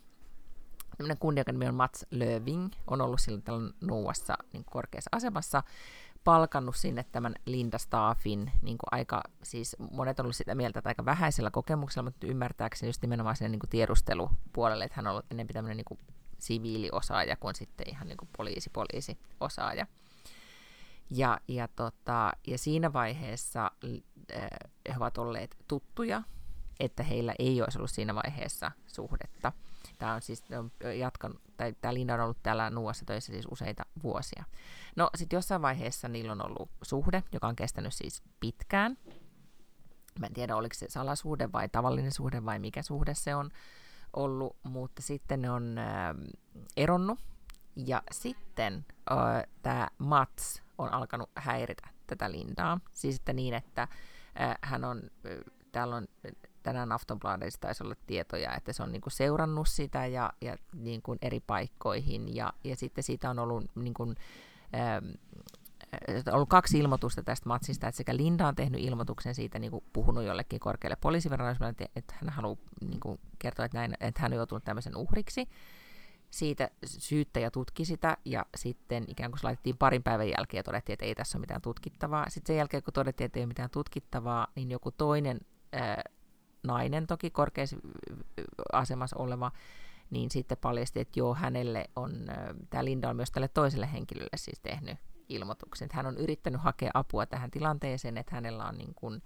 tämmöinen 0.97 1.17
kunnia, 1.17 1.43
nimi 1.47 1.67
on 1.67 1.75
Mats 1.75 2.05
Löving, 2.11 2.71
on 2.87 3.01
ollut 3.01 3.21
silloin 3.21 3.43
tällä 3.43 3.73
Nuuassa 3.81 4.37
niin 4.53 4.65
korkeassa 4.65 5.09
asemassa, 5.11 5.63
palkannut 6.23 6.75
sinne 6.75 7.05
tämän 7.11 7.35
Linda 7.45 7.77
Staffin, 7.77 8.51
niin 8.61 8.77
kuin 8.77 8.87
aika, 8.91 9.23
siis 9.43 9.75
monet 9.91 10.19
on 10.19 10.23
ollut 10.23 10.35
sitä 10.35 10.55
mieltä, 10.55 10.79
että 10.79 10.89
aika 10.89 11.05
vähäisellä 11.05 11.51
kokemuksella, 11.51 12.03
mutta 12.03 12.27
ymmärtääkseni 12.27 12.89
just 12.89 13.01
nimenomaan 13.01 13.35
sinne 13.35 13.49
niin 13.49 13.59
kuin 13.59 13.69
tiedustelupuolelle, 13.69 14.83
että 14.83 14.95
hän 14.95 15.07
on 15.07 15.11
ollut 15.11 15.25
enemmän 15.31 15.53
tämmöinen 15.53 15.77
niin 15.77 15.85
kuin 15.85 15.99
siviiliosaaja 16.39 17.37
kuin 17.37 17.55
sitten 17.55 17.89
ihan 17.89 18.07
niin 18.07 18.17
kuin 18.17 18.29
poliisi-poliisi-osaaja. 18.37 19.87
Ja, 21.11 21.39
ja, 21.47 21.67
tota, 21.67 22.31
ja 22.47 22.57
siinä 22.57 22.93
vaiheessa 22.93 23.71
äh, 24.35 24.49
he 24.89 24.93
ovat 24.97 25.17
olleet 25.17 25.55
tuttuja, 25.67 26.23
että 26.79 27.03
heillä 27.03 27.35
ei 27.39 27.61
olisi 27.61 27.77
ollut 27.77 27.91
siinä 27.91 28.15
vaiheessa 28.15 28.71
suhdetta. 28.87 29.51
Tämä 29.97 30.13
on 30.13 30.21
siis 30.21 30.43
on 30.59 30.71
jatkanut, 30.97 31.41
tai 31.57 31.75
tämä 31.81 31.93
Linda 31.93 32.13
on 32.13 32.19
ollut 32.19 32.43
täällä 32.43 32.69
Nuuassa 32.69 33.05
töissä 33.05 33.33
siis 33.33 33.47
useita 33.51 33.85
vuosia. 34.03 34.43
No 34.95 35.09
sitten 35.15 35.37
jossain 35.37 35.61
vaiheessa 35.61 36.07
niillä 36.07 36.31
on 36.31 36.45
ollut 36.45 36.69
suhde, 36.81 37.23
joka 37.33 37.47
on 37.47 37.55
kestänyt 37.55 37.93
siis 37.93 38.23
pitkään. 38.39 38.97
Mä 40.19 40.25
en 40.25 40.33
tiedä, 40.33 40.55
oliko 40.55 40.73
se 40.73 40.89
salasuhde 40.89 41.51
vai 41.51 41.69
tavallinen 41.69 42.11
suhde 42.11 42.45
vai 42.45 42.59
mikä 42.59 42.81
suhde 42.81 43.13
se 43.13 43.35
on 43.35 43.51
ollut, 44.13 44.57
mutta 44.63 45.01
sitten 45.01 45.41
ne 45.41 45.51
on 45.51 45.77
äh, 45.77 46.15
eronnut. 46.77 47.19
Ja 47.75 48.03
sitten 48.11 48.85
äh, 49.11 49.43
tämä 49.61 49.87
Mats 49.97 50.61
on 50.81 50.93
alkanut 50.93 51.29
häiritä 51.35 51.87
tätä 52.07 52.31
Lindaa. 52.31 52.79
Siis 52.93 53.15
että 53.15 53.33
niin, 53.33 53.53
että 53.53 53.81
äh, 53.81 54.55
hän 54.61 54.83
on, 54.83 55.01
äh, 55.25 55.37
täällä 55.71 55.95
on 55.95 56.07
tänään 56.63 56.91
Aftonbladetissa 56.91 57.61
taisi 57.61 57.83
olla 57.83 57.95
tietoja, 58.07 58.55
että 58.55 58.73
se 58.73 58.83
on 58.83 58.91
niin 58.91 59.01
kuin 59.01 59.13
seurannut 59.13 59.67
sitä 59.67 60.05
ja, 60.05 60.33
ja 60.41 60.55
niin 60.75 61.01
kuin 61.01 61.19
eri 61.21 61.39
paikkoihin 61.39 62.35
ja, 62.35 62.53
ja 62.63 62.75
sitten 62.75 63.03
siitä 63.03 63.29
on 63.29 63.39
ollut, 63.39 63.65
niin 63.75 63.93
kuin, 63.93 64.15
ähm, 64.75 65.05
ollut 66.31 66.49
kaksi 66.49 66.79
ilmoitusta 66.79 67.23
tästä 67.23 67.49
matsista, 67.49 67.87
että 67.87 67.97
sekä 67.97 68.15
Linda 68.15 68.47
on 68.47 68.55
tehnyt 68.55 68.81
ilmoituksen 68.81 69.35
siitä, 69.35 69.59
niin 69.59 69.71
kuin 69.71 69.83
puhunut 69.93 70.23
jollekin 70.23 70.59
korkealle 70.59 70.97
poliisiviranomaiselle, 71.01 71.73
että 71.95 72.15
hän 72.21 72.29
haluaa 72.29 72.57
niin 72.81 72.99
kuin 72.99 73.19
kertoa, 73.39 73.65
että, 73.65 73.77
näin, 73.77 73.93
että 73.99 74.21
hän 74.21 74.31
on 74.31 74.37
joutunut 74.37 74.63
tämmöisen 74.63 74.97
uhriksi, 74.97 75.47
siitä 76.31 76.69
syyttäjä 76.85 77.51
tutki 77.51 77.85
sitä 77.85 78.17
ja 78.25 78.45
sitten 78.55 79.05
ikään 79.07 79.31
kuin 79.31 79.39
se 79.39 79.45
laitettiin 79.45 79.77
parin 79.77 80.03
päivän 80.03 80.29
jälkeen 80.29 80.59
ja 80.59 80.63
todettiin, 80.63 80.93
että 80.93 81.05
ei 81.05 81.15
tässä 81.15 81.37
ole 81.37 81.41
mitään 81.41 81.61
tutkittavaa. 81.61 82.29
Sitten 82.29 82.53
sen 82.53 82.57
jälkeen, 82.57 82.83
kun 82.83 82.93
todettiin, 82.93 83.25
että 83.25 83.39
ei 83.39 83.43
ole 83.43 83.47
mitään 83.47 83.69
tutkittavaa, 83.69 84.47
niin 84.55 84.71
joku 84.71 84.91
toinen 84.91 85.39
ää, 85.71 86.03
nainen, 86.63 87.07
toki 87.07 87.29
korkeassa 87.29 87.77
asemassa 88.73 89.17
oleva, 89.17 89.51
niin 90.09 90.31
sitten 90.31 90.57
paljasti, 90.57 90.99
että 90.99 91.19
joo, 91.19 91.35
hänelle 91.35 91.89
on, 91.95 92.11
tämä 92.69 92.85
Linda 92.85 93.09
on 93.09 93.15
myös 93.15 93.31
tälle 93.31 93.47
toiselle 93.47 93.93
henkilölle 93.93 94.37
siis 94.37 94.59
tehnyt 94.59 94.97
ilmoituksen. 95.29 95.85
Että 95.85 95.97
hän 95.97 96.05
on 96.05 96.17
yrittänyt 96.17 96.61
hakea 96.61 96.91
apua 96.93 97.25
tähän 97.25 97.51
tilanteeseen, 97.51 98.17
että 98.17 98.35
hänellä 98.35 98.65
on 98.65 98.77
niin 98.77 98.93
kuin, 98.95 99.21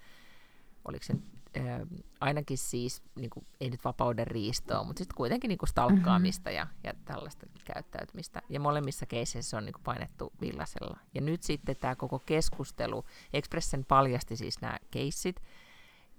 oliko 0.85 1.03
se 1.03 1.15
äh, 1.57 1.81
ainakin 2.19 2.57
siis, 2.57 3.03
niin 3.15 3.29
kuin, 3.29 3.45
ei 3.61 3.69
nyt 3.69 3.83
vapauden 3.83 4.27
riistoa, 4.27 4.83
mutta 4.83 4.99
sitten 4.99 5.15
kuitenkin 5.15 5.49
niin 5.49 5.57
kuin 5.57 5.69
stalkkaamista 5.69 6.49
mm-hmm. 6.49 6.57
ja, 6.57 6.67
ja 6.83 6.93
tällaista 7.05 7.45
käyttäytymistä. 7.73 8.41
Ja 8.49 8.59
molemmissa 8.59 9.05
keiseissä 9.05 9.57
on 9.57 9.65
niin 9.65 9.73
kuin 9.73 9.83
painettu 9.83 10.33
villasella. 10.41 10.97
Ja 11.13 11.21
nyt 11.21 11.43
sitten 11.43 11.75
tämä 11.75 11.95
koko 11.95 12.19
keskustelu, 12.19 13.05
Expressen 13.33 13.85
paljasti 13.85 14.35
siis 14.35 14.61
nämä 14.61 14.77
keissit, 14.91 15.41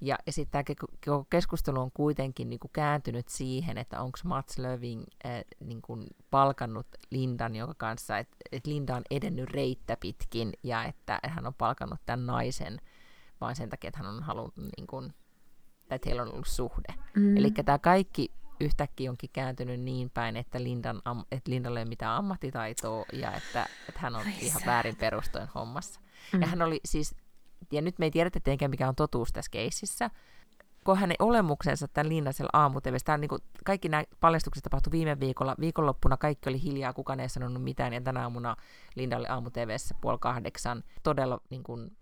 ja, 0.00 0.18
ja 0.26 0.32
sitten 0.32 0.64
tämä 0.64 0.76
koko 1.06 1.26
keskustelu 1.30 1.80
on 1.80 1.90
kuitenkin 1.94 2.50
niin 2.50 2.60
kuin 2.60 2.70
kääntynyt 2.72 3.28
siihen, 3.28 3.78
että 3.78 4.00
onko 4.00 4.18
Mats 4.24 4.58
Löving 4.58 5.04
äh, 5.26 5.44
niin 5.60 5.82
kuin 5.82 6.06
palkannut 6.30 6.86
Lindan, 7.10 7.56
joka 7.56 7.74
kanssa, 7.74 8.18
että 8.18 8.36
et 8.52 8.66
Linda 8.66 8.96
on 8.96 9.02
edennyt 9.10 9.50
reittä 9.50 9.96
pitkin 10.00 10.52
ja 10.62 10.84
että 10.84 11.18
hän 11.22 11.46
on 11.46 11.54
palkannut 11.54 12.00
tämän 12.06 12.26
naisen 12.26 12.80
vaan 13.40 13.56
sen 13.56 13.68
takia, 13.68 13.88
että 13.88 13.98
hän 13.98 14.14
on 14.14 14.22
halunnut, 14.22 14.56
niin 14.56 14.86
kuin, 14.86 15.14
että 15.94 16.08
heillä 16.08 16.22
on 16.22 16.32
ollut 16.32 16.46
suhde. 16.46 16.94
Mm. 17.16 17.36
Eli 17.36 17.50
tämä 17.50 17.78
kaikki 17.78 18.30
yhtäkkiä 18.60 19.10
onkin 19.10 19.30
kääntynyt 19.32 19.80
niin 19.80 20.10
päin, 20.10 20.36
että, 20.36 20.62
Lindan, 20.62 21.02
että 21.30 21.50
Lindalle 21.50 21.78
ei 21.78 21.82
ole 21.82 21.88
mitään 21.88 22.16
ammattitaitoa 22.16 23.04
ja 23.12 23.32
että, 23.32 23.66
että 23.88 24.00
hän 24.00 24.16
on 24.16 24.26
Ai 24.26 24.32
ihan 24.40 24.60
sä. 24.60 24.66
väärin 24.66 24.96
perustojen 24.96 25.48
hommassa. 25.54 26.00
Mm. 26.32 26.40
Ja 26.40 26.46
hän 26.46 26.62
oli 26.62 26.80
siis 26.84 27.14
ja 27.72 27.82
nyt 27.82 27.98
me 27.98 28.06
ei 28.06 28.10
tiedetä 28.10 28.40
tietenkään 28.40 28.70
mikä 28.70 28.88
on 28.88 28.94
totuus 28.94 29.32
tässä 29.32 29.50
keississä, 29.50 30.10
kun 30.84 30.98
hänen 30.98 31.16
olemuksensa 31.18 31.88
tämän 31.88 32.08
Linnasella 32.08 32.50
aamu 32.52 32.80
niin 33.18 33.28
kuin 33.28 33.42
kaikki 33.64 33.88
nämä 33.88 34.04
paljastukset 34.20 34.62
tapahtui 34.62 34.90
viime 34.90 35.20
viikolla. 35.20 35.54
Viikonloppuna 35.60 36.16
kaikki 36.16 36.48
oli 36.48 36.62
hiljaa, 36.62 36.92
kukaan 36.92 37.20
ei 37.20 37.28
sanonut 37.28 37.62
mitään, 37.62 37.92
ja 37.92 38.00
tänä 38.00 38.22
aamuna 38.22 38.56
Linda 38.94 39.16
oli 39.16 39.26
aamu 39.26 39.50
puoli 40.00 40.18
kahdeksan. 40.20 40.84
Todella 41.02 41.40
niin 41.50 41.62
kuin, 41.62 41.96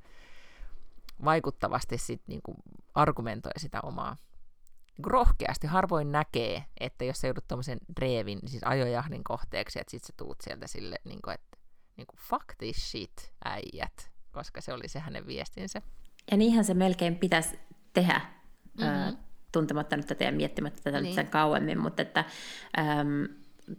vaikuttavasti 1.24 1.98
sit, 1.98 2.22
niin 2.26 2.40
kuin, 2.42 2.56
argumentoi 2.94 3.52
sitä 3.56 3.80
omaa 3.80 4.16
niin 4.98 5.06
rohkeasti. 5.06 5.66
Harvoin 5.66 6.12
näkee, 6.12 6.64
että 6.80 7.04
jos 7.04 7.20
sä 7.20 7.26
joudut 7.26 7.48
tuommoisen 7.48 7.78
dreevin, 8.00 8.38
siis 8.46 8.62
ajojahdin 8.64 9.24
kohteeksi, 9.24 9.80
että 9.80 9.90
sit 9.90 10.04
sä 10.04 10.12
tuut 10.16 10.36
sieltä 10.40 10.66
sille, 10.66 10.96
niin 11.04 11.22
kuin, 11.24 11.34
että 11.34 11.58
niin 11.96 12.06
kuin, 12.06 12.20
fuck 12.20 12.46
this 12.58 12.90
shit, 12.90 13.32
äijät 13.44 14.14
koska 14.34 14.60
se 14.60 14.72
oli 14.72 14.88
se 14.88 14.98
hänen 14.98 15.26
viestinsä. 15.26 15.82
Ja 16.30 16.36
niinhän 16.36 16.64
se 16.64 16.74
melkein 16.74 17.16
pitäisi 17.16 17.58
tehdä, 17.92 18.20
mm-hmm. 18.80 19.16
tuntematta 19.52 19.96
nyt 19.96 20.06
tätä 20.06 20.24
ja 20.24 20.32
miettimättä 20.32 20.82
tätä 20.82 21.00
niin. 21.00 21.04
nyt 21.04 21.14
sen 21.14 21.28
kauemmin, 21.28 21.78
mutta 21.78 22.02
että... 22.02 22.24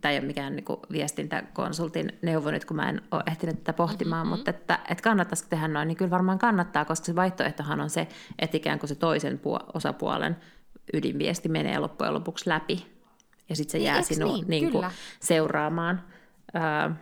tämä 0.02 0.12
ei 0.12 0.18
ole 0.20 0.28
mikään 0.28 0.56
niin 0.56 0.66
kuin 0.66 0.80
viestintäkonsultin 0.92 2.20
neuvo 2.22 2.52
nyt, 2.52 2.66
kun 2.66 2.76
mä 2.76 2.90
en 2.90 3.02
ole 3.12 3.24
ehtinyt 3.28 3.58
tätä 3.58 3.74
pohtimaan, 3.74 4.28
mm-hmm. 4.28 4.38
mutta 4.38 4.50
että, 4.50 4.80
että 4.90 5.02
kannattaisiko 5.02 5.50
tehdä 5.50 5.68
noin, 5.68 5.88
niin 5.88 5.98
kyllä 5.98 6.12
varmaan 6.12 6.40
kannattaa, 6.40 6.86
koska 6.86 7.06
se 7.06 7.16
vaihtoehtohan 7.16 7.82
on 7.82 7.90
se, 7.90 8.08
että 8.40 8.58
ikään 8.58 8.80
kuin 8.80 8.88
se 8.88 8.96
toisen 8.96 9.40
puo- 9.40 9.72
osapuolen 9.74 10.38
ydinviesti 10.94 11.50
menee 11.50 11.80
loppujen 11.80 12.14
lopuksi 12.14 12.50
läpi, 12.50 12.96
ja 13.50 13.56
sitten 13.56 13.72
se 13.72 13.78
niin, 13.78 13.86
jää 13.86 14.02
sinun 14.02 14.34
niin? 14.34 14.48
Niin 14.48 14.72
kuin, 14.72 14.88
seuraamaan. 15.20 16.02
Öö, 16.56 16.96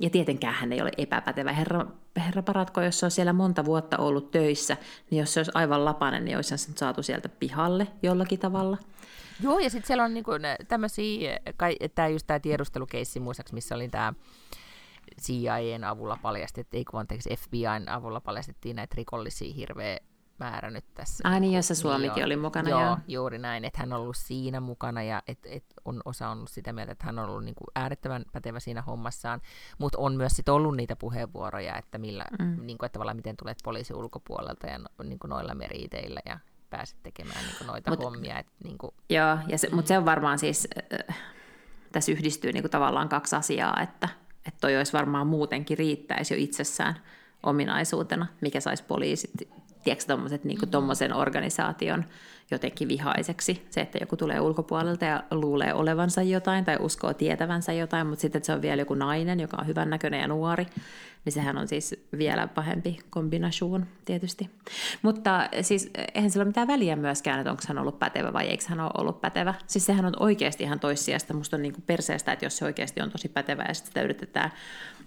ja 0.00 0.10
tietenkään 0.10 0.54
hän 0.54 0.72
ei 0.72 0.82
ole 0.82 0.90
epäpätevä. 0.98 1.52
Herra, 1.52 1.86
herra 2.16 2.42
paratko, 2.42 2.80
jos 2.82 3.00
se 3.00 3.06
on 3.06 3.10
siellä 3.10 3.32
monta 3.32 3.64
vuotta 3.64 3.96
ollut 3.98 4.30
töissä, 4.30 4.76
niin 5.10 5.20
jos 5.20 5.34
se 5.34 5.40
olisi 5.40 5.52
aivan 5.54 5.84
lapanen, 5.84 6.24
niin 6.24 6.36
olisi 6.36 6.58
sen 6.58 6.76
saatu 6.76 7.02
sieltä 7.02 7.28
pihalle 7.28 7.86
jollakin 8.02 8.38
tavalla. 8.38 8.78
Joo, 9.42 9.58
ja 9.58 9.70
sitten 9.70 9.86
siellä 9.86 10.04
on 10.04 10.14
niinku 10.14 10.30
tämmöisiä, 10.68 11.38
tämä 11.94 12.08
just 12.08 12.26
tämä 12.26 12.40
tiedustelukeissi 12.40 13.20
muistaakseni, 13.20 13.56
missä 13.56 13.74
oli 13.74 13.88
tämä 13.88 14.12
CIAn 15.20 15.84
avulla 15.84 16.18
paljastettiin, 16.22 16.78
ei 16.78 16.84
kun 16.84 17.00
anteeksi 17.00 17.36
FBIn 17.36 17.88
avulla 17.88 18.20
paljastettiin 18.20 18.76
näitä 18.76 18.94
rikollisia 18.96 19.54
hirveä 19.54 19.98
määrä 20.38 20.70
nyt 20.70 20.84
tässä. 20.94 21.28
Ah 21.28 21.40
niin, 21.40 21.52
jossa 21.52 21.74
Suomikin 21.74 22.14
niin, 22.14 22.24
oli 22.24 22.36
mukana. 22.36 22.70
Joo, 22.70 22.80
joo, 22.80 22.96
juuri 23.08 23.38
näin, 23.38 23.64
että 23.64 23.80
hän 23.80 23.92
on 23.92 24.00
ollut 24.00 24.16
siinä 24.16 24.60
mukana 24.60 25.02
ja 25.02 25.22
et, 25.26 25.38
et 25.44 25.64
on 25.84 26.00
osa 26.04 26.28
on 26.28 26.36
ollut 26.36 26.50
sitä 26.50 26.72
mieltä, 26.72 26.92
että 26.92 27.06
hän 27.06 27.18
on 27.18 27.28
ollut 27.28 27.44
niin 27.44 27.54
kuin 27.54 27.68
äärettömän 27.74 28.24
pätevä 28.32 28.60
siinä 28.60 28.82
hommassaan, 28.82 29.40
mutta 29.78 29.98
on 29.98 30.16
myös 30.16 30.32
sit 30.32 30.48
ollut 30.48 30.76
niitä 30.76 30.96
puheenvuoroja, 30.96 31.76
että, 31.76 31.98
millä, 31.98 32.24
mm. 32.38 32.66
niin 32.66 32.78
kuin, 32.78 32.86
että 32.86 32.92
tavallaan 32.92 33.16
miten 33.16 33.36
tulet 33.36 33.58
poliisi 33.64 33.94
ulkopuolelta 33.94 34.66
ja 34.66 34.78
no, 34.78 34.88
niin 35.04 35.18
kuin 35.18 35.28
noilla 35.28 35.54
meriiteillä 35.54 36.20
ja 36.26 36.38
pääset 36.72 36.96
tekemään 37.02 37.44
niin 37.44 37.66
noita 37.66 37.90
Mut, 37.90 38.04
hommia. 38.04 38.38
Että, 38.38 38.52
niin 38.64 38.78
kuin, 38.78 38.94
joo, 39.10 39.38
ja 39.48 39.58
se, 39.58 39.68
mutta 39.72 39.88
se 39.88 39.98
on 39.98 40.04
varmaan 40.04 40.38
siis, 40.38 40.68
äh, 41.08 41.16
tässä 41.92 42.12
yhdistyy 42.12 42.52
niin 42.52 42.62
kuin 42.62 42.70
tavallaan 42.70 43.08
kaksi 43.08 43.36
asiaa, 43.36 43.80
että, 43.82 44.08
että 44.46 44.60
toi 44.60 44.76
olisi 44.76 44.92
varmaan 44.92 45.26
muutenkin 45.26 45.78
riittäisi 45.78 46.34
jo 46.34 46.40
itsessään 46.40 46.94
ominaisuutena, 47.42 48.26
mikä 48.40 48.60
saisi 48.60 48.84
poliisit 48.84 49.30
tiedätkö, 49.84 50.06
tommoset, 50.06 50.44
niin 50.44 50.58
mm-hmm. 50.58 51.16
organisaation 51.20 52.04
jotenkin 52.50 52.88
vihaiseksi. 52.88 53.66
Se, 53.70 53.80
että 53.80 53.98
joku 54.00 54.16
tulee 54.16 54.40
ulkopuolelta 54.40 55.04
ja 55.04 55.22
luulee 55.30 55.74
olevansa 55.74 56.22
jotain 56.22 56.64
tai 56.64 56.76
uskoo 56.80 57.14
tietävänsä 57.14 57.72
jotain, 57.72 58.06
mutta 58.06 58.20
sitten, 58.20 58.38
että 58.38 58.46
se 58.46 58.52
on 58.52 58.62
vielä 58.62 58.82
joku 58.82 58.94
nainen, 58.94 59.40
joka 59.40 59.56
on 59.60 59.66
hyvännäköinen 59.66 60.20
ja 60.20 60.28
nuori, 60.28 60.66
niin 61.24 61.32
sehän 61.32 61.58
on 61.58 61.68
siis 61.68 62.04
vielä 62.18 62.46
pahempi 62.46 62.98
kombinasuun 63.10 63.86
tietysti. 64.04 64.50
Mutta 65.02 65.48
siis 65.60 65.90
eihän 66.14 66.30
sillä 66.30 66.42
ole 66.42 66.48
mitään 66.48 66.68
väliä 66.68 66.96
myöskään, 66.96 67.40
että 67.40 67.50
onko 67.50 67.62
hän 67.68 67.78
ollut 67.78 67.98
pätevä 67.98 68.32
vai 68.32 68.46
eikö 68.46 68.64
hän 68.68 68.80
ole 68.80 68.90
ollut 68.98 69.20
pätevä. 69.20 69.54
Siis 69.66 69.86
sehän 69.86 70.04
on 70.04 70.16
oikeasti 70.20 70.64
ihan 70.64 70.80
toissijasta. 70.80 71.34
Musta 71.34 71.56
on 71.56 71.62
niin 71.62 71.74
kuin 71.74 71.84
perseestä, 71.86 72.32
että 72.32 72.44
jos 72.44 72.56
se 72.56 72.64
oikeasti 72.64 73.00
on 73.00 73.10
tosi 73.10 73.28
pätevä 73.28 73.64
ja 73.68 73.74
sitten 73.74 73.90
sitä 73.90 74.02
yritetään, 74.02 74.52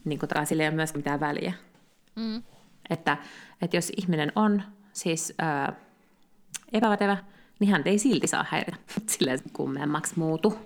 niin 0.05 0.19
kuin, 0.19 0.29
sillä 0.47 0.63
ei 0.63 0.69
ole 0.69 0.75
myöskään 0.75 0.99
mitään 0.99 1.19
väliä. 1.19 1.53
Mm. 2.15 2.43
Että, 2.89 3.17
että 3.61 3.77
jos 3.77 3.91
ihminen 3.97 4.31
on 4.35 4.63
siis 4.93 5.33
ää, 5.37 5.73
epäpätevä, 6.73 7.17
niin 7.59 7.71
hän 7.71 7.81
ei 7.85 7.99
silti 7.99 8.27
saa 8.27 8.45
häiritä. 8.49 8.77
Silleen 9.09 9.39
kummemmaksi 9.53 10.13
muutu. 10.19 10.57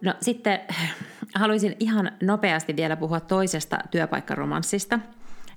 No 0.00 0.14
sitten 0.20 0.60
haluaisin 1.34 1.76
ihan 1.80 2.12
nopeasti 2.22 2.76
vielä 2.76 2.96
puhua 2.96 3.20
toisesta 3.20 3.78
työpaikkaromanssista. 3.90 4.98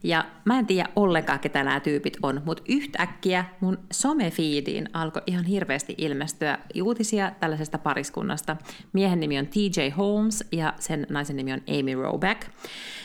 Ja 0.04 0.26
mä 0.46 0.60
en 0.60 0.66
tiedä 0.66 0.90
ollenkaan, 0.96 1.40
ketä 1.40 1.64
nämä 1.64 1.80
tyypit 1.80 2.18
on, 2.24 2.42
mutta 2.46 2.64
yhtäkkiä 2.70 3.46
mun 3.60 3.78
somefiidiin 3.94 4.90
alkoi 4.94 5.22
ihan 5.28 5.46
hirveästi 5.46 5.96
ilmestyä 5.98 6.58
uutisia 6.84 7.32
tällaisesta 7.40 7.78
pariskunnasta. 7.78 8.58
Miehen 8.94 9.20
nimi 9.20 9.40
on 9.40 9.48
TJ 9.48 9.90
Holmes 9.98 10.48
ja 10.52 10.74
sen 10.80 11.08
naisen 11.10 11.36
nimi 11.36 11.54
on 11.54 11.62
Amy 11.80 12.02
Roback. 12.02 12.42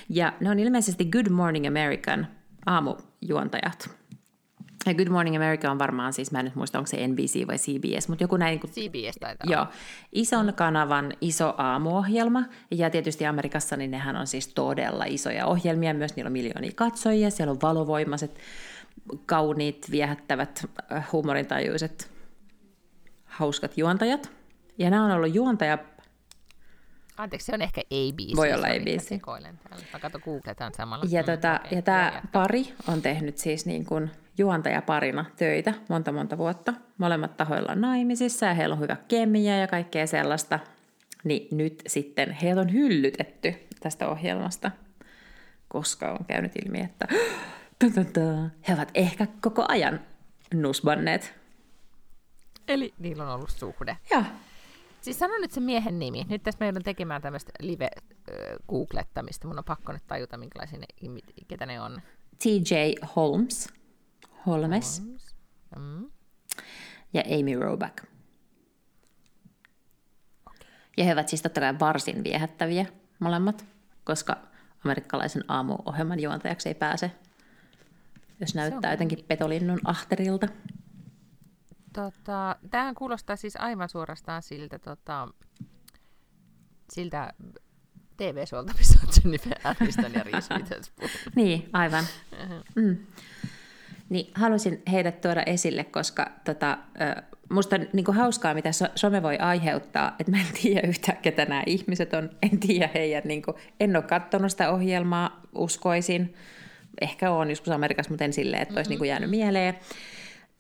Ja 0.09 0.33
ne 0.41 0.51
on 0.51 0.59
ilmeisesti 0.59 1.05
Good 1.05 1.29
Morning 1.29 1.67
American 1.67 2.27
aamujuontajat. 2.67 4.00
Ja 4.87 4.95
Good 4.95 5.09
Morning 5.09 5.37
America 5.37 5.71
on 5.71 5.79
varmaan 5.79 6.13
siis, 6.13 6.33
mä 6.33 6.39
en 6.39 6.45
nyt 6.45 6.55
muista, 6.55 6.79
onko 6.79 6.87
se 6.87 7.09
NBC 7.09 7.47
vai 7.47 7.57
CBS, 7.57 8.09
mutta 8.09 8.25
joku 8.25 8.37
näin... 8.37 8.61
Niin 8.63 8.91
CBS 8.91 9.17
taitaa 9.21 9.53
Joo, 9.53 9.67
ison 10.13 10.53
kanavan 10.57 11.13
iso 11.21 11.55
aamuohjelma. 11.59 12.43
Ja 12.71 12.91
tietysti 12.91 13.27
Amerikassa 13.27 13.77
niin 13.77 13.91
nehän 13.91 14.17
on 14.17 14.27
siis 14.27 14.49
todella 14.49 15.05
isoja 15.05 15.47
ohjelmia, 15.47 15.95
myös 15.95 16.17
niillä 16.17 16.29
on 16.29 16.33
miljoonia 16.33 16.73
katsojia, 16.75 17.31
siellä 17.31 17.51
on 17.51 17.61
valovoimaiset, 17.63 18.39
kauniit, 19.27 19.91
viehättävät, 19.91 20.65
äh, 20.93 21.13
huumorintajuiset, 21.13 22.11
hauskat 23.25 23.79
juontajat. 23.79 24.31
Ja 24.79 24.91
nämä 24.91 25.05
on 25.05 25.11
ollut 25.11 25.35
juontaja 25.35 25.79
Anteeksi, 27.21 27.47
se 27.47 27.55
on 27.55 27.63
ehkä 27.63 27.81
ABC. 27.81 28.37
Voi 28.37 28.53
olla 28.53 28.67
täällä. 29.69 29.87
Mä 29.93 29.99
katson, 29.99 30.21
googletaan 30.25 30.75
samalla. 30.75 31.05
Ja, 31.09 31.25
tota, 31.25 31.61
okay, 31.65 31.77
ja 31.77 31.83
tämä 31.83 32.23
pari 32.33 32.75
on 32.89 33.03
tehnyt 33.03 33.39
siis 33.39 33.67
niin 33.67 33.85
kuin 33.85 34.11
juontajaparina 34.39 35.25
töitä 35.37 35.75
monta 35.89 36.13
monta 36.13 36.39
vuotta. 36.39 36.75
Molemmat 36.99 37.37
tahoilla 37.37 37.73
on 37.73 37.81
naimisissa 37.81 38.47
ja 38.47 38.55
heillä 38.55 38.73
on 38.73 38.81
hyvä 38.81 38.97
kemia 39.09 39.57
ja 39.57 39.67
kaikkea 39.67 40.07
sellaista. 40.07 40.59
Niin 41.25 41.57
nyt 41.57 41.83
sitten 41.87 42.31
heitä 42.31 42.61
on 42.61 42.73
hyllytetty 42.73 43.55
tästä 43.81 44.09
ohjelmasta, 44.09 44.71
koska 45.69 46.13
on 46.13 46.25
käynyt 46.25 46.53
ilmi, 46.65 46.81
että 46.81 47.09
he 48.69 48.75
ovat 48.75 48.91
ehkä 48.95 49.27
koko 49.41 49.65
ajan 49.69 50.01
nusbanneet. 50.55 51.35
Eli 52.69 52.95
niillä 52.99 53.25
on 53.25 53.31
ollut 53.31 53.51
suhde. 53.51 53.97
Joo. 54.11 54.23
Siis 55.01 55.19
sano 55.19 55.39
nyt 55.39 55.51
se 55.51 55.61
miehen 55.61 55.99
nimi. 55.99 56.27
Nyt 56.29 56.43
tässä 56.43 56.59
meidän 56.61 56.83
tekemään 56.83 57.23
tämmöistä 57.23 57.53
live-googlettamista. 57.61 59.49
Mun 59.49 59.59
on 59.59 59.65
pakko 59.65 59.93
nyt 59.93 60.07
tajuta, 60.07 60.37
minkälaisia 60.37 60.79
ne, 60.79 60.87
ketä 61.49 61.67
ne 61.67 61.81
on. 61.81 62.03
TJ 62.43 62.75
Holmes. 63.17 63.69
Holmes. 64.47 65.01
Holmes. 65.01 65.35
Mm. 65.79 66.11
Ja 67.13 67.23
Amy 67.39 67.61
Roback. 67.61 68.05
Ja 70.97 71.05
he 71.05 71.13
ovat 71.13 71.29
siis 71.29 71.43
totta 71.43 71.61
kai 71.61 71.79
varsin 71.79 72.25
viehättäviä 72.25 72.87
molemmat, 73.19 73.65
koska 74.05 74.37
amerikkalaisen 74.85 75.45
aamuohjelman 75.49 76.21
juontajaksi 76.21 76.69
ei 76.69 76.75
pääse, 76.75 77.11
jos 78.41 78.55
näyttää 78.55 78.93
jotenkin 78.93 79.25
petolinnun 79.29 79.81
ahterilta. 79.85 80.49
Tota, 81.93 82.57
tämähän 82.71 82.95
kuulostaa 82.95 83.37
siis 83.37 83.57
aivan 83.57 83.89
suorastaan 83.89 84.43
siltä, 84.43 84.79
tota, 84.79 85.29
siltä 86.93 87.33
TV-suolta, 88.17 88.73
missä 88.79 88.99
on 89.03 89.09
Jennifer 89.25 89.59
Aniston 89.65 90.13
ja 90.15 90.23
Reese 90.23 90.55
Witherspoon. 90.55 91.11
niin, 91.35 91.71
aivan. 91.73 92.05
Mm. 92.75 92.97
Niin, 94.09 94.31
halusin 94.35 94.83
heidät 94.93 95.21
tuoda 95.21 95.43
esille, 95.43 95.85
koska 95.85 96.31
tota, 96.45 96.79
musta 97.49 97.77
on 97.77 97.87
niin 97.93 98.15
hauskaa, 98.15 98.55
mitä 98.55 98.71
some 98.95 99.23
voi 99.23 99.39
aiheuttaa, 99.39 100.17
että 100.19 100.33
mä 100.33 100.41
en 100.41 100.47
tiedä 100.63 100.89
yhtään, 100.89 101.19
ketä 101.19 101.45
nämä 101.45 101.63
ihmiset 101.67 102.15
on. 102.15 102.31
En 102.43 102.61
tiedä 102.61 102.91
heidän, 102.95 103.23
niin 103.25 103.43
kuin, 103.43 103.57
en 103.81 103.97
ole 103.97 104.05
katsonut 104.05 104.51
sitä 104.51 104.71
ohjelmaa, 104.71 105.41
uskoisin. 105.55 106.35
Ehkä 107.01 107.31
on 107.31 107.51
joskus 107.51 107.73
Amerikassa, 107.73 108.11
mutta 108.11 108.25
en 108.25 108.33
silleen, 108.33 108.63
että 108.63 108.75
olisi 108.75 108.91
mm-hmm. 108.91 109.03
niin 109.03 109.09
jäänyt 109.09 109.31
mieleen. 109.31 109.75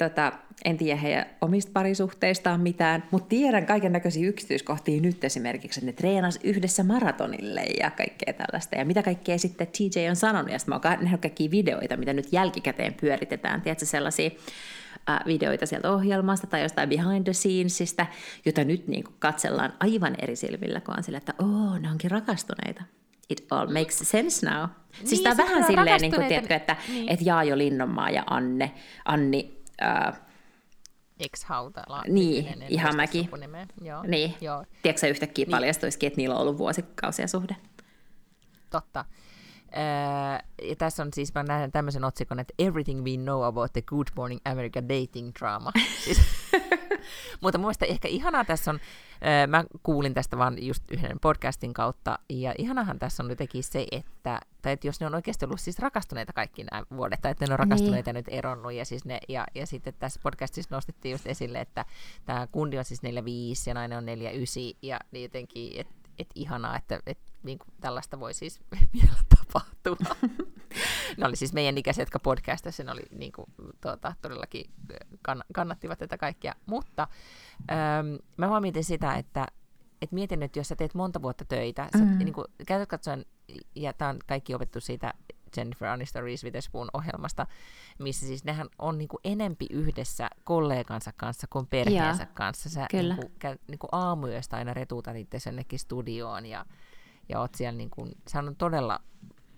Tota, 0.05 0.32
en 0.64 0.76
tiedä 0.76 1.01
heidän 1.01 1.26
omista 1.40 1.70
parisuhteistaan 1.74 2.61
mitään, 2.61 3.05
mutta 3.11 3.28
tiedän 3.28 3.66
kaiken 3.66 3.92
näköisiä 3.92 4.28
yksityiskohtia 4.28 5.01
nyt 5.01 5.24
esimerkiksi, 5.24 5.80
että 5.80 5.86
ne 5.86 5.92
treenas 5.92 6.38
yhdessä 6.42 6.84
maratonille 6.84 7.61
ja 7.61 7.90
kaikkea 7.90 8.32
tällaista. 8.32 8.76
Ja 8.76 8.84
mitä 8.84 9.03
kaikkea 9.03 9.38
sitten 9.38 9.66
TJ 9.66 10.09
on 10.09 10.16
sanonut, 10.16 10.53
ja 10.53 10.59
sitten 10.59 10.74
mä 10.74 10.80
oon 10.90 11.05
nähnyt 11.05 11.20
kaikkia 11.20 11.51
videoita, 11.51 11.96
mitä 11.96 12.12
nyt 12.12 12.32
jälkikäteen 12.32 12.94
pyöritetään, 12.94 13.62
tiedätkö 13.62 13.86
sellaisia 13.86 14.30
videoita 15.26 15.66
sieltä 15.66 15.92
ohjelmasta 15.92 16.46
tai 16.46 16.62
jostain 16.62 16.88
behind 16.88 17.24
the 17.24 17.32
scenesista, 17.32 18.07
jota 18.44 18.64
nyt 18.64 18.88
niin 18.88 19.05
kuin 19.05 19.14
katsellaan 19.18 19.72
aivan 19.80 20.14
eri 20.22 20.36
silmillä, 20.36 20.80
kun 20.80 20.96
on 20.96 21.05
sillä, 21.05 21.18
että 21.18 21.34
oh, 21.38 21.80
ne 21.80 21.90
onkin 21.90 22.11
rakastuneita. 22.11 22.82
It 23.28 23.46
all 23.51 23.72
makes 23.72 23.98
sense 23.98 24.51
now. 24.51 24.68
Siis 24.92 25.11
niin, 25.11 25.22
tämä 25.22 25.32
on 25.32 25.51
vähän 25.51 25.64
silleen, 25.66 26.01
niin 26.01 26.14
kuin, 26.14 26.26
tiedätkö, 26.26 26.55
että, 26.55 26.76
niin. 26.88 27.12
että 27.12 27.24
Jaajo 27.24 27.59
Linnonmaa 27.59 28.11
ja 28.11 28.22
Anne, 28.26 28.72
Anni 29.05 29.59
Äh, 29.83 30.20
Ex-Hautala. 31.20 32.03
Niin, 32.09 32.64
ihan 32.68 32.97
mäkin. 32.97 33.31
Joo. 33.83 34.03
Niin. 34.03 34.35
Joo. 34.41 34.64
Tiedätkö 34.83 35.09
yhtäkkiä 35.09 35.45
niin. 35.45 35.51
paljastuisikin, 35.51 36.07
että 36.07 36.16
niillä 36.16 36.35
on 36.35 36.41
ollut 36.41 36.59
vuosikausia 36.59 37.26
suhde? 37.26 37.57
Totta. 38.70 39.05
Äh, 39.76 40.45
ja 40.62 40.76
tässä 40.76 41.03
on 41.03 41.09
siis, 41.14 41.35
mä 41.35 41.43
näen 41.43 41.72
tämmöisen 41.72 42.05
otsikon, 42.05 42.41
että 42.41 42.55
Everything 42.59 43.05
we 43.05 43.16
know 43.16 43.45
about 43.45 43.72
the 43.72 43.83
Good 43.83 44.07
Morning 44.16 44.41
America 44.45 44.83
dating 44.83 45.31
drama. 45.39 45.72
siis, 46.05 46.20
mutta 47.43 47.59
muista 47.59 47.87
ehkä 47.87 48.09
ihanaa 48.09 48.45
tässä 48.45 48.70
on, 48.70 48.81
mä 49.46 49.64
kuulin 49.82 50.14
tästä 50.14 50.38
vaan 50.38 50.66
just 50.66 50.84
yhden 50.90 51.20
podcastin 51.20 51.74
kautta, 51.74 52.18
ja 52.28 52.54
ihanahan 52.58 52.98
tässä 52.98 53.22
on 53.22 53.30
jotenkin 53.30 53.62
se, 53.62 53.86
että, 53.92 54.40
tai 54.62 54.72
että 54.72 54.86
jos 54.86 55.00
ne 55.00 55.06
on 55.06 55.14
oikeasti 55.14 55.44
ollut 55.44 55.60
siis 55.60 55.78
rakastuneita 55.78 56.32
kaikki 56.32 56.64
nämä 56.64 56.82
vuodet, 56.96 57.20
tai 57.20 57.30
että 57.30 57.46
ne 57.46 57.52
on 57.52 57.58
rakastuneita 57.58 58.12
niin. 58.12 58.24
nyt 58.26 58.28
eronnut, 58.28 58.72
ja, 58.72 58.84
siis 58.84 59.04
ne, 59.04 59.20
ja, 59.28 59.46
ja 59.54 59.66
sitten 59.66 59.94
tässä 59.98 60.20
podcastissa 60.22 60.74
nostettiin 60.74 61.12
just 61.12 61.26
esille, 61.26 61.60
että 61.60 61.84
tämä 62.26 62.46
kundi 62.46 62.78
on 62.78 62.84
siis 62.84 63.02
45 63.02 63.70
ja 63.70 63.74
nainen 63.74 63.98
on 63.98 64.06
49, 64.06 64.62
ja 64.82 64.98
niin 65.12 65.22
jotenkin, 65.22 65.80
että 65.80 65.94
et 66.18 66.28
ihanaa, 66.34 66.76
että 66.76 67.00
et, 67.06 67.18
niin 67.43 67.59
kuin 67.59 67.68
tällaista 67.80 68.20
voi 68.20 68.34
siis 68.34 68.61
vielä 68.95 69.16
tapahtua. 69.36 70.16
ne 71.16 71.26
oli 71.26 71.36
siis 71.36 71.53
meidän 71.53 71.78
ikäisiä, 71.78 72.03
jotka 72.03 72.18
podcastissa 72.18 72.84
ne 72.84 72.93
oli 72.93 73.03
niin 73.11 73.32
kuin, 73.32 73.47
tuota, 73.80 74.14
todellakin 74.22 74.64
kann- 75.28 75.47
kannattivat 75.53 75.99
tätä 75.99 76.18
kaikkea. 76.18 76.55
Mutta 76.66 77.09
ähm, 77.70 78.14
mä 78.36 78.51
vaan 78.51 78.62
mietin 78.62 78.84
sitä, 78.84 79.14
että 79.14 79.47
et 80.03 80.12
mietin 80.12 80.43
että 80.43 80.59
jos 80.59 80.68
sä 80.68 80.76
teet 80.76 80.95
monta 80.95 81.22
vuotta 81.22 81.45
töitä, 81.45 81.88
mm. 81.95 81.99
sä, 81.99 82.05
niin 82.05 82.32
kuin, 82.32 82.47
käytät 82.66 82.88
katsoen, 82.88 83.26
ja 83.74 83.93
tämä 83.93 84.09
on 84.09 84.18
kaikki 84.26 84.55
opettu 84.55 84.80
siitä 84.80 85.14
Jennifer 85.57 85.88
Aniston 85.88 86.22
Reese 86.22 86.47
Witherspoon 86.47 86.88
ohjelmasta, 86.93 87.47
missä 87.99 88.26
siis 88.26 88.45
nehän 88.45 88.68
on 88.78 88.99
niin 88.99 89.09
kuin 89.09 89.20
enempi 89.24 89.66
yhdessä 89.70 90.30
kollegansa 90.45 91.12
kanssa 91.16 91.47
kuin 91.51 91.66
perheensä 91.66 92.22
ja, 92.22 92.26
kanssa. 92.34 92.70
Sä 92.70 92.86
kyllä. 92.91 93.14
Niin 93.14 93.26
kuin, 93.26 93.38
käy, 93.38 93.57
niin 93.68 93.78
kuin 93.78 93.88
aamuyöstä 93.93 94.57
aina 94.57 94.74
retuutat 94.74 95.16
itse 95.16 95.38
jonnekin 95.47 95.78
studioon 95.78 96.47
ja, 96.47 96.66
ja 97.31 97.41
oot 97.41 97.55
siellä, 97.55 97.76
niin 97.76 97.91
kuin, 97.91 98.12
se 98.28 98.39
on 98.39 98.57
todella 98.57 99.01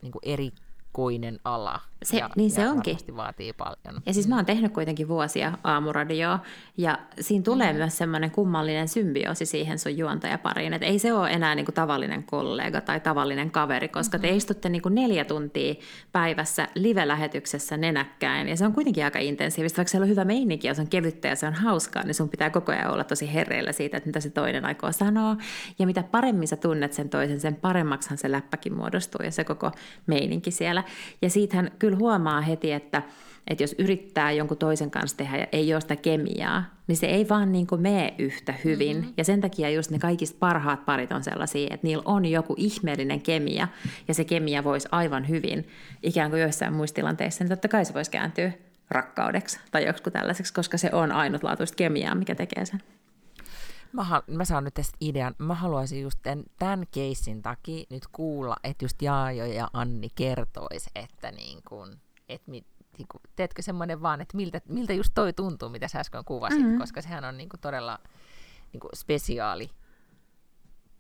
niin 0.03 0.13
kuin 0.13 0.23
eri 0.23 0.51
koinen 0.93 1.41
ala. 1.45 1.81
Se, 2.03 2.17
ja, 2.17 2.31
niin 2.37 2.51
se 2.51 2.63
ja 2.63 2.71
onkin. 2.71 2.97
vaatii 3.17 3.53
paljon. 3.53 4.03
Ja 4.07 4.15
siis 4.15 4.29
mä 4.29 4.37
oon 4.37 4.47
tehnyt 4.47 4.73
kuitenkin 4.73 5.09
vuosia 5.09 5.53
aamuradioa, 5.65 6.39
ja 6.77 6.99
siinä 7.21 7.43
tulee 7.43 7.73
mm. 7.73 7.79
myös 7.79 7.99
semmoinen 7.99 8.31
kummallinen 8.31 8.89
symbioosi 8.89 9.47
siihen 9.47 9.79
sun 9.79 9.99
juontajapariin, 9.99 10.73
että 10.73 10.87
ei 10.87 10.99
se 10.99 11.13
ole 11.13 11.31
enää 11.31 11.55
niin 11.55 11.65
kuin 11.65 11.75
tavallinen 11.75 12.23
kollega 12.23 12.81
tai 12.81 13.01
tavallinen 13.01 13.51
kaveri, 13.51 13.89
koska 13.89 14.19
mm-hmm. 14.19 14.29
te 14.31 14.37
istutte 14.37 14.69
niin 14.69 14.83
kuin 14.83 14.95
neljä 14.95 15.25
tuntia 15.25 15.75
päivässä 16.13 16.69
live-lähetyksessä 16.75 17.77
nenäkkäin, 17.77 18.49
ja 18.49 18.57
se 18.57 18.67
on 18.67 18.73
kuitenkin 18.73 19.05
aika 19.05 19.19
intensiivistä, 19.19 19.77
vaikka 19.77 19.91
siellä 19.91 20.05
on 20.05 20.11
hyvä 20.11 20.25
meininki 20.25 20.69
ja 20.69 20.75
se 20.75 20.81
on 20.81 20.89
kevyttä 20.89 21.29
ja 21.29 21.37
se 21.37 21.47
on 21.47 21.55
hauskaa, 21.55 22.03
niin 22.03 22.15
sun 22.15 22.29
pitää 22.29 22.51
koko 22.51 22.73
ajan 22.73 22.91
olla 22.91 23.05
tosi 23.05 23.35
herreillä 23.35 23.73
siitä, 23.73 23.97
että 23.97 24.09
mitä 24.09 24.21
se 24.21 24.31
toinen 24.31 24.65
aikoo 24.65 24.93
sanoa, 24.93 25.37
ja 25.79 25.87
mitä 25.87 26.03
paremmin 26.03 26.49
sä 26.49 26.57
tunnet 26.57 26.93
sen 26.93 27.09
toisen, 27.09 27.41
sen 27.41 27.55
paremmaksihan 27.57 28.19
se 28.19 28.33
läppäkin 28.33 28.75
muodostuu, 28.75 29.21
ja 29.25 29.31
se 29.31 29.45
koko 29.45 29.71
meininki 30.07 30.51
siellä 30.51 30.82
Ja 31.23 31.31
siitähän 31.31 31.71
kyllä 31.79 31.97
huomaa 31.97 32.41
heti, 32.41 32.73
että, 32.73 33.03
että 33.49 33.63
jos 33.63 33.75
yrittää 33.79 34.33
jonkun 34.33 34.57
toisen 34.57 34.91
kanssa 34.91 35.17
tehdä 35.17 35.37
ja 35.37 35.47
ei 35.53 35.75
ole 35.75 35.81
sitä 35.81 35.97
kemiaa, 35.97 36.65
niin 36.87 36.97
se 36.97 37.07
ei 37.07 37.29
vaan 37.29 37.53
niin 37.53 37.67
mene 37.79 38.15
yhtä 38.19 38.55
hyvin. 38.65 38.97
Mm-hmm. 38.97 39.13
Ja 39.17 39.25
sen 39.25 39.41
takia 39.41 39.71
just 39.71 39.91
ne 39.91 39.99
kaikista 39.99 40.37
parhaat 40.41 40.85
parit 40.85 41.13
on 41.13 41.25
sellaisia, 41.25 41.69
että 41.71 41.87
niillä 41.87 42.03
on 42.07 42.25
joku 42.25 42.55
ihmeellinen 42.57 43.21
kemia, 43.21 43.69
ja 44.09 44.15
se 44.15 44.25
kemia 44.25 44.65
voisi 44.65 44.89
aivan 44.93 45.29
hyvin, 45.29 45.69
ikään 46.03 46.31
kuin 46.31 46.43
joissain 46.43 46.73
muissa 46.73 46.95
tilanteissa, 46.95 47.45
niin 47.45 47.49
totta 47.51 47.69
kai 47.69 47.85
se 47.85 47.95
voisi 47.95 48.11
kääntyä 48.11 48.53
rakkaudeksi 48.91 49.61
tai 49.71 49.87
joku 49.87 50.11
tällaiseksi, 50.11 50.55
koska 50.55 50.79
se 50.79 50.91
on 50.93 51.13
ainutlaatuista 51.13 51.77
kemiaa, 51.77 52.15
mikä 52.15 52.35
tekee 52.35 52.65
sen. 52.65 52.81
Mä, 53.93 54.23
mä 54.27 54.45
saan 54.45 54.65
nyt 54.65 54.75
tästä 54.75 54.97
idean. 55.01 55.35
Mä 55.39 55.55
haluaisin 55.55 56.03
just 56.03 56.19
tämän, 56.23 56.45
tämän 56.59 56.85
keissin 56.91 57.43
takia 57.43 57.85
nyt 57.91 58.07
kuulla, 58.13 58.57
että 58.65 58.85
just 58.85 59.03
Jaajo 59.03 59.45
ja 59.45 59.69
Anni 59.73 60.09
kertois, 60.15 60.91
että 60.95 61.31
niin 61.31 61.63
kun, 61.69 62.01
et 62.29 62.43
mi, 62.47 62.65
niin 62.99 63.09
kun, 63.09 63.21
teetkö 63.37 63.63
semmoinen 63.63 64.03
vaan, 64.03 64.21
että 64.21 64.37
miltä, 64.37 64.61
miltä 64.69 64.93
just 64.93 65.11
toi 65.15 65.33
tuntuu, 65.33 65.69
mitä 65.69 65.89
sä 65.89 66.01
äsken 66.01 66.25
kuvasit, 66.25 66.61
mm-hmm. 66.61 66.79
koska 66.79 67.03
sehän 67.03 67.25
on 67.25 67.37
niin 67.39 67.49
kun, 67.49 67.61
todella 67.61 67.99
niin 68.73 68.81
kun, 68.81 68.91
spesiaali 68.95 69.71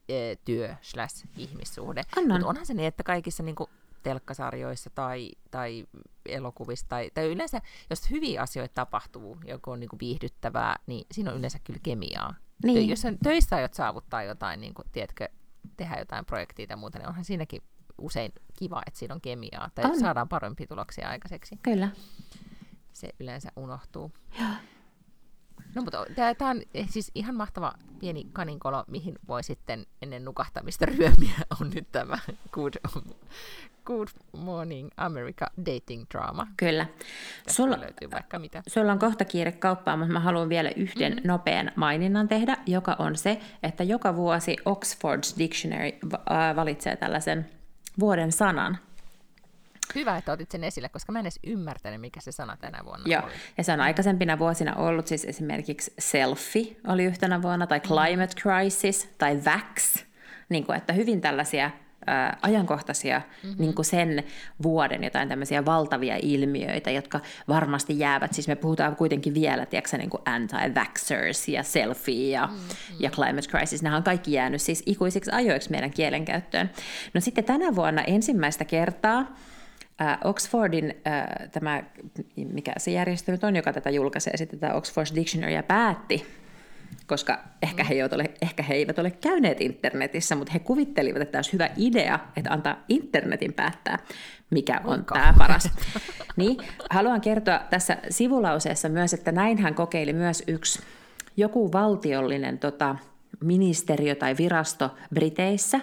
e, 0.08 0.36
työ 0.44 0.74
slash 0.80 1.26
ihmissuhde. 1.36 2.02
Mutta 2.28 2.46
onhan 2.46 2.66
se 2.66 2.74
niin, 2.74 2.86
että 2.86 3.02
kaikissa 3.02 3.42
niin 3.42 3.54
kun, 3.54 3.68
telkkasarjoissa 4.02 4.90
tai, 4.90 5.30
tai 5.50 5.86
elokuvissa, 6.26 6.86
tai, 6.88 7.10
tai 7.14 7.32
yleensä, 7.32 7.60
jos 7.90 8.10
hyviä 8.10 8.42
asioita 8.42 8.74
tapahtuu, 8.74 9.36
joku 9.44 9.70
on 9.70 9.80
niin 9.80 9.88
kuin 9.88 10.00
viihdyttävää, 10.00 10.76
niin 10.86 11.06
siinä 11.12 11.30
on 11.30 11.38
yleensä 11.38 11.58
kyllä 11.64 11.80
kemiaa. 11.82 12.34
Niin. 12.64 12.88
Jos 12.88 13.00
sen 13.00 13.18
töissä 13.18 13.56
aiot 13.56 13.74
saavuttaa 13.74 14.22
jotain, 14.22 14.60
niin 14.60 14.74
kuin, 14.74 14.88
tiedätkö, 14.92 15.28
tehdä 15.76 15.96
jotain 15.98 16.24
projektia 16.24 16.66
tai 16.66 16.76
muuta, 16.76 16.98
niin 16.98 17.08
onhan 17.08 17.24
siinäkin 17.24 17.62
usein 17.98 18.32
kiva, 18.58 18.82
että 18.86 18.98
siinä 18.98 19.14
on 19.14 19.20
kemiaa, 19.20 19.70
tai 19.74 19.84
on. 19.84 20.00
saadaan 20.00 20.28
parempia 20.28 20.66
tuloksia 20.66 21.08
aikaiseksi. 21.08 21.58
Kyllä. 21.62 21.88
Se 22.92 23.10
yleensä 23.20 23.52
unohtuu. 23.56 24.12
Joo. 24.40 24.48
No 25.74 25.82
mutta 25.82 26.06
tämä 26.38 26.50
on 26.50 26.62
eh, 26.74 26.88
siis 26.88 27.10
ihan 27.14 27.34
mahtava 27.34 27.72
pieni 28.00 28.26
kaninkolo, 28.32 28.84
mihin 28.86 29.18
voi 29.28 29.42
sitten 29.42 29.86
ennen 30.02 30.24
nukahtamista 30.24 30.86
ryömiä, 30.86 31.34
on 31.60 31.70
nyt 31.74 31.86
tämä 31.92 32.18
Good, 32.52 32.72
Good 33.84 34.08
Morning 34.36 34.90
America 34.96 35.46
Dating 35.66 36.04
Drama. 36.10 36.46
Kyllä. 36.56 36.86
sulla, 37.48 37.80
löytyy 37.80 38.10
vaikka 38.10 38.38
mitä. 38.38 38.62
Sulla 38.66 38.92
on 38.92 38.98
kohta 38.98 39.24
kiire 39.24 39.52
kauppaan, 39.52 39.98
mutta 39.98 40.12
mä 40.12 40.20
haluan 40.20 40.48
vielä 40.48 40.70
yhden 40.76 41.12
mm-hmm. 41.12 41.28
nopean 41.28 41.72
maininnan 41.76 42.28
tehdä, 42.28 42.56
joka 42.66 42.96
on 42.98 43.16
se, 43.16 43.40
että 43.62 43.84
joka 43.84 44.16
vuosi 44.16 44.56
Oxford's 44.68 45.38
Dictionary 45.38 45.90
valitsee 46.56 46.96
tällaisen 46.96 47.50
vuoden 48.00 48.32
sanan– 48.32 48.78
Hyvä, 49.94 50.16
että 50.16 50.32
otit 50.32 50.50
sen 50.50 50.64
esille, 50.64 50.88
koska 50.88 51.12
mä 51.12 51.18
en 51.18 51.24
edes 51.24 51.40
ymmärtänyt, 51.46 52.00
mikä 52.00 52.20
se 52.20 52.32
sana 52.32 52.56
tänä 52.56 52.78
vuonna 52.84 53.04
Joo, 53.08 53.22
oli. 53.22 53.32
ja 53.58 53.64
se 53.64 53.72
on 53.72 53.80
aikaisempina 53.80 54.38
vuosina 54.38 54.74
ollut 54.74 55.06
siis 55.06 55.24
esimerkiksi 55.24 55.94
selfie 55.98 56.76
oli 56.86 57.04
yhtenä 57.04 57.42
vuonna, 57.42 57.66
tai 57.66 57.80
climate 57.80 58.34
crisis, 58.40 59.08
tai 59.18 59.40
vax, 59.44 60.04
niin 60.48 60.66
kuin, 60.66 60.76
että 60.76 60.92
hyvin 60.92 61.20
tällaisia 61.20 61.70
ää, 62.06 62.38
ajankohtaisia 62.42 63.18
mm-hmm. 63.42 63.56
niin 63.58 63.74
kuin 63.74 63.86
sen 63.86 64.24
vuoden 64.62 65.04
jotain 65.04 65.28
tämmöisiä 65.28 65.64
valtavia 65.64 66.18
ilmiöitä, 66.22 66.90
jotka 66.90 67.20
varmasti 67.48 67.98
jäävät, 67.98 68.32
siis 68.32 68.48
me 68.48 68.56
puhutaan 68.56 68.96
kuitenkin 68.96 69.34
vielä, 69.34 69.66
tiedätkö, 69.66 69.96
niin 69.96 70.10
kuin 70.10 70.22
anti-vaxxers 70.24 71.48
ja 71.48 71.62
selfie 71.62 72.30
ja, 72.30 72.46
mm-hmm. 72.46 72.96
ja 73.00 73.10
climate 73.10 73.48
crisis, 73.48 73.82
nämä 73.82 73.96
on 73.96 74.02
kaikki 74.02 74.32
jäänyt 74.32 74.62
siis 74.62 74.82
ikuisiksi 74.86 75.30
ajoiksi 75.34 75.70
meidän 75.70 75.90
kielenkäyttöön. 75.90 76.70
No 77.14 77.20
sitten 77.20 77.44
tänä 77.44 77.74
vuonna 77.74 78.02
ensimmäistä 78.02 78.64
kertaa 78.64 79.26
Oxfordin 80.24 80.94
tämä, 81.52 81.82
mikä 82.36 82.72
se 82.78 82.90
järjestö 82.90 83.32
nyt 83.32 83.44
on, 83.44 83.56
joka 83.56 83.72
tätä 83.72 83.90
julkaisee, 83.90 84.36
sitten 84.36 84.58
tätä 84.58 84.74
Oxford 84.74 85.06
Dictionarya 85.14 85.62
päätti, 85.62 86.26
koska 87.06 87.38
ehkä 87.62 87.84
he, 87.84 87.94
eivät 87.94 88.12
ole, 88.12 88.30
ehkä 88.42 88.62
he 88.62 88.74
eivät 88.74 88.98
ole 88.98 89.10
käyneet 89.10 89.60
internetissä, 89.60 90.34
mutta 90.34 90.52
he 90.52 90.58
kuvittelivat, 90.58 91.22
että 91.22 91.38
olisi 91.38 91.52
hyvä 91.52 91.70
idea, 91.76 92.18
että 92.36 92.52
antaa 92.52 92.76
internetin 92.88 93.52
päättää, 93.52 93.98
mikä 94.50 94.76
on 94.76 94.82
Kuinka? 94.84 95.14
tämä 95.14 95.34
paras. 95.38 95.70
Niin, 96.36 96.56
haluan 96.90 97.20
kertoa 97.20 97.60
tässä 97.70 97.96
sivulauseessa 98.10 98.88
myös, 98.88 99.14
että 99.14 99.32
näin 99.32 99.58
hän 99.58 99.74
kokeili 99.74 100.12
myös 100.12 100.42
yksi 100.46 100.80
joku 101.36 101.72
valtiollinen 101.72 102.58
tota, 102.58 102.96
ministeriö 103.40 104.14
tai 104.14 104.36
virasto 104.38 104.90
Briteissä 105.14 105.80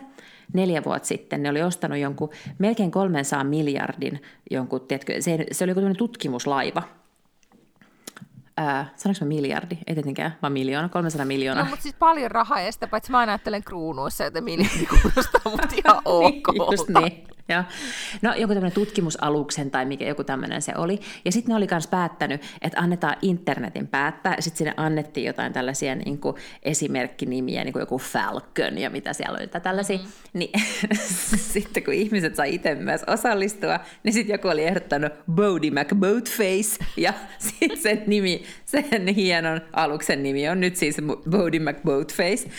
neljä 0.53 0.83
vuotta 0.83 1.07
sitten. 1.07 1.43
Ne 1.43 1.49
oli 1.49 1.61
ostanut 1.61 1.97
jonkun 1.97 2.29
melkein 2.57 2.91
300 2.91 3.43
miljardin 3.43 4.21
jonkun, 4.51 4.81
tiedätkö, 4.81 5.21
se, 5.21 5.45
se 5.51 5.63
oli 5.63 5.71
joku 5.71 5.81
tutkimuslaiva. 5.97 6.83
Ää, 8.59 8.89
sanoinko 8.95 9.25
mä 9.25 9.29
miljardi? 9.29 9.77
Ei 9.87 9.95
tietenkään, 9.95 10.35
vaan 10.41 10.53
miljoona, 10.53 10.89
300 10.89 11.25
miljoonaa. 11.25 11.63
No, 11.63 11.69
mutta 11.69 11.83
siis 11.83 11.95
paljon 11.99 12.31
rahaa, 12.31 12.61
ja 12.61 12.71
sitä 12.71 12.87
paitsi 12.87 13.11
mä 13.11 13.19
aina 13.19 13.31
ajattelen 13.31 13.63
kruunuissa, 13.63 14.23
joten 14.23 14.43
miljardi 14.43 14.85
kuulostaa, 14.85 15.41
mutta 15.43 15.75
ihan 15.85 16.01
ok. 16.05 16.47
Just 16.71 16.89
niin. 16.89 17.29
Ja. 17.49 17.63
No 18.21 18.33
joku 18.33 18.53
tämmöinen 18.53 18.71
tutkimusaluksen 18.71 19.71
tai 19.71 19.85
mikä 19.85 20.05
joku 20.05 20.23
tämmöinen 20.23 20.61
se 20.61 20.73
oli. 20.77 20.99
Ja 21.25 21.31
sitten 21.31 21.49
ne 21.49 21.55
oli 21.55 21.67
myös 21.71 21.87
päättänyt, 21.87 22.41
että 22.61 22.79
annetaan 22.79 23.15
internetin 23.21 23.87
päättää. 23.87 24.33
Ja 24.35 24.41
sitten 24.41 24.57
sinne 24.57 24.73
annettiin 24.77 25.25
jotain 25.25 25.53
tällaisia 25.53 25.95
niin 25.95 26.17
kuin 26.17 26.35
esimerkkinimiä, 26.63 27.63
niin 27.63 27.73
kuin 27.73 27.81
joku 27.81 27.97
Falcon 27.97 28.77
ja 28.77 28.89
mitä 28.89 29.13
siellä 29.13 29.37
oli 29.37 29.47
tai 29.47 29.61
tällaisia. 29.61 29.97
Mm-hmm. 29.97 30.11
Niin 30.33 30.51
sitten 31.53 31.83
kun 31.83 31.93
ihmiset 31.93 32.35
sai 32.35 32.55
itse 32.55 32.75
myös 32.75 33.03
osallistua, 33.07 33.79
niin 34.03 34.13
sitten 34.13 34.33
joku 34.33 34.47
oli 34.47 34.63
ehdottanut 34.63 35.13
Bodie 35.31 35.71
McBoatface. 35.71 36.85
Ja 36.97 37.13
sitten 37.59 37.77
sen 37.77 38.03
nimi, 38.07 38.43
sen 38.65 39.07
hienon 39.07 39.61
aluksen 39.73 40.23
nimi 40.23 40.49
on 40.49 40.59
nyt 40.59 40.75
siis 40.75 40.97
Bodie 41.29 41.59
McBoatface. 41.59 42.49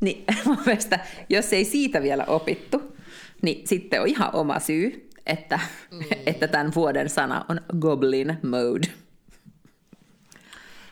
Niin 0.00 0.24
mun 0.44 0.58
mielestä, 0.66 1.00
jos 1.28 1.52
ei 1.52 1.64
siitä 1.64 2.02
vielä 2.02 2.24
opittu, 2.24 2.96
niin 3.42 3.66
sitten 3.66 4.00
on 4.00 4.06
ihan 4.06 4.30
oma 4.32 4.60
syy, 4.60 5.08
että, 5.26 5.60
mm. 5.90 6.00
että 6.26 6.48
tämän 6.48 6.72
vuoden 6.74 7.10
sana 7.10 7.44
on 7.48 7.60
goblin 7.80 8.38
mode. 8.42 8.88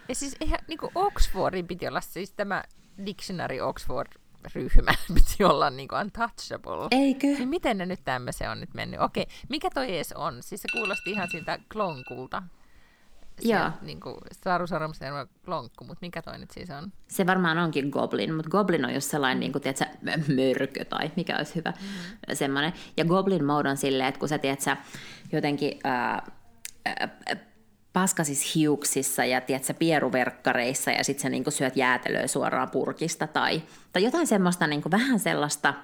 Ja 0.09 0.15
siis 0.15 0.37
eihän 0.41 0.59
niin 0.69 0.79
kuin 0.79 0.93
Oxfordin 0.95 1.67
piti 1.67 1.89
olla 1.89 2.01
siis 2.01 2.31
tämä 2.31 2.65
Dictionary 3.07 3.61
Oxford-ryhmä 3.61 4.95
piti 5.15 5.45
olla 5.45 5.71
niin 5.71 5.89
kuin 5.89 6.01
untouchable. 6.01 6.89
Eikö? 6.91 7.27
Niin 7.27 7.49
miten 7.49 7.79
ne 7.79 7.87
nyt 7.87 8.01
tämmöisen 8.05 8.51
on 8.51 8.61
nyt 8.61 8.75
mennyt? 8.75 9.01
Okei, 9.01 9.27
mikä 9.49 9.71
toi 9.75 9.95
edes 9.95 10.13
on? 10.13 10.43
Siis 10.43 10.63
se 10.63 10.69
kuulosti 10.73 11.11
ihan 11.11 11.29
siltä 11.31 11.59
klonkulta. 11.73 12.43
Joo. 13.43 13.71
Niin 13.83 14.01
kuin 14.01 14.17
Saru 14.33 14.67
Sormusten 14.67 15.13
klonkku, 15.45 15.85
mutta 15.85 15.99
mikä 16.01 16.23
toi 16.23 16.39
nyt 16.39 16.51
siis 16.51 16.71
on? 16.71 16.93
Se 17.09 17.27
varmaan 17.27 17.59
onkin 17.59 17.89
goblin, 17.89 18.35
mutta 18.35 18.51
goblin 18.51 18.85
on 18.85 18.95
just 18.95 19.11
sellainen, 19.11 19.41
niin 19.41 19.53
kuin, 19.53 19.63
tiedätkö, 19.63 19.87
mörkö 20.35 20.85
tai 20.85 21.11
mikä 21.17 21.37
olisi 21.37 21.55
hyvä 21.55 21.71
mm-hmm. 21.71 22.37
semmoinen. 22.37 22.73
Ja 22.97 23.05
goblin 23.05 23.45
mode 23.45 23.71
on 23.71 23.77
silleen, 23.77 24.09
että 24.09 24.19
kun 24.19 24.29
sä, 24.29 24.39
tiedätkö, 24.39 24.77
jotenkin 25.33 25.79
ää, 25.85 26.33
ää, 26.85 27.09
paskasis 27.93 28.55
hiuksissa 28.55 29.25
ja 29.25 29.41
tiedätkö, 29.41 29.75
pieruverkkareissa 29.75 30.91
ja 30.91 31.05
sitten 31.05 31.23
sä 31.23 31.29
niin 31.29 31.45
kuin, 31.45 31.55
syöt 31.55 31.77
jäätelöä 31.77 32.27
suoraan 32.27 32.71
purkista 32.71 33.27
tai, 33.27 33.63
tai 33.93 34.05
jotain 34.05 34.27
semmoista, 34.27 34.67
niin 34.67 34.83
kuin, 34.83 34.93
vähän 34.93 35.19
sellaista, 35.19 35.75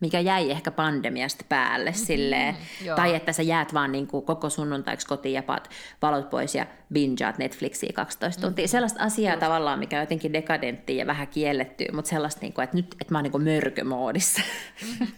mikä 0.00 0.20
jäi 0.20 0.50
ehkä 0.50 0.70
pandemiasta 0.70 1.44
päälle 1.48 1.92
silleen, 1.92 2.56
joo. 2.84 2.96
tai 2.96 3.14
että 3.14 3.32
sä 3.32 3.42
jäät 3.42 3.74
vaan 3.74 3.92
niin 3.92 4.06
kuin 4.06 4.24
koko 4.24 4.50
sunnuntaiksi 4.50 5.06
kotiin 5.06 5.32
ja 5.34 5.42
paat 5.42 5.70
valot 6.02 6.30
pois 6.30 6.54
ja 6.54 6.66
bingeaat 6.92 7.38
Netflixiä 7.38 7.90
12 7.94 8.42
tuntia. 8.42 8.62
Mm-hmm. 8.62 8.70
Sellaista 8.70 9.02
asiaa 9.02 9.34
Just. 9.34 9.40
tavallaan, 9.40 9.78
mikä 9.78 9.96
on 9.96 10.02
jotenkin 10.02 10.32
dekadenttia 10.32 10.96
ja 10.96 11.06
vähän 11.06 11.28
kiellettyä, 11.28 11.86
mutta 11.92 12.08
sellaista, 12.08 12.40
niin 12.40 12.52
kuin, 12.52 12.64
että 12.64 12.76
nyt 12.76 12.96
että 13.00 13.14
mä 13.14 13.18
oon 13.18 13.22
niin 13.22 13.32
kuin 13.32 13.44
mörkömoodissa. 13.44 14.42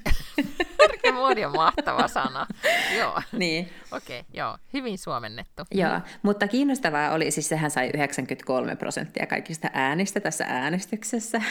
Mörkömoodi 0.78 1.44
on 1.44 1.52
mahtava 1.52 2.08
sana. 2.08 2.46
joo. 2.98 3.22
Niin. 3.32 3.68
Okei, 3.92 4.20
okay, 4.20 4.30
joo. 4.34 4.58
Hyvin 4.72 4.98
suomennettu. 4.98 5.62
Joo, 5.70 6.00
mutta 6.22 6.48
kiinnostavaa 6.48 7.12
oli, 7.12 7.30
siis 7.30 7.48
sehän 7.48 7.70
sai 7.70 7.90
93 7.94 8.76
prosenttia 8.76 9.26
kaikista 9.26 9.70
äänistä 9.72 10.20
tässä 10.20 10.44
äänestyksessä. 10.48 11.42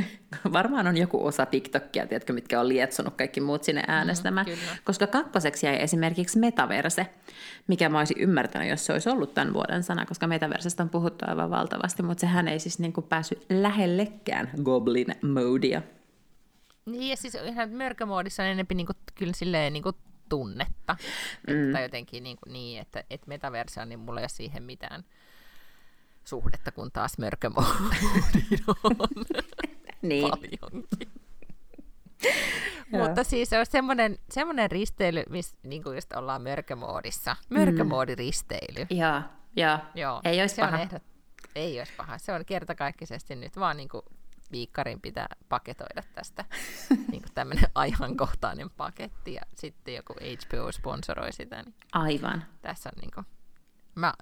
Varmaan 0.52 0.86
on 0.86 0.96
joku 0.96 1.26
osa 1.26 1.46
TikTokia, 1.46 2.06
tiedätkö, 2.06 2.32
mitkä 2.32 2.60
on 2.60 2.68
lietsonut 2.68 3.14
kaikki 3.16 3.40
muut 3.40 3.64
sinne 3.64 3.82
äänestämään. 3.86 4.46
Mm, 4.46 4.52
koska 4.84 5.06
kakkoseksi 5.06 5.66
jäi 5.66 5.82
esimerkiksi 5.82 6.38
metaverse, 6.38 7.06
mikä 7.66 7.88
mä 7.88 7.98
olisin 7.98 8.20
ymmärtänyt, 8.20 8.68
jos 8.68 8.86
se 8.86 8.92
olisi 8.92 9.10
ollut 9.10 9.34
tämän 9.34 9.54
vuoden 9.54 9.67
sana, 9.80 10.06
koska 10.06 10.26
metaversesta 10.26 10.82
on 10.82 10.90
puhuttu 10.90 11.24
aivan 11.28 11.50
valtavasti, 11.50 12.02
mutta 12.02 12.20
sehän 12.20 12.48
ei 12.48 12.58
siis 12.58 12.78
niin 12.78 12.92
kuin 12.92 13.06
päässyt 13.06 13.46
lähellekään 13.50 14.50
goblin 14.62 15.14
modea. 15.22 15.82
Niin, 16.86 17.10
ja 17.10 17.16
siis 17.16 17.34
ihan 17.34 17.70
mörkömoodissa 17.70 18.42
on 18.42 18.48
enemmän 18.48 18.76
niin 18.76 18.86
kuin, 18.86 18.96
kyllä 19.14 19.32
silleen 19.32 19.72
niin 19.72 19.82
kuin 19.82 19.96
tunnetta. 20.28 20.96
Mm. 21.48 21.66
Että 21.66 21.80
jotenkin 21.80 22.22
niin, 22.22 22.36
kuin 22.44 22.52
niin 22.52 22.80
että, 22.80 23.04
että 23.10 23.28
metaverse 23.28 23.80
on, 23.80 23.88
niin 23.88 23.98
mulla 23.98 24.20
ei 24.20 24.22
ole 24.22 24.28
siihen 24.28 24.62
mitään 24.62 25.04
suhdetta, 26.24 26.72
kun 26.72 26.92
taas 26.92 27.18
mörkömoodiin 27.18 28.64
on 28.66 28.96
niin. 30.02 30.30
paljonkin. 30.30 30.88
Mutta 32.92 33.24
siis 33.24 33.52
on 33.52 33.66
semmoinen, 33.66 34.18
semmoinen 34.30 34.70
risteily, 34.70 35.22
missä 35.30 35.56
niin 35.62 35.82
kuin 35.82 35.94
just 35.94 36.12
ollaan 36.12 36.42
mörkömoodissa. 36.42 37.36
Mörkömoodiristeily. 37.50 38.86
Mm. 38.90 38.96
Joo, 38.96 39.22
joo. 39.60 39.78
joo. 39.94 40.20
Ei 40.24 40.40
olisi 40.40 40.54
se 40.54 40.62
paha. 40.62 40.76
On 40.76 40.82
ehdot, 40.82 41.02
ei 41.54 41.78
olisi 41.78 41.92
paha. 41.96 42.18
Se 42.18 42.32
on 42.32 42.44
kertakaikkisesti 42.44 43.36
nyt 43.36 43.56
vaan 43.56 43.76
niin 43.76 43.88
kuin 43.88 44.02
viikkarin 44.52 45.00
pitää 45.00 45.28
paketoida 45.48 46.02
tästä 46.14 46.44
niin 47.10 47.22
kuin 47.22 47.34
tämmöinen 47.34 47.70
ajankohtainen 47.74 48.70
paketti 48.70 49.34
ja 49.34 49.42
sitten 49.54 49.94
joku 49.94 50.14
HBO 50.14 50.72
sponsoroi 50.72 51.32
sitä. 51.32 51.62
Niin 51.62 51.74
Aivan. 51.92 52.44
Tässä 52.62 52.90
on 52.96 53.00
niin 53.00 53.10
kuin, 53.14 53.26
mä 53.94 54.14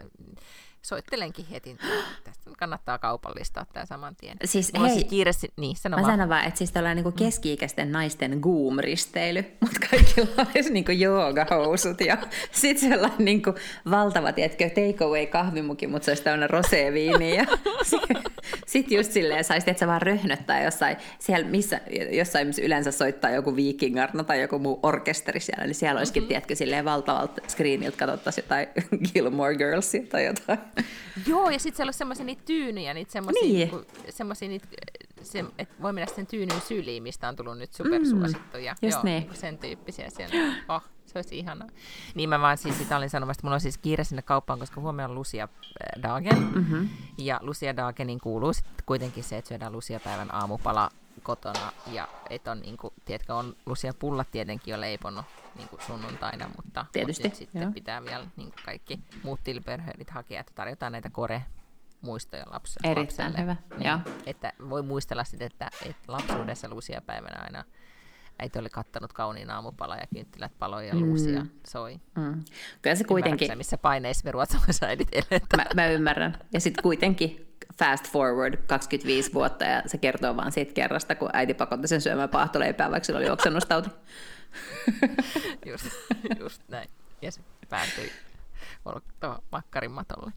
soittelenkin 0.87 1.47
heti. 1.47 1.77
Tästä 2.25 2.51
kannattaa 2.59 2.99
kaupallistaa 2.99 3.67
tämä 3.73 3.87
saman 3.87 4.17
tien. 4.17 4.37
Siis, 4.45 4.73
Mulla 4.73 4.89
hei, 4.89 4.97
siis 4.97 5.11
kiire, 5.11 5.31
niin, 5.57 5.77
sano 5.77 5.97
Mä 5.97 6.03
vaan. 6.03 6.13
sanon 6.13 6.29
vaan, 6.29 6.45
että 6.45 6.59
siis 6.59 6.73
tällainen 6.73 7.05
niin 7.05 7.15
keski-ikäisten 7.15 7.93
naisten 7.93 8.39
goom-risteily, 8.41 9.45
mutta 9.61 9.81
kaikilla 9.91 10.47
olisi 10.55 10.73
niin 10.73 11.01
joogahousut 11.01 12.01
ja 12.01 12.19
sitten 12.53 12.91
sellainen 12.91 13.25
niin 13.25 13.43
kuin 13.43 13.57
valtava, 13.91 14.33
tiedätkö, 14.33 14.69
takeaway 14.69 15.27
kahvimuki, 15.27 15.87
mutta 15.87 16.05
se 16.05 16.11
olisi 16.11 16.23
täynnä 16.23 16.47
roseviiniä. 16.47 17.47
Sitten 18.51 18.67
sit 18.67 18.91
just 18.91 19.13
silleen 19.13 19.45
saisi, 19.45 19.71
että 19.71 19.81
sä 19.81 19.87
vaan 19.87 20.03
röhnöttää 20.03 20.65
jossain, 20.65 20.97
siellä 21.19 21.47
missä, 21.47 21.81
jossain 22.11 22.47
missä 22.47 22.63
yleensä 22.63 22.91
soittaa 22.91 23.31
joku 23.31 23.57
viikingarna 23.57 24.25
tai 24.25 24.41
joku 24.41 24.59
muu 24.59 24.81
orkesteri 24.83 25.41
siellä, 25.41 25.65
niin 25.65 25.75
siellä 25.75 25.99
olisikin, 25.99 26.23
mm-hmm. 26.23 26.29
tiedätkö, 26.29 26.55
silleen 26.55 26.85
valtavalta 26.85 27.41
screeniltä 27.49 27.97
katsottaisiin 27.97 28.45
jotain 28.45 28.67
Gilmore 29.13 29.57
Girlsia 29.57 30.03
tai 30.09 30.25
jotain. 30.25 30.59
Joo, 31.27 31.51
ja 31.51 31.59
sitten 31.59 31.77
siellä 31.77 31.89
olisi 31.89 31.99
semmoisia 31.99 32.25
niitä 32.27 32.43
tyynyjä, 32.47 32.95
niitä 32.95 33.13
semmoisia, 33.13 33.43
Niin. 33.43 33.57
niinku, 33.57 33.85
semmosia 34.11 34.49
niitä, 34.49 34.67
se, 35.27 35.45
että 35.59 35.75
voi 35.83 35.93
mennä 35.93 36.15
sen 36.15 36.27
tyynyn 36.27 36.61
syliin, 36.61 37.03
mistä 37.03 37.29
on 37.29 37.37
tullut 37.37 37.59
nyt 37.59 37.73
supersuosittuja. 37.73 38.75
just 38.83 38.95
Joo, 38.95 39.05
niin. 39.05 39.21
niinku 39.21 39.35
sen 39.35 39.59
tyyppisiä 39.59 40.11
siellä. 40.11 40.55
Oh, 40.69 40.83
se 41.07 41.19
olisi 41.19 41.39
ihanaa. 41.39 41.69
Niin 42.15 42.29
mä 42.29 42.41
vaan 42.41 42.59
siis 42.59 42.79
sitä 42.79 42.97
olin 42.97 43.11
sanomassa, 43.11 43.39
että 43.39 43.47
mulla 43.47 43.55
on 43.55 43.61
siis 43.61 43.79
kiire 43.79 44.05
sinne 44.05 44.23
kauppaan, 44.23 44.59
koska 44.59 44.81
huomenna 44.81 45.09
on 45.09 45.15
Lucia 45.15 45.45
äh, 45.45 46.03
Dagen. 46.03 46.39
Mm-hmm. 46.39 46.89
Ja 47.19 47.41
Lucia 47.43 47.77
Dagenin 47.77 48.21
kuuluu 48.21 48.53
sitten 48.53 48.85
kuitenkin 48.87 49.25
se, 49.25 49.39
että 49.39 49.49
syödään 49.49 49.73
Lucia-päivän 49.73 50.35
aamupala 50.35 50.91
kotona. 51.23 51.73
Ja 51.93 52.09
et 52.31 52.49
on, 52.49 52.61
niin 52.61 52.77
kuin, 52.77 52.95
tiedätkö, 53.05 53.35
on 53.35 53.57
Lucia 53.67 53.95
pullat 53.99 54.31
tietenkin 54.31 54.73
jo 54.73 54.81
leiponut 54.81 55.25
niin 55.57 55.69
kuin 55.69 55.83
sunnuntaina, 55.83 56.51
mutta, 56.57 56.87
Tietysti, 56.93 57.23
mutta 57.23 57.29
nyt 57.29 57.39
sitten 57.39 57.63
joo. 57.63 57.73
pitää 57.73 58.05
vielä 58.05 58.27
niin 58.37 58.53
kuin 58.53 58.65
kaikki 58.65 59.01
muut 59.23 59.41
tilperhöörit 59.45 60.11
hakea, 60.11 60.41
että 60.41 60.53
tarjotaan 60.55 60.93
näitä 60.93 61.11
kore 61.11 61.43
muistoja 62.01 62.45
lapsi, 62.51 62.81
Erittäin 62.85 63.07
lapselle. 63.33 63.43
hyvä, 63.43 63.57
Niin, 63.79 63.89
joo. 63.89 63.99
että 64.27 64.53
voi 64.69 64.83
muistella 64.83 65.25
sitten, 65.25 65.47
että, 65.47 65.71
että 65.87 66.13
lapsuudessa 66.13 66.69
Lucia 66.69 67.01
päivänä 67.01 67.41
aina 67.45 67.65
äiti 68.39 68.59
oli 68.59 68.69
kattanut 68.71 69.13
kauniin 69.13 69.51
aamupala 69.51 69.97
ja 69.97 70.07
kynttilät 70.15 70.53
paloi 70.59 70.89
ja 70.89 70.95
luusia 70.97 71.47
soi. 71.69 72.01
Mm. 72.17 72.45
Kyllä 72.83 72.97
se 72.97 73.05
kuitenkin, 73.05 73.49
sä, 73.49 73.57
missä 73.57 73.79
paineissa 73.79 74.25
me 74.25 74.31
ruotsalaisäidit 74.31 75.09
eletään? 75.13 75.47
mä, 75.57 75.65
mä 75.75 75.87
ymmärrän. 75.87 76.39
Ja 76.53 76.61
sitten 76.61 76.83
kuitenkin 76.83 77.55
fast 77.79 78.11
forward 78.13 78.57
25 78.67 79.33
vuotta 79.35 79.65
ja 79.65 79.83
se 79.87 79.99
kertoo 79.99 80.37
vaan 80.37 80.53
siitä 80.53 80.73
kerrasta, 80.73 81.15
kun 81.15 81.31
äiti 81.33 81.55
pakotti 81.55 81.89
sen 81.89 82.01
syömään 82.01 82.29
paahtoleipää, 82.29 82.91
vaikka 82.91 83.05
sillä 83.05 83.19
oli 83.19 83.31
oksennustauti. 83.31 83.91
just, 85.71 85.87
just 86.41 86.63
näin. 86.69 86.89
Ja 87.23 87.33
se 87.33 87.41
päätyi 87.69 88.13
tuohon 89.21 89.43
makkarin 89.53 89.91
matolle. 89.91 90.33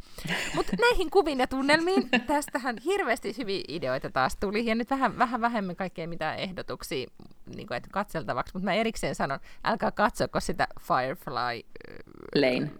Mutta 0.55 0.71
näihin 0.81 1.09
kuviin 1.09 1.39
ja 1.39 1.47
tunnelmiin, 1.47 2.09
tästähän 2.27 2.77
hirveästi 2.85 3.35
hyviä 3.37 3.61
ideoita 3.67 4.09
taas 4.11 4.37
tuli, 4.39 4.65
ja 4.65 4.75
nyt 4.75 4.89
vähän, 4.89 5.17
vähän 5.17 5.41
vähemmän 5.41 5.75
kaikkea 5.75 6.07
mitään 6.07 6.37
ehdotuksia 6.37 7.07
niin 7.55 7.67
kuin, 7.67 7.77
että 7.77 7.89
katseltavaksi, 7.91 8.53
mutta 8.53 8.65
mä 8.65 8.73
erikseen 8.73 9.15
sanon, 9.15 9.39
älkää 9.63 9.91
katsoko 9.91 10.39
sitä 10.39 10.67
Firefly 10.81 11.33
Lane. 12.35 12.71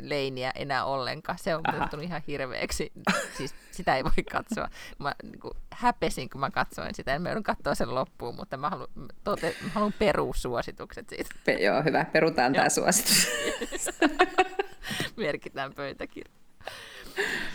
leiniä 0.00 0.52
enää 0.54 0.84
ollenkaan. 0.84 1.38
Se 1.38 1.54
on 1.54 1.60
Aha. 1.64 1.78
muuttunut 1.78 2.04
ihan 2.04 2.22
hirveäksi. 2.26 2.92
Siis 3.36 3.54
sitä 3.70 3.96
ei 3.96 4.04
voi 4.04 4.24
katsoa. 4.32 4.68
Mä 4.98 5.14
niin 5.22 5.40
kuin, 5.40 5.52
häpesin, 5.72 6.30
kun 6.30 6.40
mä 6.40 6.50
katsoin 6.50 6.94
sitä. 6.94 7.14
En 7.14 7.22
mä 7.22 7.28
joudun 7.28 7.42
katsoa 7.42 7.74
sen 7.74 7.94
loppuun, 7.94 8.36
mutta 8.36 8.56
mä 8.56 8.70
haluan, 8.70 8.88
tote, 9.24 9.56
mä 9.62 9.68
haluan 9.68 9.94
perusuositukset 9.98 11.08
siitä. 11.08 11.30
Pe- 11.44 11.52
joo, 11.52 11.82
hyvä. 11.82 12.04
Perutaan 12.04 12.52
tämä 12.52 12.68
suositus. 12.68 13.28
Merkitään 15.16 15.74
pöytäkirja. 15.74 16.32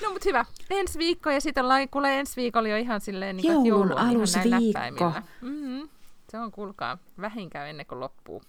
No 0.04 0.10
mutta 0.12 0.30
hyvä. 0.30 0.46
Ensi 0.70 1.00
viikko 1.00 1.30
ja 1.30 1.42
sitten 1.42 1.64
ollaan, 1.64 1.90
kuule 1.90 2.20
ensi 2.20 2.36
viikolla 2.36 2.70
jo 2.70 2.78
ihan 2.78 3.02
silleen 3.02 3.38
niin 3.38 3.48
Joulun 3.48 3.68
joulu 3.68 3.94
alusviikko. 3.96 5.14
Mm-hmm. 5.42 5.90
Se 6.30 6.40
on, 6.40 6.52
kuulkaa, 6.52 6.98
vähinkään 7.22 7.70
ennen 7.70 7.86
kuin 7.86 8.00
loppuu. 8.00 8.42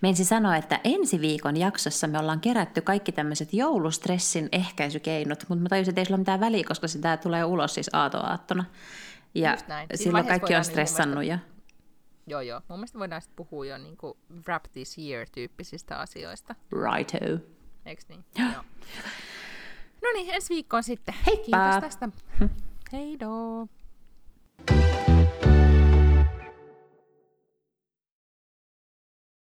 Meinsi 0.00 0.24
sanoa, 0.24 0.56
että 0.56 0.80
ensi 0.84 1.20
viikon 1.20 1.56
jaksossa 1.56 2.06
me 2.06 2.18
ollaan 2.18 2.40
kerätty 2.40 2.80
kaikki 2.80 3.12
tämmöiset 3.12 3.52
joulustressin 3.52 4.48
ehkäisykeinot, 4.52 5.44
mutta 5.48 5.62
mä 5.62 5.68
tajusin, 5.68 5.90
että 5.90 6.00
ei 6.00 6.04
sillä 6.04 6.14
ole 6.14 6.20
mitään 6.20 6.40
väliä, 6.40 6.64
koska 6.68 6.88
sitä 6.88 7.16
tulee 7.16 7.44
ulos 7.44 7.74
siis 7.74 7.90
aatoaattona. 7.92 8.64
Ja 9.34 9.56
silloin 9.94 10.26
kaikki 10.26 10.54
on 10.54 10.64
stressannut 10.64 11.24
jo. 11.24 11.38
Joo, 12.26 12.40
joo. 12.40 12.60
Mun 12.68 12.78
mielestä 12.78 12.98
voidaan 12.98 13.22
sitten 13.22 13.36
puhua 13.36 13.66
jo 13.66 13.78
niin 13.78 13.96
kuin 13.96 14.18
wrap 14.46 14.64
this 14.72 14.98
year-tyyppisistä 14.98 15.96
asioista. 15.96 16.54
Righto. 16.72 17.46
Eikö 17.86 18.02
niin? 18.08 18.24
Joo. 18.38 18.64
No 20.02 20.08
niin, 20.14 20.34
ensi 20.34 20.54
viikkoon 20.54 20.82
sitten. 20.82 21.14
Heippa! 21.26 21.44
Kiitos 21.44 21.80
tästä. 21.80 22.08
Heidoo! 22.92 23.66